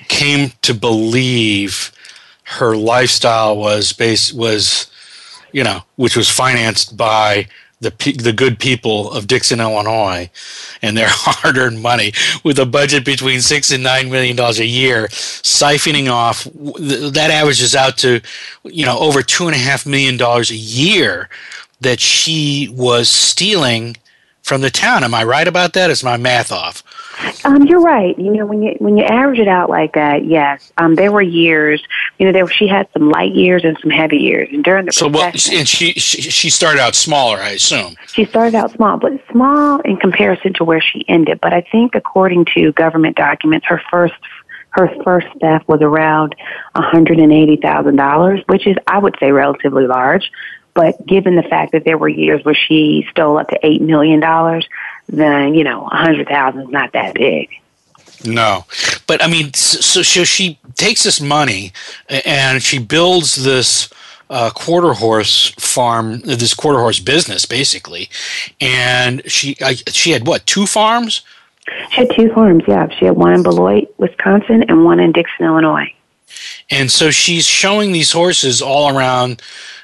came 0.09 0.53
to 0.63 0.75
believe 0.75 1.93
her 2.45 2.77
lifestyle 2.77 3.57
was 3.57 3.93
based 3.93 4.35
was 4.35 4.91
you 5.53 5.63
know 5.63 5.83
which 5.97 6.17
was 6.17 6.29
financed 6.29 6.97
by 6.97 7.47
the 7.81 7.91
the 8.19 8.33
good 8.33 8.59
people 8.59 9.11
of 9.13 9.27
Dixon, 9.27 9.61
Illinois, 9.61 10.31
and 10.83 10.97
their 10.97 11.09
hard-earned 11.11 11.83
money, 11.83 12.13
with 12.45 12.59
a 12.59 12.67
budget 12.67 13.05
between 13.05 13.41
six 13.41 13.71
and 13.73 13.83
nine 13.83 14.11
million 14.11 14.37
dollars 14.37 14.61
a 14.61 14.67
year, 14.67 15.09
siphoning 15.09 16.11
off 16.11 16.45
that 16.45 17.31
averages 17.31 17.75
out 17.75 17.97
to, 17.99 18.21
you 18.65 18.85
know, 18.85 18.99
over 18.99 19.23
two 19.23 19.47
and 19.47 19.55
a 19.55 19.59
half 19.59 19.87
million 19.87 20.17
dollars 20.17 20.51
a 20.51 20.57
year 20.57 21.29
that 21.81 22.01
she 22.01 22.69
was 22.73 23.09
stealing 23.09 23.97
from 24.43 24.61
the 24.61 24.71
town. 24.71 25.05
Am 25.05 25.15
I 25.15 25.25
right 25.25 25.49
about 25.49 25.73
that? 25.75 25.91
Is 25.91 26.05
my 26.05 26.17
math 26.17 26.53
off? 26.53 26.83
Um, 27.45 27.65
you're 27.65 27.81
right. 27.81 28.19
You 28.19 28.33
know, 28.33 28.47
when 28.47 28.63
you 28.63 28.75
when 28.79 28.97
you 28.97 29.05
average 29.05 29.39
it 29.39 29.49
out 29.49 29.71
like 29.71 29.95
that, 29.95 30.25
yes. 30.25 30.73
Um, 30.79 30.95
there 30.95 31.13
were 31.13 31.23
years. 31.23 31.83
You 32.19 32.27
know, 32.27 32.33
there 32.33 32.47
she 32.49 32.67
had 32.67 32.89
some 32.93 33.11
light 33.11 33.35
years 33.35 33.65
and 33.65 33.79
some 33.81 33.91
heavy 33.91 34.19
years, 34.19 34.49
and 34.53 34.63
during 34.63 34.87
the 34.87 34.93
so 34.93 35.09
well, 35.09 35.25
and 35.27 35.69
she, 35.69 35.93
she 35.93 36.23
she 36.23 36.51
started 36.51 36.81
out 36.81 36.95
smaller, 36.95 37.39
I 37.39 37.51
assume. 37.51 37.97
She 38.09 38.25
started 38.25 38.55
out 38.55 38.73
small, 38.73 38.99
but 38.99 39.13
small 39.31 39.81
in 39.81 39.97
comparison 39.97 40.53
to 40.55 40.65
where 40.65 40.81
she 40.81 41.05
ended. 41.09 41.41
But 41.41 41.53
I 41.53 41.63
think, 41.63 41.95
according 41.95 42.47
to 42.55 42.73
government 42.73 43.17
documents, 43.17 43.67
her 43.67 43.83
first 43.91 44.15
her 44.71 44.89
first 45.03 45.27
theft 45.41 45.67
was 45.69 45.81
around 45.83 46.37
$180,000, 46.77 48.49
which 48.49 48.67
is, 48.67 48.77
I 48.87 48.99
would 48.99 49.17
say, 49.19 49.33
relatively 49.33 49.87
large. 49.87 50.31
But 50.75 51.05
given 51.05 51.35
the 51.35 51.43
fact 51.43 51.73
that 51.73 51.85
there 51.85 51.99
were 51.99 52.09
years 52.09 52.45
where 52.45 52.55
she 52.55 53.07
stole 53.11 53.39
up 53.39 53.49
to 53.49 53.59
$8 53.63 53.81
million, 53.81 54.21
then, 55.11 55.55
you 55.55 55.65
know, 55.65 55.89
a 55.89 56.05
100000 56.05 56.61
is 56.61 56.69
not 56.69 56.93
that 56.93 57.15
big. 57.15 57.51
No, 58.25 58.67
but 59.07 59.23
I 59.23 59.29
mean, 59.29 59.53
so, 59.55 60.03
so 60.03 60.25
she 60.25 60.59
takes 60.75 61.05
this 61.05 61.21
money 61.21 61.73
and 62.09 62.63
she 62.63 62.79
builds 62.79 63.45
this 63.45 63.89
uh, 64.29 64.51
quarter 64.51 64.93
horse 64.93 65.51
farm, 65.59 66.21
this 66.21 66.55
quarter 66.55 66.79
horse 66.79 67.01
business, 67.01 67.47
basically. 67.47 68.11
And 68.61 69.23
she, 69.31 69.57
I, 69.61 69.75
she 69.75 70.11
had 70.11 70.27
what, 70.27 70.47
two 70.47 70.67
farms? 70.67 71.23
She 71.91 71.97
had 71.97 72.11
two 72.15 72.31
farms. 72.33 72.65
Yeah, 72.69 72.89
she 72.91 73.07
had 73.07 73.17
one 73.17 73.33
in 73.33 73.43
Beloit, 73.43 73.93
Wisconsin, 73.99 74.65
and 74.69 74.85
one 74.85 75.01
in 75.01 75.13
Dixon, 75.13 75.47
Illinois. 75.47 75.93
And 76.71 76.91
so 76.91 77.11
she's 77.11 77.47
showing 77.47 77.93
these 77.93 78.13
horses 78.13 78.63
all 78.63 78.97
around 78.97 79.43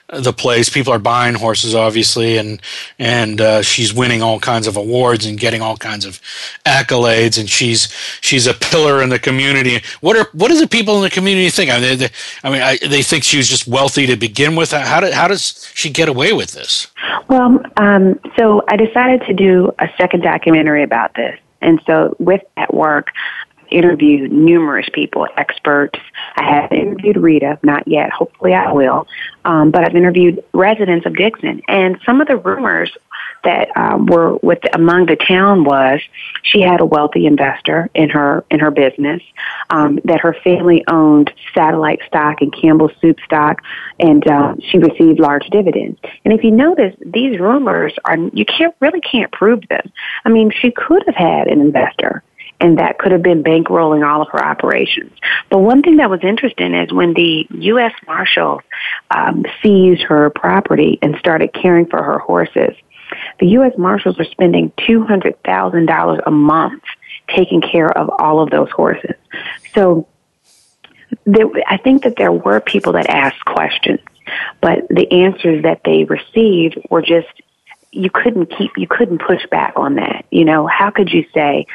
the 0.08 0.32
place. 0.32 0.68
People 0.68 0.92
are 0.92 0.98
buying 0.98 1.34
horses, 1.34 1.74
obviously, 1.74 2.36
and 2.36 2.60
and 2.98 3.40
uh, 3.40 3.62
she's 3.62 3.92
winning 3.92 4.22
all 4.22 4.38
kinds 4.38 4.66
of 4.66 4.76
awards 4.76 5.26
and 5.26 5.38
getting 5.38 5.62
all 5.62 5.76
kinds 5.76 6.04
of 6.04 6.20
accolades. 6.64 7.38
And 7.38 7.48
she's 7.50 7.92
she's 8.20 8.46
a 8.46 8.54
pillar 8.54 9.02
in 9.02 9.08
the 9.08 9.18
community. 9.18 9.82
What 10.00 10.16
are 10.16 10.28
what 10.32 10.48
do 10.48 10.60
the 10.60 10.68
people 10.68 10.96
in 10.96 11.02
the 11.02 11.10
community 11.10 11.50
think? 11.50 11.70
I 11.70 11.80
mean, 11.80 11.98
they, 11.98 12.08
I 12.44 12.50
mean, 12.50 12.62
I, 12.62 12.78
they 12.78 13.02
think 13.02 13.24
she 13.24 13.36
was 13.36 13.48
just 13.48 13.66
wealthy 13.66 14.06
to 14.06 14.16
begin 14.16 14.56
with. 14.56 14.72
How 14.72 15.00
did 15.00 15.12
how 15.12 15.28
does 15.28 15.70
she 15.74 15.90
get 15.90 16.08
away 16.08 16.32
with 16.32 16.52
this? 16.52 16.88
Well, 17.28 17.60
um, 17.76 18.20
so 18.36 18.62
I 18.68 18.76
decided 18.76 19.22
to 19.22 19.34
do 19.34 19.72
a 19.78 19.88
second 19.98 20.22
documentary 20.22 20.82
about 20.82 21.14
this. 21.14 21.38
And 21.62 21.80
so 21.86 22.14
with 22.20 22.42
that 22.56 22.72
work, 22.72 23.08
interviewed 23.70 24.32
numerous 24.32 24.88
people, 24.92 25.26
experts. 25.36 25.98
I 26.36 26.44
have 26.44 26.72
interviewed 26.72 27.16
Rita, 27.16 27.58
not 27.62 27.86
yet. 27.86 28.10
Hopefully, 28.10 28.54
I 28.54 28.72
will. 28.72 29.06
Um, 29.44 29.70
but 29.70 29.86
I've 29.86 29.94
interviewed 29.94 30.42
residents 30.52 31.06
of 31.06 31.16
Dixon, 31.16 31.62
and 31.68 31.98
some 32.04 32.20
of 32.20 32.28
the 32.28 32.36
rumors 32.36 32.90
that 33.44 33.74
um, 33.76 34.06
were 34.06 34.36
with 34.42 34.58
among 34.74 35.06
the 35.06 35.16
town 35.16 35.64
was 35.64 36.00
she 36.42 36.60
had 36.60 36.80
a 36.80 36.84
wealthy 36.84 37.26
investor 37.26 37.88
in 37.94 38.08
her 38.10 38.44
in 38.50 38.58
her 38.58 38.70
business, 38.70 39.22
um, 39.70 40.00
that 40.04 40.20
her 40.20 40.34
family 40.42 40.84
owned 40.88 41.32
satellite 41.54 42.00
stock 42.06 42.40
and 42.40 42.52
Campbell 42.52 42.90
Soup 43.00 43.18
stock, 43.24 43.62
and 44.00 44.26
uh, 44.26 44.54
she 44.68 44.78
received 44.78 45.20
large 45.20 45.46
dividends. 45.50 45.98
And 46.24 46.34
if 46.34 46.42
you 46.42 46.50
notice, 46.50 46.94
these 47.04 47.38
rumors 47.38 47.94
are 48.04 48.16
you 48.18 48.44
can't 48.44 48.74
really 48.80 49.00
can't 49.00 49.30
prove 49.30 49.66
them. 49.68 49.92
I 50.24 50.28
mean, 50.28 50.50
she 50.50 50.72
could 50.72 51.04
have 51.06 51.14
had 51.14 51.46
an 51.46 51.60
investor 51.60 52.22
and 52.60 52.78
that 52.78 52.98
could 52.98 53.12
have 53.12 53.22
been 53.22 53.42
bankrolling 53.42 54.06
all 54.06 54.22
of 54.22 54.28
her 54.32 54.42
operations. 54.42 55.12
But 55.50 55.58
one 55.58 55.82
thing 55.82 55.96
that 55.96 56.10
was 56.10 56.20
interesting 56.22 56.74
is 56.74 56.92
when 56.92 57.14
the 57.14 57.46
U.S. 57.50 57.92
Marshals 58.06 58.62
um, 59.10 59.44
seized 59.62 60.02
her 60.02 60.30
property 60.30 60.98
and 61.02 61.16
started 61.16 61.52
caring 61.52 61.86
for 61.86 62.02
her 62.02 62.18
horses, 62.18 62.74
the 63.40 63.46
U.S. 63.48 63.72
Marshals 63.76 64.18
were 64.18 64.24
spending 64.24 64.72
$200,000 64.78 66.22
a 66.26 66.30
month 66.30 66.82
taking 67.28 67.60
care 67.60 67.90
of 67.96 68.10
all 68.18 68.40
of 68.40 68.50
those 68.50 68.70
horses. 68.70 69.14
So 69.74 70.06
there, 71.24 71.46
I 71.66 71.76
think 71.76 72.04
that 72.04 72.16
there 72.16 72.32
were 72.32 72.60
people 72.60 72.92
that 72.92 73.08
asked 73.08 73.44
questions, 73.44 74.00
but 74.60 74.88
the 74.88 75.10
answers 75.10 75.62
that 75.62 75.82
they 75.84 76.04
received 76.04 76.78
were 76.90 77.02
just 77.02 77.28
you 77.92 78.10
couldn't 78.10 78.46
keep 78.46 78.72
you 78.76 78.86
couldn't 78.86 79.22
push 79.22 79.46
back 79.50 79.72
on 79.76 79.94
that 79.94 80.26
you 80.30 80.44
know 80.44 80.66
how 80.66 80.90
could 80.90 81.10
you 81.10 81.24
say 81.32 81.66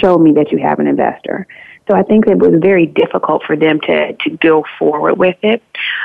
show 0.00 0.18
me 0.18 0.32
that 0.32 0.52
you 0.52 0.58
have 0.58 0.78
an 0.78 0.86
investor. 0.86 1.46
So 1.88 1.96
I 1.96 2.02
think 2.02 2.26
it 2.26 2.38
was 2.38 2.60
very 2.60 2.86
difficult 2.86 3.44
for 3.44 3.56
them 3.56 3.80
to, 3.80 4.12
to 4.12 4.30
go 4.30 4.64
forward 4.78 5.14
with 5.14 5.36
it. 5.42 5.62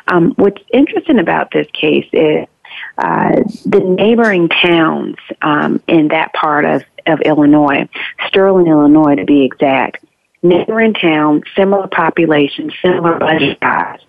Um, 0.07 0.34
what's 0.36 0.61
interesting 0.71 1.19
about 1.19 1.51
this 1.51 1.67
case 1.73 2.07
is 2.13 2.47
uh, 2.97 3.36
the 3.65 3.79
neighboring 3.79 4.49
towns 4.49 5.17
um, 5.41 5.81
in 5.88 6.07
that 6.09 6.31
part 6.34 6.63
of, 6.63 6.84
of 7.05 7.21
Illinois, 7.21 7.89
Sterling, 8.27 8.67
Illinois 8.67 9.15
to 9.15 9.25
be 9.25 9.43
exact, 9.43 10.05
neighboring 10.41 10.93
town, 10.93 11.43
similar 11.55 11.88
population, 11.88 12.71
similar 12.81 13.19
budget 13.19 13.57
size, 13.61 13.99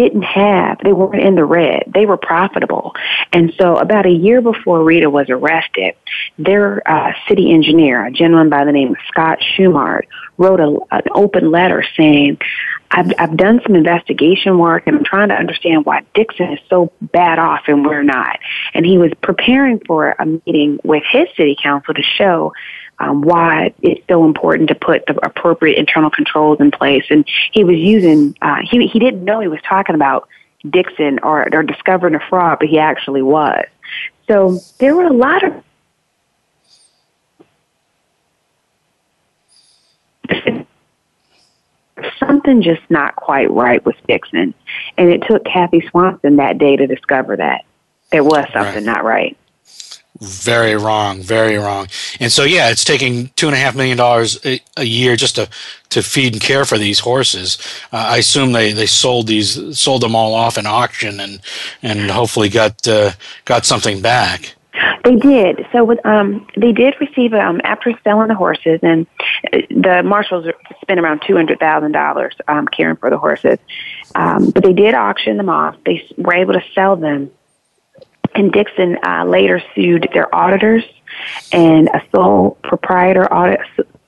didn't 0.00 0.22
have, 0.22 0.78
they 0.82 0.92
weren't 0.92 1.22
in 1.22 1.34
the 1.34 1.44
red. 1.44 1.84
They 1.86 2.06
were 2.06 2.16
profitable. 2.16 2.94
And 3.32 3.52
so 3.58 3.76
about 3.76 4.06
a 4.06 4.10
year 4.10 4.40
before 4.40 4.82
Rita 4.82 5.10
was 5.10 5.28
arrested, 5.28 5.94
their 6.38 6.82
uh, 6.90 7.12
city 7.28 7.52
engineer, 7.52 8.06
a 8.06 8.10
gentleman 8.10 8.48
by 8.48 8.64
the 8.64 8.72
name 8.72 8.92
of 8.92 8.96
Scott 9.08 9.40
Schumart, 9.40 10.06
wrote 10.38 10.60
a, 10.60 10.78
an 10.90 11.02
open 11.12 11.50
letter 11.50 11.84
saying, 11.96 12.38
I've, 12.90 13.12
I've 13.18 13.36
done 13.36 13.60
some 13.64 13.76
investigation 13.76 14.58
work 14.58 14.84
and 14.86 14.96
I'm 14.96 15.04
trying 15.04 15.28
to 15.28 15.34
understand 15.34 15.84
why 15.84 16.02
Dixon 16.14 16.54
is 16.54 16.58
so 16.68 16.92
bad 17.00 17.38
off 17.38 17.64
and 17.68 17.84
we're 17.84 18.02
not. 18.02 18.40
And 18.74 18.84
he 18.84 18.98
was 18.98 19.12
preparing 19.22 19.80
for 19.86 20.16
a 20.18 20.26
meeting 20.26 20.80
with 20.82 21.04
his 21.10 21.28
city 21.36 21.56
council 21.62 21.94
to 21.94 22.02
show 22.02 22.52
um, 23.00 23.22
why 23.22 23.72
it's 23.80 24.06
so 24.08 24.24
important 24.24 24.68
to 24.68 24.74
put 24.74 25.06
the 25.06 25.18
appropriate 25.24 25.78
internal 25.78 26.10
controls 26.10 26.60
in 26.60 26.70
place. 26.70 27.04
And 27.10 27.26
he 27.50 27.64
was 27.64 27.76
using, 27.76 28.36
uh, 28.42 28.58
he, 28.62 28.86
he 28.86 28.98
didn't 28.98 29.24
know 29.24 29.40
he 29.40 29.48
was 29.48 29.60
talking 29.66 29.94
about 29.94 30.28
Dixon 30.68 31.18
or, 31.22 31.48
or 31.52 31.62
discovering 31.62 32.14
a 32.14 32.20
fraud, 32.20 32.58
but 32.60 32.68
he 32.68 32.78
actually 32.78 33.22
was. 33.22 33.64
So 34.28 34.58
there 34.78 34.94
were 34.94 35.06
a 35.06 35.12
lot 35.12 35.42
of 35.42 35.64
something 42.18 42.62
just 42.62 42.82
not 42.90 43.16
quite 43.16 43.50
right 43.50 43.84
with 43.84 43.96
Dixon. 44.06 44.54
And 44.96 45.10
it 45.10 45.22
took 45.26 45.44
Kathy 45.44 45.82
Swanson 45.88 46.36
that 46.36 46.58
day 46.58 46.76
to 46.76 46.86
discover 46.86 47.36
that 47.36 47.64
there 48.12 48.22
was 48.22 48.44
something 48.52 48.84
right. 48.84 48.94
not 48.94 49.04
right. 49.04 49.36
Very 50.20 50.76
wrong, 50.76 51.22
very 51.22 51.56
wrong. 51.56 51.88
And 52.20 52.30
so, 52.30 52.44
yeah, 52.44 52.68
it's 52.68 52.84
taking 52.84 53.30
two 53.36 53.46
and 53.46 53.56
a 53.56 53.58
half 53.58 53.74
million 53.74 53.96
dollars 53.96 54.38
a 54.44 54.84
year 54.84 55.16
just 55.16 55.36
to 55.36 55.48
to 55.88 56.02
feed 56.02 56.34
and 56.34 56.42
care 56.42 56.66
for 56.66 56.76
these 56.76 56.98
horses. 56.98 57.56
Uh, 57.90 57.96
I 57.96 58.18
assume 58.18 58.52
they, 58.52 58.72
they 58.72 58.84
sold 58.84 59.28
these 59.28 59.78
sold 59.78 60.02
them 60.02 60.14
all 60.14 60.34
off 60.34 60.58
in 60.58 60.66
auction 60.66 61.20
and 61.20 61.40
and 61.82 62.10
hopefully 62.10 62.50
got 62.50 62.86
uh, 62.86 63.12
got 63.46 63.64
something 63.64 64.02
back. 64.02 64.54
They 65.04 65.16
did. 65.16 65.66
So 65.72 65.96
um, 66.04 66.46
they 66.54 66.72
did 66.72 66.94
receive 67.00 67.32
um, 67.32 67.62
after 67.64 67.98
selling 68.04 68.28
the 68.28 68.34
horses, 68.34 68.80
and 68.82 69.06
uh, 69.52 69.58
the 69.70 70.02
marshals 70.04 70.46
spent 70.82 71.00
around 71.00 71.22
two 71.26 71.34
hundred 71.34 71.60
thousand 71.60 71.92
dollars 71.92 72.36
um, 72.46 72.68
caring 72.68 72.96
for 72.96 73.08
the 73.08 73.18
horses. 73.18 73.58
Um, 74.14 74.50
but 74.50 74.62
they 74.62 74.74
did 74.74 74.94
auction 74.94 75.38
them 75.38 75.48
off. 75.48 75.76
They 75.86 76.06
were 76.18 76.34
able 76.34 76.52
to 76.52 76.62
sell 76.74 76.96
them 76.96 77.30
and 78.34 78.52
Dixon 78.52 78.98
uh, 79.04 79.24
later 79.24 79.62
sued 79.74 80.08
their 80.12 80.32
auditors 80.34 80.84
and 81.52 81.88
a 81.88 82.02
sole 82.14 82.58
proprietor 82.62 83.32
audit, 83.32 83.60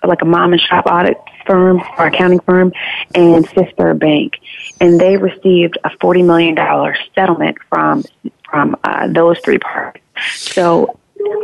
like 0.05 0.23
a 0.23 0.25
mom 0.25 0.53
and 0.53 0.61
shop 0.61 0.87
audit 0.87 1.17
firm 1.47 1.83
or 1.99 2.07
accounting 2.07 2.41
firm, 2.41 2.73
and 3.15 3.49
Fifth 3.49 3.77
Bank, 3.77 4.35
and 4.81 5.01
they 5.01 5.17
received 5.17 5.79
a 5.85 5.91
forty 6.01 6.23
million 6.23 6.55
dollar 6.55 6.97
settlement 7.15 7.59
from 7.69 8.05
from 8.49 8.77
uh, 8.85 9.09
those 9.09 9.39
three 9.41 9.59
parties. 9.59 10.03
So, 10.35 10.99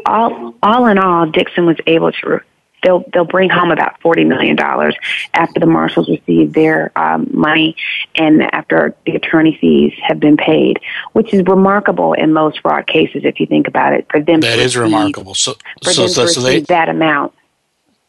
all 0.06 0.54
all 0.62 0.86
in 0.86 0.98
all, 0.98 1.26
Dixon 1.30 1.66
was 1.66 1.76
able 1.86 2.12
to 2.12 2.40
they'll 2.82 3.04
they'll 3.12 3.24
bring 3.24 3.50
home 3.50 3.70
about 3.70 4.00
forty 4.00 4.24
million 4.24 4.56
dollars 4.56 4.96
after 5.34 5.60
the 5.60 5.66
marshals 5.66 6.08
receive 6.08 6.52
their 6.52 6.92
um, 6.96 7.28
money 7.32 7.76
and 8.14 8.42
after 8.54 8.94
the 9.06 9.14
attorney 9.16 9.56
fees 9.60 9.92
have 10.02 10.20
been 10.20 10.36
paid, 10.36 10.78
which 11.12 11.32
is 11.32 11.42
remarkable 11.46 12.12
in 12.12 12.32
most 12.32 12.60
fraud 12.60 12.86
cases 12.86 13.22
if 13.24 13.40
you 13.40 13.46
think 13.46 13.68
about 13.68 13.92
it. 13.92 14.06
For 14.10 14.20
them, 14.20 14.40
that 14.40 14.58
is 14.58 14.76
receive, 14.76 14.92
remarkable. 14.92 15.34
So, 15.34 15.54
for 15.82 15.92
so, 15.92 16.02
them 16.02 16.10
so, 16.10 16.22
to 16.26 16.28
so 16.28 16.40
they, 16.40 16.60
that 16.60 16.88
amount. 16.88 17.34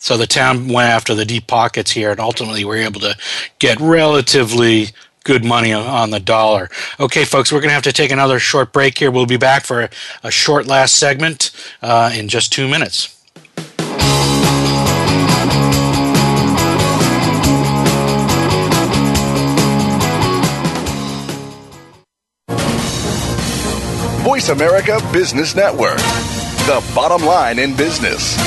So 0.02 0.16
the 0.16 0.28
town 0.28 0.70
went 0.70 0.90
after 0.90 1.14
the 1.14 1.26
deep 1.26 1.48
pockets 1.48 1.92
here, 1.92 2.12
and 2.12 2.20
ultimately 2.20 2.64
were 2.64 2.78
able 2.78 3.02
to 3.02 3.18
get 3.60 3.80
relatively 3.82 4.88
good 5.26 5.44
money 5.44 5.74
on 5.74 6.10
the 6.12 6.20
dollar. 6.20 6.70
Okay, 7.00 7.26
folks, 7.26 7.52
we're 7.52 7.60
going 7.60 7.70
to 7.70 7.74
have 7.74 7.84
to 7.84 7.92
take 7.92 8.12
another 8.12 8.40
short 8.40 8.72
break 8.72 8.98
here. 8.98 9.12
We'll 9.12 9.26
be 9.26 9.38
back 9.38 9.66
for 9.66 9.82
a, 9.82 9.90
a 10.24 10.32
short 10.32 10.66
last 10.66 10.96
segment 10.96 11.52
uh, 11.82 12.12
in 12.16 12.30
just 12.30 12.54
two 12.54 12.68
minutes. 12.68 13.19
Voice 24.30 24.50
America 24.50 25.00
Business 25.12 25.56
Network, 25.56 25.98
the 26.68 26.88
bottom 26.94 27.26
line 27.26 27.58
in 27.58 27.76
business. 27.76 28.38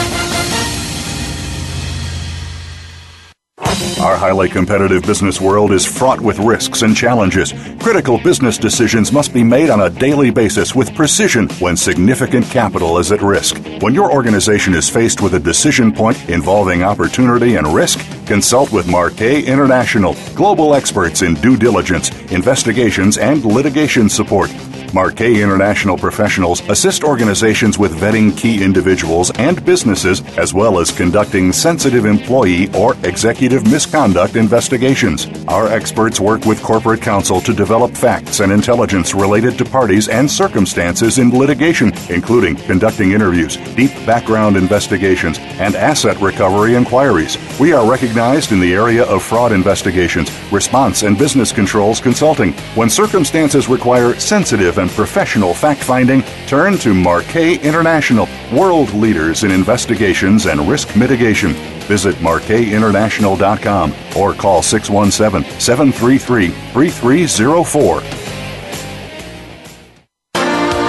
Our 3.99 4.17
highly 4.17 4.49
competitive 4.49 5.03
business 5.03 5.41
world 5.41 5.73
is 5.73 5.85
fraught 5.85 6.21
with 6.21 6.39
risks 6.39 6.83
and 6.83 6.97
challenges. 6.97 7.53
Critical 7.81 8.19
business 8.19 8.59
decisions 8.59 9.11
must 9.11 9.35
be 9.35 9.43
made 9.43 9.71
on 9.71 9.81
a 9.81 9.91
daily 9.91 10.31
basis 10.31 10.73
with 10.73 10.95
precision 10.95 11.49
when 11.59 11.77
significant 11.77 12.47
capital 12.47 12.99
is 12.99 13.11
at 13.11 13.21
risk. 13.21 13.61
When 13.81 13.93
your 13.93 14.13
organization 14.13 14.75
is 14.75 14.89
faced 14.89 15.21
with 15.21 15.35
a 15.35 15.41
decision 15.41 15.91
point 15.91 16.29
involving 16.29 16.85
opportunity 16.85 17.57
and 17.57 17.67
risk, 17.67 17.99
consult 18.27 18.71
with 18.71 18.89
Marquet 18.89 19.43
International, 19.47 20.15
global 20.37 20.77
experts 20.77 21.23
in 21.23 21.35
due 21.35 21.57
diligence, 21.57 22.11
investigations, 22.31 23.19
and 23.19 23.45
litigation 23.45 24.09
support. 24.09 24.49
Marquet 24.93 25.43
International 25.43 25.97
professionals 25.97 26.61
assist 26.69 27.03
organizations 27.03 27.79
with 27.79 27.99
vetting 27.99 28.37
key 28.37 28.63
individuals 28.63 29.31
and 29.39 29.65
businesses, 29.65 30.21
as 30.37 30.53
well 30.53 30.79
as 30.79 30.91
conducting 30.91 31.53
sensitive 31.53 32.05
employee 32.05 32.73
or 32.75 32.95
executive 33.05 33.65
misconduct 33.71 34.37
investigations. 34.37 35.27
Our 35.49 35.69
experts 35.69 36.21
work 36.21 36.45
with 36.45 36.63
corporate 36.63 37.01
counsel 37.01 37.41
to 37.41 37.55
develop 37.55 37.93
facts 37.93 38.41
and 38.41 38.53
intelligence 38.53 39.15
related 39.15 39.57
to 39.59 39.65
parties 39.65 40.09
and 40.09 40.31
circumstances 40.31 41.19
in 41.19 41.31
litigation, 41.31 41.93
including 42.11 42.57
conducting 42.57 43.13
interviews, 43.13 43.57
deep 43.75 43.93
background 44.05 44.57
investigations, 44.57 45.39
and 45.59 45.75
asset 45.75 46.21
recovery 46.21 46.75
inquiries. 46.75 47.39
We 47.59 47.73
are 47.73 47.89
recognized 47.91 48.53
in 48.53 48.61
the 48.61 48.75
area 48.75 49.05
of 49.05 49.23
fraud 49.23 49.53
investigations, 49.53 50.31
response 50.53 51.03
and 51.03 51.17
business 51.17 51.53
controls 51.53 52.01
consulting. 52.01 52.53
When 52.75 52.91
circumstances 52.91 53.69
require 53.69 54.19
sensitive 54.19 54.79
and 54.83 54.91
professional 54.91 55.55
fact 55.55 55.83
finding, 55.83 56.23
turn 56.47 56.77
to 56.79 56.93
Marquet 56.93 57.55
International, 57.61 58.29
world 58.53 58.93
leaders 58.93 59.45
in 59.45 59.51
investigations 59.51 60.47
and 60.47 60.69
risk 60.69 60.95
mitigation. 60.97 61.55
Visit 61.89 62.17
MarquetInternational.com 62.17 63.95
or 64.17 64.35
call 64.35 64.61
617 64.63 65.61
733 65.61 66.49
3304. 66.49 68.03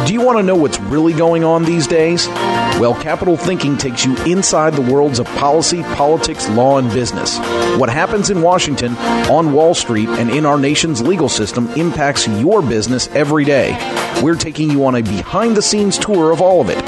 Do 0.06 0.14
you 0.14 0.22
want 0.22 0.38
to 0.38 0.44
know 0.44 0.56
what's 0.56 0.82
really 0.82 1.14
going 1.14 1.46
on 1.46 1.64
these 1.64 1.88
days? 1.88 2.28
Well, 2.80 3.00
Capital 3.00 3.38
Thinking 3.38 3.78
takes 3.78 4.04
you 4.04 4.18
inside 4.26 4.74
the 4.74 4.82
worlds 4.82 5.20
of 5.20 5.28
policy, 5.28 5.84
politics, 5.84 6.50
law, 6.50 6.80
and 6.80 6.90
business. 6.92 7.38
What 7.78 7.90
happens 7.90 8.32
in 8.32 8.42
Washington, 8.42 8.98
on 9.30 9.54
Wall 9.54 9.74
Street, 9.76 10.10
and 10.10 10.32
in 10.32 10.46
our 10.46 10.58
nation's 10.58 11.02
legal 11.02 11.30
system 11.30 11.70
impacts 11.74 12.28
your 12.28 12.62
business 12.64 13.08
every 13.10 13.46
day. 13.46 13.78
We're 14.24 14.36
taking 14.36 14.72
you 14.72 14.86
on 14.86 14.96
a 14.96 15.02
behind 15.02 15.56
the 15.56 15.62
scenes 15.62 16.00
tour 16.00 16.32
of 16.32 16.42
all 16.42 16.62
of 16.62 16.70
it. 16.70 16.84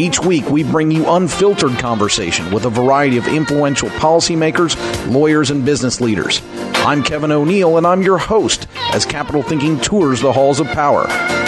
Each 0.00 0.20
week, 0.20 0.48
we 0.48 0.64
bring 0.64 0.90
you 0.90 1.08
unfiltered 1.08 1.78
conversation 1.78 2.50
with 2.50 2.64
a 2.64 2.70
variety 2.70 3.18
of 3.18 3.28
influential 3.28 3.90
policymakers, 3.90 4.74
lawyers, 5.12 5.50
and 5.50 5.64
business 5.64 6.00
leaders. 6.00 6.42
I'm 6.76 7.02
Kevin 7.02 7.30
O'Neill, 7.30 7.76
and 7.76 7.86
I'm 7.86 8.02
your 8.02 8.18
host 8.18 8.68
as 8.94 9.04
Capital 9.04 9.42
Thinking 9.42 9.80
tours 9.80 10.20
the 10.20 10.32
halls 10.32 10.60
of 10.60 10.66
power. 10.68 11.06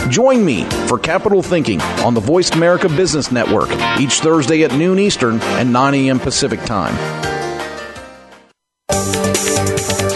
Join 0.09 0.45
me 0.45 0.65
for 0.87 0.99
Capital 0.99 1.43
Thinking 1.43 1.81
on 2.05 2.15
the 2.15 2.21
Voice 2.21 2.51
America 2.51 2.89
Business 2.89 3.31
Network 3.31 3.71
each 4.01 4.21
Thursday 4.21 4.65
at 4.65 4.73
noon 4.73 4.99
Eastern 4.99 5.41
and 5.41 5.73
9 5.73 5.95
a.m. 5.95 6.19
Pacific 6.19 6.61
Time. 6.65 6.95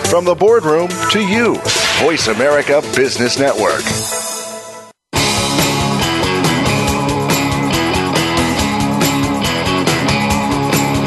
From 0.08 0.24
the 0.24 0.34
boardroom 0.34 0.88
to 1.10 1.20
you, 1.20 1.56
Voice 2.00 2.28
America 2.28 2.82
Business 2.94 3.38
Network. 3.38 3.82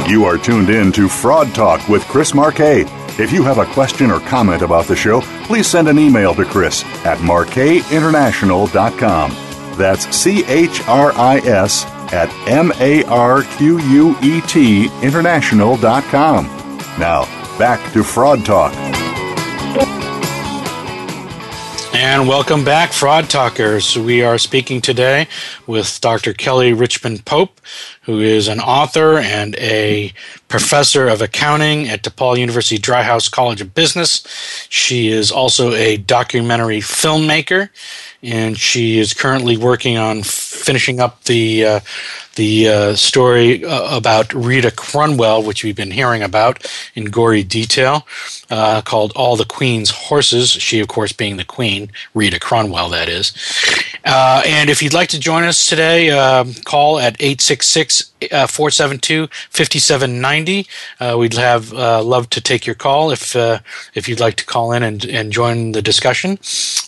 You 0.10 0.26
are 0.26 0.38
tuned 0.38 0.70
in 0.70 0.92
to 0.94 1.10
Fraud 1.10 1.54
Talk 1.54 1.90
with 1.90 2.04
Chris 2.04 2.34
Marquet. 2.34 2.86
If 3.18 3.32
you 3.32 3.44
have 3.44 3.60
a 3.60 3.66
question 3.74 4.12
or 4.12 4.20
comment 4.20 4.62
about 4.62 4.88
the 4.88 4.96
show, 4.96 5.22
please 5.46 5.68
send 5.68 5.88
an 5.88 5.98
email 5.98 6.36
to 6.36 6.44
Chris 6.44 6.84
at 7.06 7.18
marquetinternational.com. 7.20 9.32
That's 9.78 10.14
C 10.16 10.44
H 10.46 10.86
R 10.88 11.14
I 11.14 11.38
S 11.38 11.86
at 12.12 12.30
M 12.50 12.74
A 12.80 13.06
R 13.06 13.44
Q 13.44 13.80
U 13.80 14.18
E 14.22 14.42
T 14.42 14.90
international.com. 15.02 16.46
Now, 17.00 17.24
back 17.58 17.94
to 17.94 18.04
Fraud 18.04 18.44
Talk. 18.46 18.74
And 22.08 22.28
welcome 22.28 22.64
back, 22.64 22.94
Fraud 22.94 23.32
Talkers. 23.32 23.98
We 23.98 24.22
are 24.22 24.38
speaking 24.38 24.80
today 24.80 25.28
with 25.66 26.00
Dr. 26.02 26.34
Kelly 26.34 26.72
Richmond 26.72 27.26
Pope, 27.26 27.60
who 28.04 28.20
is 28.20 28.48
an 28.48 28.60
author 28.60 29.18
and 29.18 29.56
a 29.56 30.14
professor 30.48 31.08
of 31.08 31.24
accounting 31.24 31.90
at 31.90 32.04
DePaul 32.04 32.38
University 32.38 32.78
Driehaus 32.78 33.30
College 33.32 33.60
of 33.60 33.74
Business. 33.74 34.24
She 34.70 35.08
is 35.08 35.32
also 35.32 35.74
a 35.74 35.98
documentary 35.98 36.80
filmmaker, 36.80 37.70
and 38.22 38.56
she 38.56 39.00
is 39.00 39.16
currently 39.16 39.58
working 39.58 39.98
on 39.98 40.22
finishing 40.22 41.00
up 41.00 41.24
the 41.24 41.66
uh, 41.66 41.80
the 42.36 42.68
uh, 42.68 42.96
story 42.96 43.64
uh, 43.64 43.98
about 43.98 44.34
Rita 44.34 44.70
Crundwell, 44.70 45.46
which 45.46 45.64
we've 45.64 45.76
been 45.76 45.92
hearing 45.92 46.22
about 46.22 46.66
in 46.94 47.06
gory 47.06 47.44
detail, 47.44 48.06
uh, 48.50 48.82
called 48.82 49.12
All 49.16 49.36
the 49.36 49.46
Queen's 49.46 49.90
Horses. 49.90 50.50
She, 50.50 50.80
of 50.80 50.88
course, 50.88 51.12
being 51.12 51.38
the 51.38 51.46
Queen, 51.46 51.92
Rita 52.14 52.40
Crundwell, 52.40 52.92
that 52.92 53.10
is. 53.10 53.34
Uh, 54.06 54.44
and 54.46 54.70
if 54.70 54.82
you'd 54.82 54.94
like 54.94 55.10
to 55.10 55.20
join 55.20 55.44
us 55.44 55.66
today, 55.66 56.12
um, 56.12 56.54
call 56.66 57.00
at 57.00 57.16
866 57.20 58.12
uh, 58.32 58.48
472 58.48 59.28
5790. 59.50 60.68
Uh, 61.00 61.18
we'd 61.18 61.34
have 61.34 61.72
love 61.72 62.30
to 62.30 62.42
take 62.42 62.66
your 62.66 62.76
call 62.76 63.12
if 63.12 63.36
if 63.94 64.08
you'd 64.08 64.20
like 64.20 64.36
to 64.36 64.46
call 64.46 64.72
in 64.72 64.84
and, 64.84 65.06
and 65.06 65.32
join 65.32 65.72
the 65.72 65.82
discussion. 65.82 66.38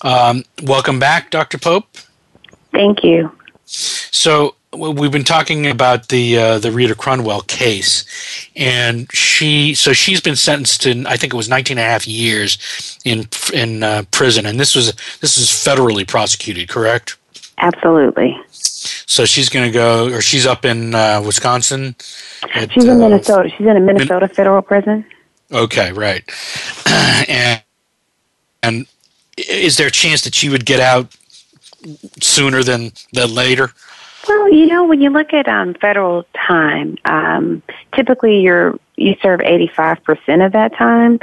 Um, 0.04 0.44
welcome 0.64 1.00
back, 1.00 1.32
Dr. 1.32 1.58
Pope. 1.58 1.86
Thank 2.72 3.04
you. 3.04 3.32
So, 3.66 4.56
we've 4.78 5.12
been 5.12 5.24
talking 5.24 5.68
about 5.68 6.10
the 6.10 6.38
uh, 6.38 6.60
the 6.60 6.72
Rita 6.72 6.96
Crundwell 6.96 7.46
case, 7.48 8.06
and 8.56 9.12
she 9.12 9.74
so 9.74 9.94
she's 9.94 10.22
been 10.22 10.36
sentenced 10.36 10.82
to 10.84 11.04
I 11.08 11.18
think 11.18 11.34
it 11.34 11.38
was 11.38 11.50
19 11.50 11.78
and 11.78 11.86
a 11.86 11.90
half 11.90 12.08
years 12.08 13.00
in 13.04 13.28
in 13.54 13.84
uh, 13.84 14.04
prison, 14.12 14.46
and 14.46 14.60
this 14.60 14.76
was 14.76 14.94
this 15.22 15.38
is 15.38 15.48
federally 15.48 16.08
prosecuted, 16.08 16.70
correct? 16.70 17.18
Absolutely. 17.60 18.38
So 18.52 19.26
she's 19.26 19.50
going 19.50 19.66
to 19.66 19.72
go, 19.72 20.14
or 20.14 20.22
she's 20.22 20.46
up 20.46 20.64
in 20.64 20.94
uh, 20.94 21.24
Wisconsin. 21.26 21.96
At, 22.54 22.72
she's 22.72 22.86
in 22.86 23.02
uh, 23.02 23.10
Minnesota. 23.10 23.50
She's 23.50 23.66
in 23.66 23.78
a 23.78 23.80
Minnesota 23.80 24.28
Min- 24.28 24.36
federal 24.36 24.62
prison. 24.62 25.06
Okay, 25.52 25.92
right. 25.92 26.24
and 27.28 27.64
and 28.62 28.86
is 29.38 29.78
there 29.78 29.88
a 29.88 29.92
chance 29.92 30.24
that 30.24 30.36
she 30.36 30.50
would 30.50 30.66
get 30.66 30.80
out 30.80 31.16
sooner 32.22 32.64
than 32.64 32.92
than 33.14 33.34
later? 33.34 33.72
Well, 34.28 34.52
you 34.52 34.66
know, 34.68 34.86
when 34.86 35.02
you 35.02 35.10
look 35.10 35.34
at 35.34 35.48
um, 35.48 35.74
federal 35.76 36.26
time, 36.48 36.98
um, 37.06 37.62
typically 37.94 38.42
you're 38.42 38.80
you 38.96 39.16
serve 39.22 39.42
eighty 39.42 39.68
five 39.68 40.04
percent 40.04 40.42
of 40.42 40.54
that 40.54 40.76
time. 40.76 41.20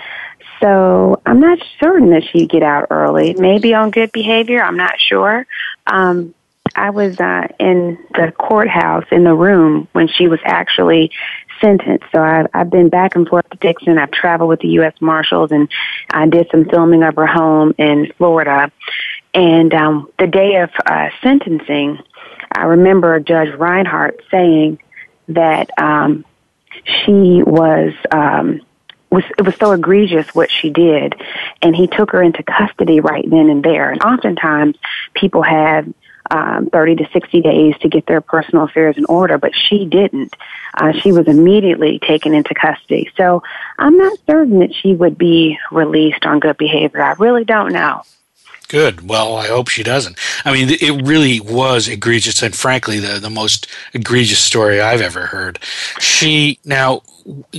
So 0.61 1.20
I'm 1.26 1.40
not 1.40 1.59
certain 1.80 2.11
that 2.11 2.22
she'd 2.24 2.49
get 2.49 2.62
out 2.62 2.86
early. 2.90 3.34
Maybe 3.34 3.74
on 3.74 3.90
good 3.90 4.12
behavior. 4.12 4.62
I'm 4.62 4.76
not 4.76 4.95
sure. 4.99 5.47
Um, 5.86 6.34
I 6.76 6.90
was 6.90 7.20
uh, 7.20 7.49
in 7.61 7.99
the 8.14 8.32
courthouse 8.32 9.05
in 9.12 9.24
the 9.24 9.34
room 9.34 9.88
when 9.92 10.09
she 10.09 10.28
was 10.28 10.40
actually 10.45 11.11
sentenced. 11.61 12.07
So 12.12 12.22
I've, 12.22 12.47
I've 12.55 12.70
been 12.70 12.88
back 12.88 13.14
and 13.14 13.28
forth 13.28 13.49
to 13.51 13.59
Dixon. 13.59 13.99
I've 13.99 14.11
traveled 14.11 14.49
with 14.49 14.61
the 14.61 14.68
U.S. 14.68 14.95
Marshals, 15.01 15.53
and 15.53 15.68
I 16.11 16.26
did 16.26 16.49
some 16.51 16.64
filming 16.64 17.03
of 17.03 17.16
her 17.16 17.26
home 17.26 17.74
in 17.78 18.12
Florida. 18.16 18.72
And 19.34 19.74
um, 19.74 20.09
the 20.18 20.26
day 20.26 20.57
of 20.57 20.70
uh, 20.86 21.11
sentencing, 21.22 21.99
I 22.55 22.65
remember 22.65 23.19
Judge 23.21 23.55
Reinhard 23.55 24.23
saying 24.31 24.79
that 25.29 25.71
um, 25.79 26.25
she 26.85 27.43
was 27.43 27.93
um, 28.11 28.61
was 29.11 29.25
it 29.39 29.43
was 29.43 29.57
so 29.57 29.73
egregious 29.73 30.35
what 30.35 30.51
she 30.51 30.71
did, 30.71 31.15
and 31.63 31.75
he 31.75 31.87
took 31.87 32.11
her 32.11 32.23
into 32.23 32.43
custody 32.43 33.01
right 33.01 33.29
then 33.29 33.49
and 33.49 33.65
there. 33.65 33.91
And 33.91 34.03
oftentimes, 34.03 34.77
people 35.15 35.43
have 35.43 35.93
um, 36.31 36.69
30 36.71 36.97
to 36.97 37.09
60 37.13 37.41
days 37.43 37.75
to 37.81 37.89
get 37.89 38.07
their 38.07 38.21
personal 38.21 38.65
affairs 38.65 38.97
in 38.97 39.05
order, 39.07 39.39
but 39.39 39.53
she 39.55 39.85
didn't. 39.85 40.35
Uh, 40.75 40.93
she 40.93 41.13
was 41.13 41.29
immediately 41.29 41.99
taken 41.99 42.35
into 42.35 42.55
custody. 42.55 43.11
So 43.17 43.43
I'm 43.79 43.97
not 43.97 44.19
certain 44.27 44.61
that 44.61 44.75
she 44.75 44.95
would 44.95 45.19
be 45.19 45.59
released 45.71 46.25
on 46.25 46.41
good 46.41 46.57
behavior. 46.57 47.03
I 47.03 47.13
really 47.15 47.45
don't 47.45 47.73
know. 47.73 48.03
Good. 48.75 49.09
Well, 49.09 49.37
I 49.37 49.47
hope 49.47 49.68
she 49.68 49.85
doesn't. 49.85 50.18
I 50.45 50.53
mean, 50.53 50.68
it 50.68 51.07
really 51.07 51.39
was 51.39 51.87
egregious, 51.87 52.43
and 52.43 52.53
frankly, 52.53 52.99
the 52.99 53.20
the 53.20 53.31
most 53.31 53.68
egregious 53.93 54.41
story 54.41 54.81
I've 54.81 55.01
ever 55.01 55.27
heard. 55.27 55.61
She 56.01 56.59
now 56.64 57.03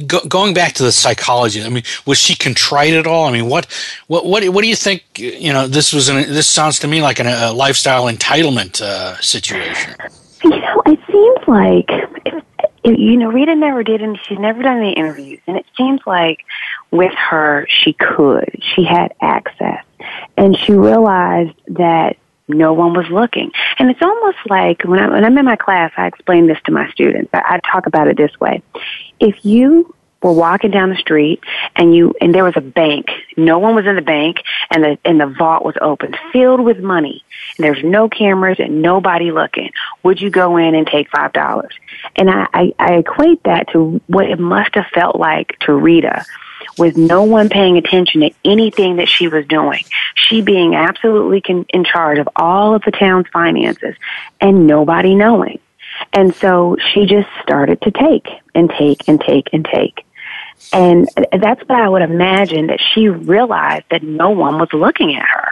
go, 0.08 0.20
going 0.28 0.54
back 0.54 0.74
to 0.74 0.84
the 0.84 0.92
psychology. 0.92 1.64
I 1.64 1.70
mean, 1.70 1.84
was 2.06 2.18
she 2.18 2.36
contrite 2.36 2.94
at 2.94 3.08
all? 3.08 3.30
I 3.30 3.32
mean, 3.32 3.48
what 3.48 3.66
what 4.08 4.26
what 4.26 4.44
what 4.50 4.62
do 4.62 4.68
you 4.68 4.76
think? 4.76 5.04
You 5.16 5.54
know, 5.54 5.68
this 5.68 5.94
was 5.94 6.10
an, 6.10 6.18
this 6.18 6.50
sounds 6.50 6.80
to 6.80 6.88
me 6.90 7.02
like 7.02 7.22
an, 7.22 7.28
a 7.28 7.54
lifestyle 7.54 8.08
entitlement 8.08 8.82
uh, 8.82 9.16
situation. 9.22 9.96
You 10.44 10.50
know, 10.50 10.82
it 10.86 11.00
seems 11.10 11.48
like 11.48 11.90
you 12.84 13.16
know, 13.16 13.30
Rita 13.32 13.56
never 13.56 13.86
did, 13.86 14.02
and 14.02 14.20
she's 14.28 14.38
never 14.38 14.62
done 14.62 14.80
any 14.80 14.92
interviews. 14.92 15.40
And 15.48 15.56
it 15.56 15.66
seems 15.78 16.02
like 16.06 16.40
with 16.92 17.14
her, 17.14 17.66
she 17.70 17.94
could. 17.94 18.62
She 18.76 18.84
had 18.84 19.14
access. 19.22 19.86
And 20.38 20.58
she 20.58 20.74
realized 20.74 21.56
that 21.68 22.18
no 22.48 22.74
one 22.74 22.94
was 22.94 23.08
looking. 23.10 23.52
And 23.80 23.90
it's 23.90 24.02
almost 24.02 24.38
like 24.48 24.84
when, 24.84 25.00
I, 25.00 25.10
when 25.10 25.26
I'm 25.26 25.38
in 25.38 25.46
my 25.46 25.56
class, 25.56 25.92
I 25.98 26.08
explain 26.08 26.48
this 26.48 26.60
to 26.66 26.72
my 26.72 26.90
students. 26.92 27.30
I, 27.34 27.42
I 27.56 27.72
talk 27.72 27.88
about 27.88 28.08
it 28.08 28.18
this 28.18 28.40
way. 28.40 28.62
If 29.20 29.44
you 29.44 29.96
were 30.26 30.34
walking 30.34 30.72
down 30.72 30.90
the 30.90 30.96
street 30.96 31.40
and 31.76 31.96
you 31.96 32.14
and 32.20 32.34
there 32.34 32.44
was 32.44 32.58
a 32.58 32.62
bank. 32.62 33.12
No 33.38 33.60
one 33.60 33.76
was 33.76 33.86
in 33.86 33.96
the 33.96 34.02
bank 34.02 34.38
and 34.72 34.84
the 34.84 34.98
and 35.06 35.22
the 35.22 35.28
vault 35.28 35.64
was 35.64 35.76
open, 35.82 36.16
filled 36.34 36.62
with 36.62 36.80
money. 36.80 37.24
And 37.58 37.64
there's 37.64 37.84
no 37.84 38.10
cameras 38.10 38.58
and 38.60 38.82
nobody 38.82 39.32
looking. 39.32 39.72
Would 40.02 40.20
you 40.20 40.32
go 40.32 40.58
in 40.58 40.74
and 40.74 40.88
take 40.88 41.10
five 41.12 41.32
dollars? 41.32 41.74
And 42.16 42.30
I, 42.32 42.48
I, 42.54 42.74
I 42.80 42.94
equate 42.96 43.44
that 43.44 43.70
to 43.74 44.02
what 44.08 44.28
it 44.28 44.40
must 44.40 44.74
have 44.74 44.88
felt 44.88 45.16
like 45.16 45.60
to 45.62 45.74
Rita 45.74 46.26
with 46.78 46.98
no 46.98 47.24
one 47.24 47.50
paying 47.50 47.78
attention 47.78 48.22
to 48.22 48.32
anything 48.44 48.98
that 48.98 49.08
she 49.08 49.28
was 49.28 49.46
doing. 49.48 49.84
She 50.16 50.42
being 50.42 50.76
absolutely 50.76 51.42
con- 51.42 51.66
in 51.70 51.84
charge 51.84 52.20
of 52.20 52.30
all 52.36 52.76
of 52.76 52.82
the 52.84 52.92
town's 52.92 53.28
finances 53.32 53.96
and 54.42 54.68
nobody 54.68 55.16
knowing. 55.16 55.60
And 56.14 56.36
so 56.36 56.78
she 56.94 57.06
just 57.06 57.30
started 57.42 57.82
to 57.82 57.92
take 57.92 58.28
and 58.54 58.70
take 58.70 59.08
and 59.08 59.20
take 59.20 59.50
and 59.54 59.66
take. 59.66 60.06
And 60.74 61.08
that's 61.32 61.62
what 61.62 61.80
I 61.80 61.88
would 61.88 62.02
imagine 62.02 62.68
that 62.68 62.80
she 62.94 63.08
realized 63.10 63.86
that 63.92 64.04
no 64.04 64.32
one 64.32 64.58
was 64.58 64.70
looking 64.74 65.16
at 65.16 65.26
her. 65.26 65.50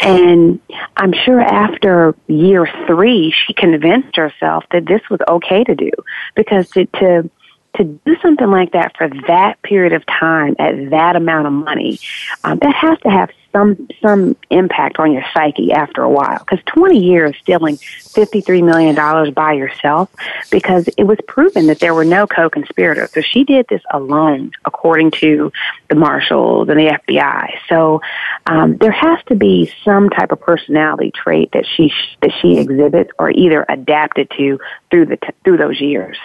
And 0.00 0.60
I'm 0.96 1.12
sure 1.12 1.40
after 1.40 2.14
year 2.26 2.68
three, 2.86 3.32
she 3.32 3.54
convinced 3.54 4.16
herself 4.16 4.64
that 4.72 4.86
this 4.86 5.00
was 5.08 5.20
okay 5.28 5.64
to 5.64 5.74
do 5.74 5.90
because 6.34 6.68
to, 6.70 6.86
to 6.86 7.30
to 7.76 7.84
do 7.84 8.16
something 8.20 8.50
like 8.50 8.72
that 8.72 8.96
for 8.96 9.08
that 9.28 9.60
period 9.62 9.92
of 9.92 10.04
time 10.06 10.54
at 10.58 10.90
that 10.90 11.16
amount 11.16 11.46
of 11.46 11.52
money, 11.52 11.98
um, 12.44 12.58
that 12.58 12.74
has 12.74 12.98
to 13.00 13.10
have 13.10 13.30
some 13.52 13.88
some 14.00 14.34
impact 14.50 14.98
on 14.98 15.12
your 15.12 15.24
psyche 15.32 15.72
after 15.72 16.02
a 16.02 16.08
while. 16.08 16.38
Because 16.38 16.60
20 16.66 16.98
years 16.98 17.36
stealing 17.40 17.76
53 17.76 18.62
million 18.62 18.94
dollars 18.94 19.30
by 19.30 19.52
yourself, 19.52 20.10
because 20.50 20.88
it 20.96 21.04
was 21.04 21.18
proven 21.28 21.66
that 21.66 21.78
there 21.78 21.94
were 21.94 22.04
no 22.04 22.26
co-conspirators. 22.26 23.12
So 23.12 23.20
she 23.20 23.44
did 23.44 23.66
this 23.68 23.82
alone, 23.92 24.52
according 24.64 25.12
to 25.12 25.52
the 25.88 25.94
marshals 25.94 26.68
and 26.68 26.78
the 26.78 26.98
FBI. 27.08 27.50
So 27.68 28.00
um, 28.46 28.76
there 28.78 28.92
has 28.92 29.18
to 29.26 29.34
be 29.34 29.72
some 29.84 30.10
type 30.10 30.32
of 30.32 30.40
personality 30.40 31.10
trait 31.10 31.52
that 31.52 31.66
she 31.66 31.92
that 32.20 32.32
she 32.40 32.58
exhibits 32.58 33.10
or 33.18 33.30
either 33.30 33.64
adapted 33.68 34.30
to 34.38 34.58
through 34.90 35.06
the 35.06 35.18
through 35.44 35.58
those 35.58 35.80
years. 35.80 36.18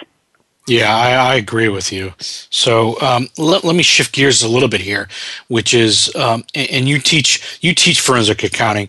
Yeah, 0.68 0.94
I, 0.94 1.12
I, 1.12 1.34
agree 1.36 1.68
with 1.68 1.90
you. 1.90 2.12
So 2.18 3.00
um, 3.00 3.28
let, 3.38 3.64
let 3.64 3.74
me 3.74 3.82
shift 3.82 4.14
gears 4.14 4.42
a 4.42 4.48
little 4.48 4.68
bit 4.68 4.82
here, 4.82 5.08
which 5.48 5.72
is, 5.72 6.14
um, 6.14 6.44
and, 6.54 6.70
and, 6.70 6.88
you 6.88 6.98
teach 6.98 7.58
you 7.62 7.74
teach 7.74 8.00
forensic 8.00 8.44
accounting, 8.44 8.88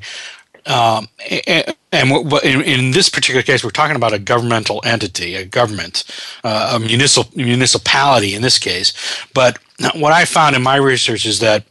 um, 0.65 1.07
and, 1.47 1.75
and 1.91 2.11
in, 2.43 2.61
in, 2.61 2.91
this 2.91 3.09
particular 3.09 3.41
case, 3.41 3.63
we're 3.63 3.69
talking 3.69 3.95
about 3.95 4.13
a 4.13 4.19
governmental 4.19 4.81
entity, 4.83 5.35
a 5.35 5.45
government, 5.45 6.03
uh, 6.43 6.73
a 6.75 6.79
municipal 6.79 7.31
municipality 7.35 8.35
in 8.35 8.41
this 8.41 8.59
case. 8.59 8.93
But 9.33 9.57
what 9.95 10.11
I 10.11 10.25
found 10.25 10.55
in 10.55 10.61
my 10.61 10.75
research 10.75 11.25
is 11.25 11.39
that 11.39 11.63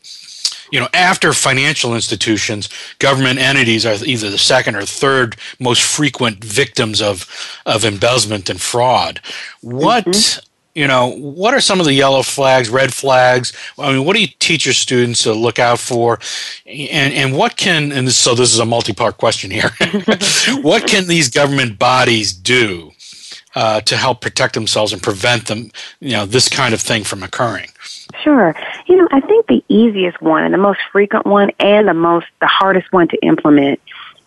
you 0.70 0.80
know, 0.80 0.88
after 0.92 1.32
financial 1.32 1.94
institutions, 1.94 2.68
government 2.98 3.38
entities 3.38 3.86
are 3.86 3.96
either 4.04 4.30
the 4.30 4.38
second 4.38 4.76
or 4.76 4.82
third 4.82 5.36
most 5.58 5.82
frequent 5.82 6.44
victims 6.44 7.00
of 7.00 7.26
of 7.66 7.84
embezzlement 7.84 8.50
and 8.50 8.60
fraud. 8.60 9.20
What 9.60 10.04
mm-hmm. 10.04 10.40
you 10.74 10.86
know, 10.86 11.08
what 11.08 11.54
are 11.54 11.60
some 11.60 11.80
of 11.80 11.86
the 11.86 11.94
yellow 11.94 12.22
flags, 12.22 12.68
red 12.68 12.92
flags? 12.92 13.52
I 13.78 13.92
mean, 13.92 14.04
what 14.04 14.14
do 14.14 14.22
you 14.22 14.28
teach 14.38 14.66
your 14.66 14.74
students 14.74 15.22
to 15.24 15.32
look 15.32 15.58
out 15.58 15.78
for? 15.78 16.18
And 16.66 17.12
and 17.14 17.36
what 17.36 17.56
can 17.56 17.92
and 17.92 18.10
so 18.12 18.34
this 18.34 18.52
is 18.52 18.58
a 18.58 18.66
multi-part 18.66 19.18
question 19.18 19.50
here. 19.50 19.70
what 20.62 20.86
can 20.86 21.06
these 21.08 21.28
government 21.28 21.78
bodies 21.78 22.32
do 22.32 22.92
uh, 23.54 23.80
to 23.82 23.96
help 23.96 24.20
protect 24.20 24.54
themselves 24.54 24.92
and 24.92 25.02
prevent 25.02 25.46
them, 25.46 25.70
you 26.00 26.12
know, 26.12 26.26
this 26.26 26.48
kind 26.48 26.74
of 26.74 26.80
thing 26.80 27.04
from 27.04 27.22
occurring? 27.22 27.68
Sure. 28.22 28.54
You 28.86 28.96
know, 28.96 29.08
I 29.10 29.20
think 29.20 29.46
the 29.46 29.64
easiest 29.68 30.20
one 30.20 30.44
and 30.44 30.52
the 30.52 30.58
most 30.58 30.80
frequent 30.92 31.26
one 31.26 31.50
and 31.58 31.88
the 31.88 31.94
most, 31.94 32.26
the 32.40 32.46
hardest 32.46 32.92
one 32.92 33.08
to 33.08 33.16
implement 33.24 33.80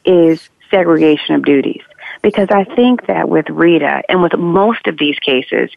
is 0.05 0.49
segregation 0.69 1.35
of 1.35 1.43
duties. 1.43 1.81
Because 2.21 2.49
I 2.51 2.63
think 2.63 3.07
that 3.07 3.29
with 3.29 3.49
Rita 3.49 4.03
and 4.07 4.21
with 4.21 4.37
most 4.37 4.85
of 4.87 4.97
these 4.97 5.17
cases, 5.19 5.71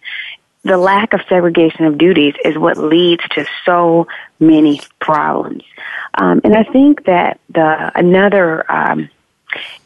the 0.62 0.76
lack 0.76 1.12
of 1.12 1.20
segregation 1.28 1.84
of 1.84 1.98
duties 1.98 2.34
is 2.44 2.56
what 2.58 2.76
leads 2.76 3.22
to 3.30 3.46
so 3.64 4.06
many 4.40 4.80
problems. 4.98 5.62
Um, 6.14 6.40
and 6.44 6.54
I 6.54 6.64
think 6.64 7.04
that 7.04 7.40
the 7.50 7.92
another 7.94 8.70
um, 8.70 9.10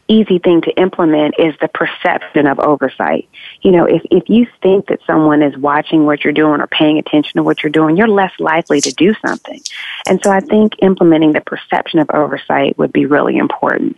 easy 0.08 0.38
thing 0.38 0.62
to 0.62 0.70
implement 0.80 1.34
is 1.38 1.54
the 1.60 1.68
perception 1.68 2.46
of 2.46 2.58
oversight. 2.58 3.28
You 3.62 3.72
know, 3.72 3.84
if, 3.84 4.02
if 4.10 4.28
you 4.28 4.46
think 4.62 4.86
that 4.88 5.00
someone 5.06 5.42
is 5.42 5.56
watching 5.56 6.06
what 6.06 6.24
you're 6.24 6.32
doing 6.32 6.60
or 6.60 6.66
paying 6.66 6.98
attention 6.98 7.32
to 7.36 7.42
what 7.42 7.62
you're 7.62 7.70
doing, 7.70 7.96
you're 7.96 8.08
less 8.08 8.32
likely 8.38 8.80
to 8.80 8.92
do 8.92 9.14
something. 9.24 9.60
And 10.06 10.20
so 10.22 10.30
I 10.30 10.40
think 10.40 10.74
implementing 10.80 11.32
the 11.32 11.42
perception 11.42 12.00
of 12.00 12.10
oversight 12.12 12.78
would 12.78 12.92
be 12.92 13.06
really 13.06 13.36
important. 13.36 13.96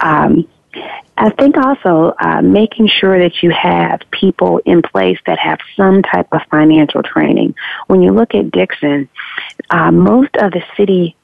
Um, 0.00 0.48
I 1.16 1.30
think 1.30 1.56
also 1.56 2.14
uh, 2.18 2.40
making 2.40 2.88
sure 2.88 3.18
that 3.18 3.42
you 3.42 3.50
have 3.50 4.00
people 4.10 4.60
in 4.64 4.82
place 4.82 5.18
that 5.26 5.38
have 5.38 5.58
some 5.76 6.02
type 6.02 6.28
of 6.32 6.40
financial 6.50 7.02
training. 7.02 7.54
When 7.86 8.02
you 8.02 8.12
look 8.12 8.34
at 8.34 8.50
Dixon, 8.50 9.08
uh, 9.70 9.92
most 9.92 10.34
of 10.36 10.52
the 10.52 10.62
city 10.76 11.14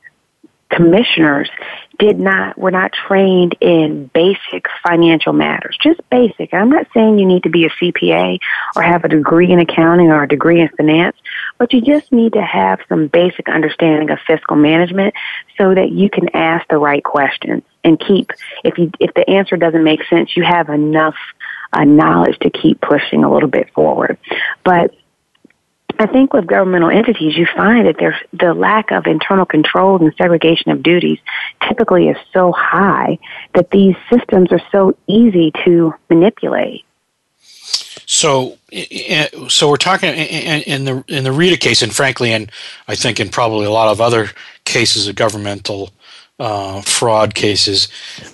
commissioners 0.71 1.51
did 1.99 2.21
not 2.21 2.57
were 2.59 2.71
not 2.71 2.93
trained 2.93 3.57
in 3.61 4.09
basic 4.15 4.67
financial 4.87 5.33
matters 5.33 5.77
just 5.81 6.01
basic. 6.11 6.53
I'm 6.53 6.71
not 6.71 6.87
saying 6.95 7.19
you 7.19 7.27
need 7.27 7.45
to 7.45 7.51
be 7.51 7.65
a 7.65 7.71
cpa 7.71 8.39
or 8.77 8.83
have 8.83 9.05
a 9.05 9.09
degree 9.09 9.51
in 9.51 9.59
accounting 9.59 10.09
or 10.09 10.23
a 10.23 10.29
degree 10.29 10.61
in 10.61 10.69
finance 10.69 11.17
but 11.59 11.73
you 11.73 11.81
just 11.81 12.13
need 12.13 12.35
to 12.35 12.43
have 12.43 12.81
some 12.89 13.09
basic 13.09 13.49
understanding 13.49 14.11
of 14.11 14.19
fiscal 14.27 14.57
management 14.57 15.15
so 15.57 15.75
that 15.75 15.91
you 15.91 16.11
can 16.11 16.29
ask 16.35 16.67
the 16.69 16.79
right 16.79 17.03
questions 17.03 17.63
and 17.83 17.99
keep 17.99 18.31
if 18.63 18.79
you 18.79 18.91
if 19.01 19.13
the 19.15 19.29
answer 19.29 19.57
doesn't 19.57 19.85
make 19.85 20.05
sense 20.05 20.37
you 20.37 20.43
have 20.43 20.69
enough 20.69 21.17
uh, 21.73 21.85
knowledge 21.85 22.39
to 22.41 22.51
keep 22.51 22.81
pushing 22.81 23.25
a 23.25 23.33
little 23.33 23.49
bit 23.49 23.73
forward. 23.75 24.19
But 24.65 24.95
I 25.99 26.07
think 26.07 26.33
with 26.33 26.47
governmental 26.47 26.91
entities, 26.91 27.37
you 27.37 27.47
find 27.57 27.87
that 27.87 27.97
there's 27.99 28.21
the 28.33 28.55
lack 28.55 28.93
of 28.93 29.07
internal 29.07 29.45
controls 29.45 30.01
and 30.01 30.15
segregation 30.17 30.71
of 30.71 30.83
duties 30.83 31.19
typically 31.67 32.09
is 32.09 32.17
so 32.33 32.53
high 32.53 33.19
that 33.55 33.71
these 33.71 33.97
systems 34.11 34.53
are 34.53 34.63
so 34.71 34.97
easy 35.09 35.53
to 35.65 35.93
manipulate. 36.09 36.85
So, 38.07 38.57
so 39.49 39.69
we're 39.69 39.77
talking 39.77 40.15
in 40.15 40.85
the 40.85 41.05
in 41.09 41.25
the 41.25 41.33
Rita 41.33 41.59
case, 41.59 41.83
and 41.83 41.95
frankly, 41.95 42.33
and 42.33 42.51
I 42.87 42.95
think 42.95 43.21
in 43.21 43.29
probably 43.29 43.67
a 43.67 43.71
lot 43.71 43.89
of 43.89 44.01
other 44.01 44.31
cases 44.65 45.09
of 45.09 45.17
governmental 45.17 45.91
uh, 46.39 46.81
fraud 46.83 47.35
cases, 47.35 47.89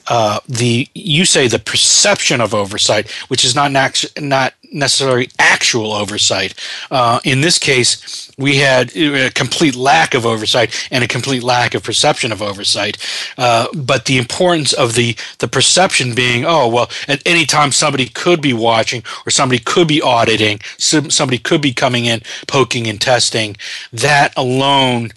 uh, 0.08 0.38
the 0.48 0.88
you 0.94 1.24
say 1.24 1.48
the 1.48 1.58
perception 1.58 2.40
of 2.40 2.54
oversight, 2.54 3.10
which 3.28 3.44
is 3.44 3.54
not 3.54 3.72
not 4.20 4.54
necessarily 4.72 5.30
actual 5.38 5.92
oversight. 5.92 6.54
Uh, 6.90 7.20
in 7.24 7.40
this 7.40 7.58
case, 7.58 8.30
we 8.36 8.56
had 8.56 8.94
a 8.96 9.30
complete 9.30 9.74
lack 9.74 10.12
of 10.14 10.26
oversight 10.26 10.88
and 10.90 11.02
a 11.02 11.08
complete 11.08 11.42
lack 11.42 11.74
of 11.74 11.82
perception 11.82 12.32
of 12.32 12.42
oversight. 12.42 12.98
Uh, 13.38 13.68
but 13.74 14.04
the 14.04 14.18
importance 14.18 14.72
of 14.72 14.94
the 14.94 15.16
the 15.38 15.48
perception 15.48 16.14
being, 16.14 16.44
oh 16.44 16.68
well, 16.68 16.90
at 17.08 17.22
any 17.24 17.46
time 17.46 17.72
somebody 17.72 18.06
could 18.06 18.42
be 18.42 18.52
watching 18.52 19.02
or 19.26 19.30
somebody 19.30 19.60
could 19.60 19.88
be 19.88 20.02
auditing, 20.02 20.60
somebody 20.76 21.38
could 21.38 21.62
be 21.62 21.72
coming 21.72 22.04
in, 22.04 22.20
poking 22.46 22.86
and 22.86 23.00
testing. 23.00 23.56
That 23.92 24.34
alone 24.36 25.12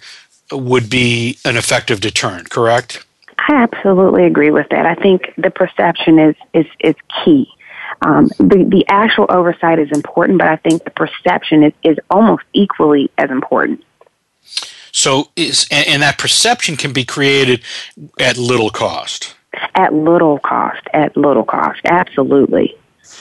would 0.52 0.90
be 0.90 1.38
an 1.44 1.56
effective 1.56 2.00
deterrent, 2.00 2.50
correct? 2.50 3.04
I 3.38 3.54
absolutely 3.54 4.24
agree 4.24 4.50
with 4.50 4.68
that. 4.70 4.86
I 4.86 4.94
think 4.94 5.32
the 5.36 5.50
perception 5.50 6.18
is 6.18 6.36
is 6.52 6.66
is 6.80 6.94
key. 7.24 7.48
Um, 8.02 8.28
the 8.38 8.66
the 8.68 8.84
actual 8.88 9.26
oversight 9.28 9.78
is 9.78 9.90
important, 9.92 10.38
but 10.38 10.48
I 10.48 10.56
think 10.56 10.84
the 10.84 10.90
perception 10.90 11.62
is, 11.64 11.72
is 11.82 11.98
almost 12.10 12.44
equally 12.52 13.10
as 13.16 13.30
important. 13.30 13.84
So, 14.92 15.30
is 15.36 15.66
and, 15.70 15.86
and 15.86 16.02
that 16.02 16.18
perception 16.18 16.76
can 16.76 16.92
be 16.92 17.04
created 17.04 17.62
at 18.20 18.36
little 18.36 18.70
cost. 18.70 19.34
At 19.74 19.94
little 19.94 20.38
cost. 20.38 20.82
At 20.92 21.16
little 21.16 21.44
cost. 21.44 21.80
Absolutely 21.84 22.76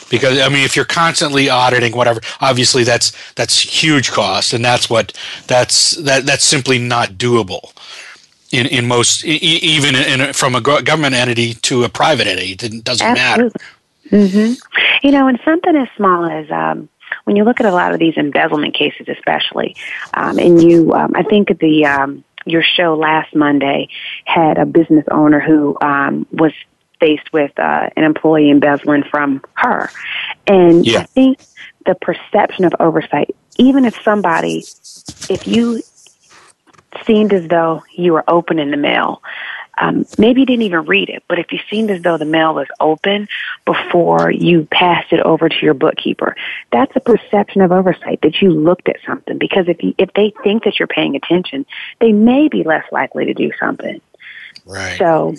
because 0.09 0.39
I 0.39 0.49
mean, 0.49 0.63
if 0.63 0.75
you're 0.75 0.85
constantly 0.85 1.49
auditing 1.49 1.95
whatever, 1.95 2.21
obviously 2.41 2.83
that's 2.83 3.11
that's 3.33 3.59
huge 3.59 4.11
cost, 4.11 4.53
and 4.53 4.63
that's 4.63 4.89
what 4.89 5.13
that's 5.47 5.91
that 5.97 6.25
that's 6.25 6.43
simply 6.43 6.79
not 6.79 7.11
doable 7.11 7.71
in 8.51 8.65
in 8.67 8.87
most 8.87 9.25
even 9.25 9.95
in, 9.95 10.33
from 10.33 10.55
a 10.55 10.61
government 10.61 11.15
entity 11.15 11.53
to 11.53 11.83
a 11.83 11.89
private 11.89 12.27
entity. 12.27 12.51
It 12.53 12.83
doesn't 12.83 13.05
Absolutely. 13.05 13.43
matter. 13.43 13.51
Mm-hmm. 14.11 15.05
You 15.05 15.11
know, 15.11 15.27
and 15.27 15.39
something 15.43 15.75
as 15.75 15.89
small 15.97 16.25
as 16.25 16.49
um, 16.49 16.89
when 17.25 17.35
you 17.35 17.43
look 17.43 17.59
at 17.59 17.65
a 17.65 17.71
lot 17.71 17.93
of 17.93 17.99
these 17.99 18.15
embezzlement 18.17 18.73
cases, 18.73 19.07
especially, 19.09 19.75
um, 20.13 20.39
and 20.39 20.61
you, 20.61 20.93
um, 20.93 21.11
I 21.13 21.23
think 21.23 21.59
the 21.59 21.85
um, 21.85 22.23
your 22.45 22.63
show 22.63 22.95
last 22.95 23.35
Monday 23.35 23.89
had 24.25 24.57
a 24.57 24.65
business 24.65 25.05
owner 25.11 25.39
who 25.39 25.77
um, 25.81 26.25
was 26.31 26.53
faced 26.99 27.31
with 27.33 27.57
uh, 27.59 27.89
an 27.95 28.03
employee 28.03 28.49
embezzling 28.49 29.03
from 29.03 29.43
her. 29.55 29.89
And 30.45 30.85
yeah. 30.85 30.99
I 30.99 31.03
think 31.03 31.39
the 31.85 31.95
perception 31.95 32.65
of 32.65 32.73
oversight, 32.79 33.35
even 33.57 33.85
if 33.85 34.01
somebody, 34.03 34.65
if 35.29 35.47
you 35.47 35.81
seemed 37.05 37.33
as 37.33 37.47
though 37.47 37.83
you 37.93 38.13
were 38.13 38.23
opening 38.27 38.71
the 38.71 38.77
mail, 38.77 39.21
um, 39.79 40.05
maybe 40.17 40.41
you 40.41 40.45
didn't 40.45 40.63
even 40.63 40.85
read 40.85 41.09
it, 41.09 41.23
but 41.27 41.37
if 41.37 41.51
you 41.51 41.59
seemed 41.69 41.91
as 41.91 42.01
though 42.01 42.17
the 42.17 42.25
mail 42.25 42.55
was 42.55 42.67
open 42.79 43.27
before 43.65 44.31
you 44.31 44.67
passed 44.71 45.13
it 45.13 45.19
over 45.19 45.49
to 45.49 45.55
your 45.61 45.75
bookkeeper, 45.75 46.35
that's 46.71 46.95
a 46.95 46.99
perception 46.99 47.61
of 47.61 47.71
oversight 47.71 48.21
that 48.21 48.41
you 48.41 48.49
looked 48.49 48.89
at 48.89 48.97
something. 49.05 49.37
Because 49.37 49.67
if 49.67 49.83
you, 49.83 49.93
if 49.97 50.11
they 50.13 50.33
think 50.43 50.63
that 50.63 50.79
you're 50.79 50.87
paying 50.87 51.15
attention, 51.15 51.65
they 51.99 52.11
may 52.11 52.47
be 52.47 52.63
less 52.63 52.85
likely 52.91 53.25
to 53.25 53.33
do 53.33 53.51
something. 53.59 54.01
Right. 54.65 54.97
So 54.97 55.35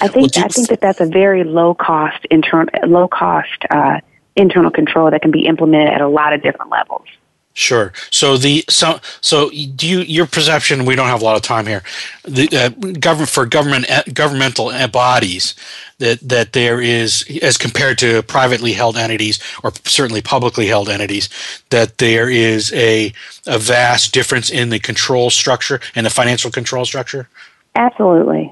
I 0.00 0.08
think 0.08 0.34
well, 0.34 0.44
I 0.44 0.48
think 0.48 0.68
that 0.68 0.80
that's 0.80 1.00
a 1.00 1.06
very 1.06 1.44
low 1.44 1.74
cost 1.74 2.24
internal 2.30 2.68
low 2.88 3.08
cost 3.08 3.64
uh, 3.70 4.00
internal 4.36 4.70
control 4.70 5.10
that 5.10 5.22
can 5.22 5.30
be 5.30 5.46
implemented 5.46 5.94
at 5.94 6.00
a 6.00 6.08
lot 6.08 6.32
of 6.32 6.42
different 6.42 6.70
levels. 6.70 7.06
Sure. 7.54 7.92
So 8.10 8.38
the 8.38 8.64
so 8.70 8.98
so 9.20 9.50
do 9.50 9.86
you 9.86 10.00
your 10.00 10.26
perception? 10.26 10.86
We 10.86 10.96
don't 10.96 11.08
have 11.08 11.20
a 11.20 11.24
lot 11.24 11.36
of 11.36 11.42
time 11.42 11.66
here. 11.66 11.82
The 12.24 12.48
uh, 12.50 12.68
government 12.98 13.28
for 13.28 13.44
government 13.44 13.90
uh, 13.90 14.04
governmental 14.14 14.72
bodies 14.88 15.54
that 15.98 16.20
that 16.26 16.54
there 16.54 16.80
is 16.80 17.26
as 17.42 17.58
compared 17.58 17.98
to 17.98 18.22
privately 18.22 18.72
held 18.72 18.96
entities 18.96 19.38
or 19.62 19.72
certainly 19.84 20.22
publicly 20.22 20.66
held 20.66 20.88
entities 20.88 21.28
that 21.68 21.98
there 21.98 22.30
is 22.30 22.72
a 22.72 23.12
a 23.46 23.58
vast 23.58 24.14
difference 24.14 24.48
in 24.48 24.70
the 24.70 24.78
control 24.78 25.28
structure 25.28 25.78
and 25.94 26.06
the 26.06 26.10
financial 26.10 26.50
control 26.50 26.86
structure. 26.86 27.28
Absolutely. 27.74 28.50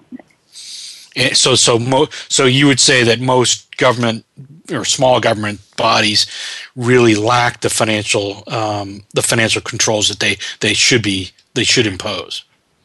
Eh, 1.17 1.35
so 1.35 1.55
so 1.55 1.79
mo- 1.79 2.09
so 2.29 2.45
you 2.45 2.67
would 2.67 2.81
say 2.81 3.03
that 3.03 3.21
most 3.21 3.77
government 3.77 4.25
or 4.71 4.85
small 4.85 5.21
government 5.21 5.61
bodies 5.77 6.27
really 6.77 7.15
lack 7.15 7.61
the 7.61 7.71
financial 7.71 8.45
um, 8.47 9.03
the 9.15 9.23
financial 9.23 9.61
controls 9.63 10.09
that 10.09 10.21
they 10.21 10.37
they 10.61 10.75
should 10.75 11.03
be 11.03 11.31
they 11.55 11.65
should 11.65 11.87
impose. 11.87 12.45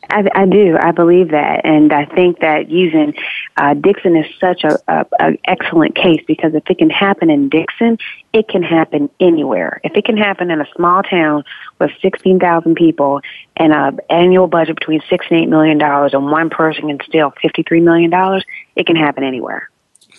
I, 0.10 0.24
I 0.36 0.46
do. 0.46 0.78
I 0.80 0.92
believe 0.92 1.32
that, 1.32 1.66
and 1.66 1.92
I 1.92 2.06
think 2.06 2.40
that 2.40 2.70
using 2.70 3.14
uh, 3.58 3.74
Dixon 3.74 4.16
is 4.16 4.26
such 4.40 4.64
a, 4.64 4.80
a, 4.88 5.06
a 5.20 5.38
excellent 5.46 5.96
case 5.96 6.24
because 6.28 6.54
if 6.54 6.64
it 6.70 6.78
can 6.78 6.90
happen 6.90 7.30
in 7.30 7.50
Dixon, 7.50 7.98
it 8.34 8.48
can 8.48 8.64
happen 8.64 9.10
anywhere. 9.20 9.82
If 9.84 9.94
it 9.96 10.06
can 10.06 10.18
happen 10.18 10.52
in 10.52 10.62
a 10.62 10.68
small 10.76 11.02
town 11.04 11.44
with 11.80 11.92
sixteen 12.02 12.40
thousand 12.40 12.76
people 12.76 13.22
and 13.58 13.74
an 13.74 14.00
annual 14.10 14.48
budget 14.48 14.76
between 14.76 15.02
six 15.10 15.26
and 15.30 15.40
eight 15.40 15.50
million 15.50 15.78
dollars, 15.78 16.14
and 16.14 16.32
one 16.32 16.50
person 16.50 16.88
can 16.88 17.00
steal 17.08 17.34
fifty 17.42 17.64
three 17.64 17.82
million 17.82 18.10
dollars, 18.10 18.44
it 18.76 18.86
can 18.86 18.96
happen 18.96 19.24
anywhere. 19.24 19.70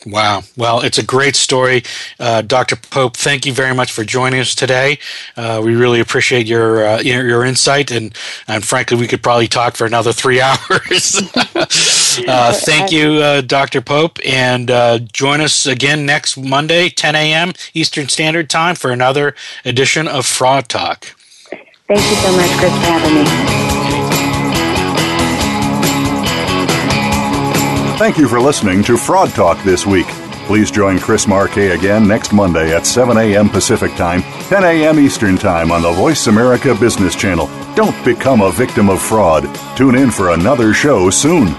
Wow. 0.06 0.42
Well, 0.56 0.82
it's 0.82 0.98
a 0.98 1.02
great 1.02 1.34
story. 1.34 1.82
Uh, 2.20 2.42
Dr. 2.42 2.76
Pope, 2.76 3.16
thank 3.16 3.44
you 3.44 3.52
very 3.52 3.74
much 3.74 3.90
for 3.92 4.04
joining 4.04 4.40
us 4.40 4.54
today. 4.54 4.98
Uh, 5.36 5.60
we 5.64 5.74
really 5.74 6.00
appreciate 6.00 6.46
your, 6.46 6.86
uh, 6.86 7.00
your, 7.00 7.26
your 7.26 7.44
insight, 7.44 7.90
and, 7.90 8.14
and 8.46 8.64
frankly, 8.64 8.96
we 8.96 9.08
could 9.08 9.22
probably 9.22 9.48
talk 9.48 9.74
for 9.74 9.84
another 9.84 10.12
three 10.12 10.40
hours. 10.42 11.20
Uh, 12.26 12.50
thank 12.50 12.90
you, 12.90 13.16
uh, 13.16 13.42
Dr. 13.42 13.82
Pope, 13.82 14.18
and 14.24 14.70
uh, 14.70 14.98
join 14.98 15.42
us 15.42 15.66
again 15.66 16.06
next 16.06 16.38
Monday, 16.38 16.88
10 16.88 17.14
a.m. 17.14 17.52
Eastern 17.74 18.08
Standard 18.08 18.48
Time, 18.48 18.74
for 18.74 18.90
another 18.90 19.34
edition 19.66 20.08
of 20.08 20.24
Fraud 20.24 20.66
Talk. 20.66 21.15
Thank 21.88 22.00
you 22.10 22.16
so 22.16 22.32
much, 22.36 22.50
Chris, 22.58 22.72
for 22.72 22.78
having 22.78 23.14
me. 23.14 23.24
Thank 27.96 28.18
you 28.18 28.28
for 28.28 28.40
listening 28.40 28.82
to 28.84 28.96
Fraud 28.96 29.30
Talk 29.30 29.62
this 29.62 29.86
week. 29.86 30.06
Please 30.46 30.72
join 30.72 30.98
Chris 30.98 31.28
Marquet 31.28 31.70
again 31.70 32.08
next 32.08 32.32
Monday 32.32 32.74
at 32.74 32.86
7 32.86 33.16
a.m. 33.16 33.48
Pacific 33.48 33.92
Time, 33.94 34.22
10 34.48 34.64
a.m. 34.64 34.98
Eastern 34.98 35.36
Time 35.36 35.70
on 35.70 35.82
the 35.82 35.92
Voice 35.92 36.26
America 36.26 36.74
Business 36.74 37.14
Channel. 37.14 37.48
Don't 37.76 38.04
become 38.04 38.40
a 38.42 38.50
victim 38.50 38.88
of 38.90 39.00
fraud. 39.00 39.48
Tune 39.76 39.94
in 39.94 40.10
for 40.10 40.32
another 40.32 40.74
show 40.74 41.08
soon. 41.08 41.54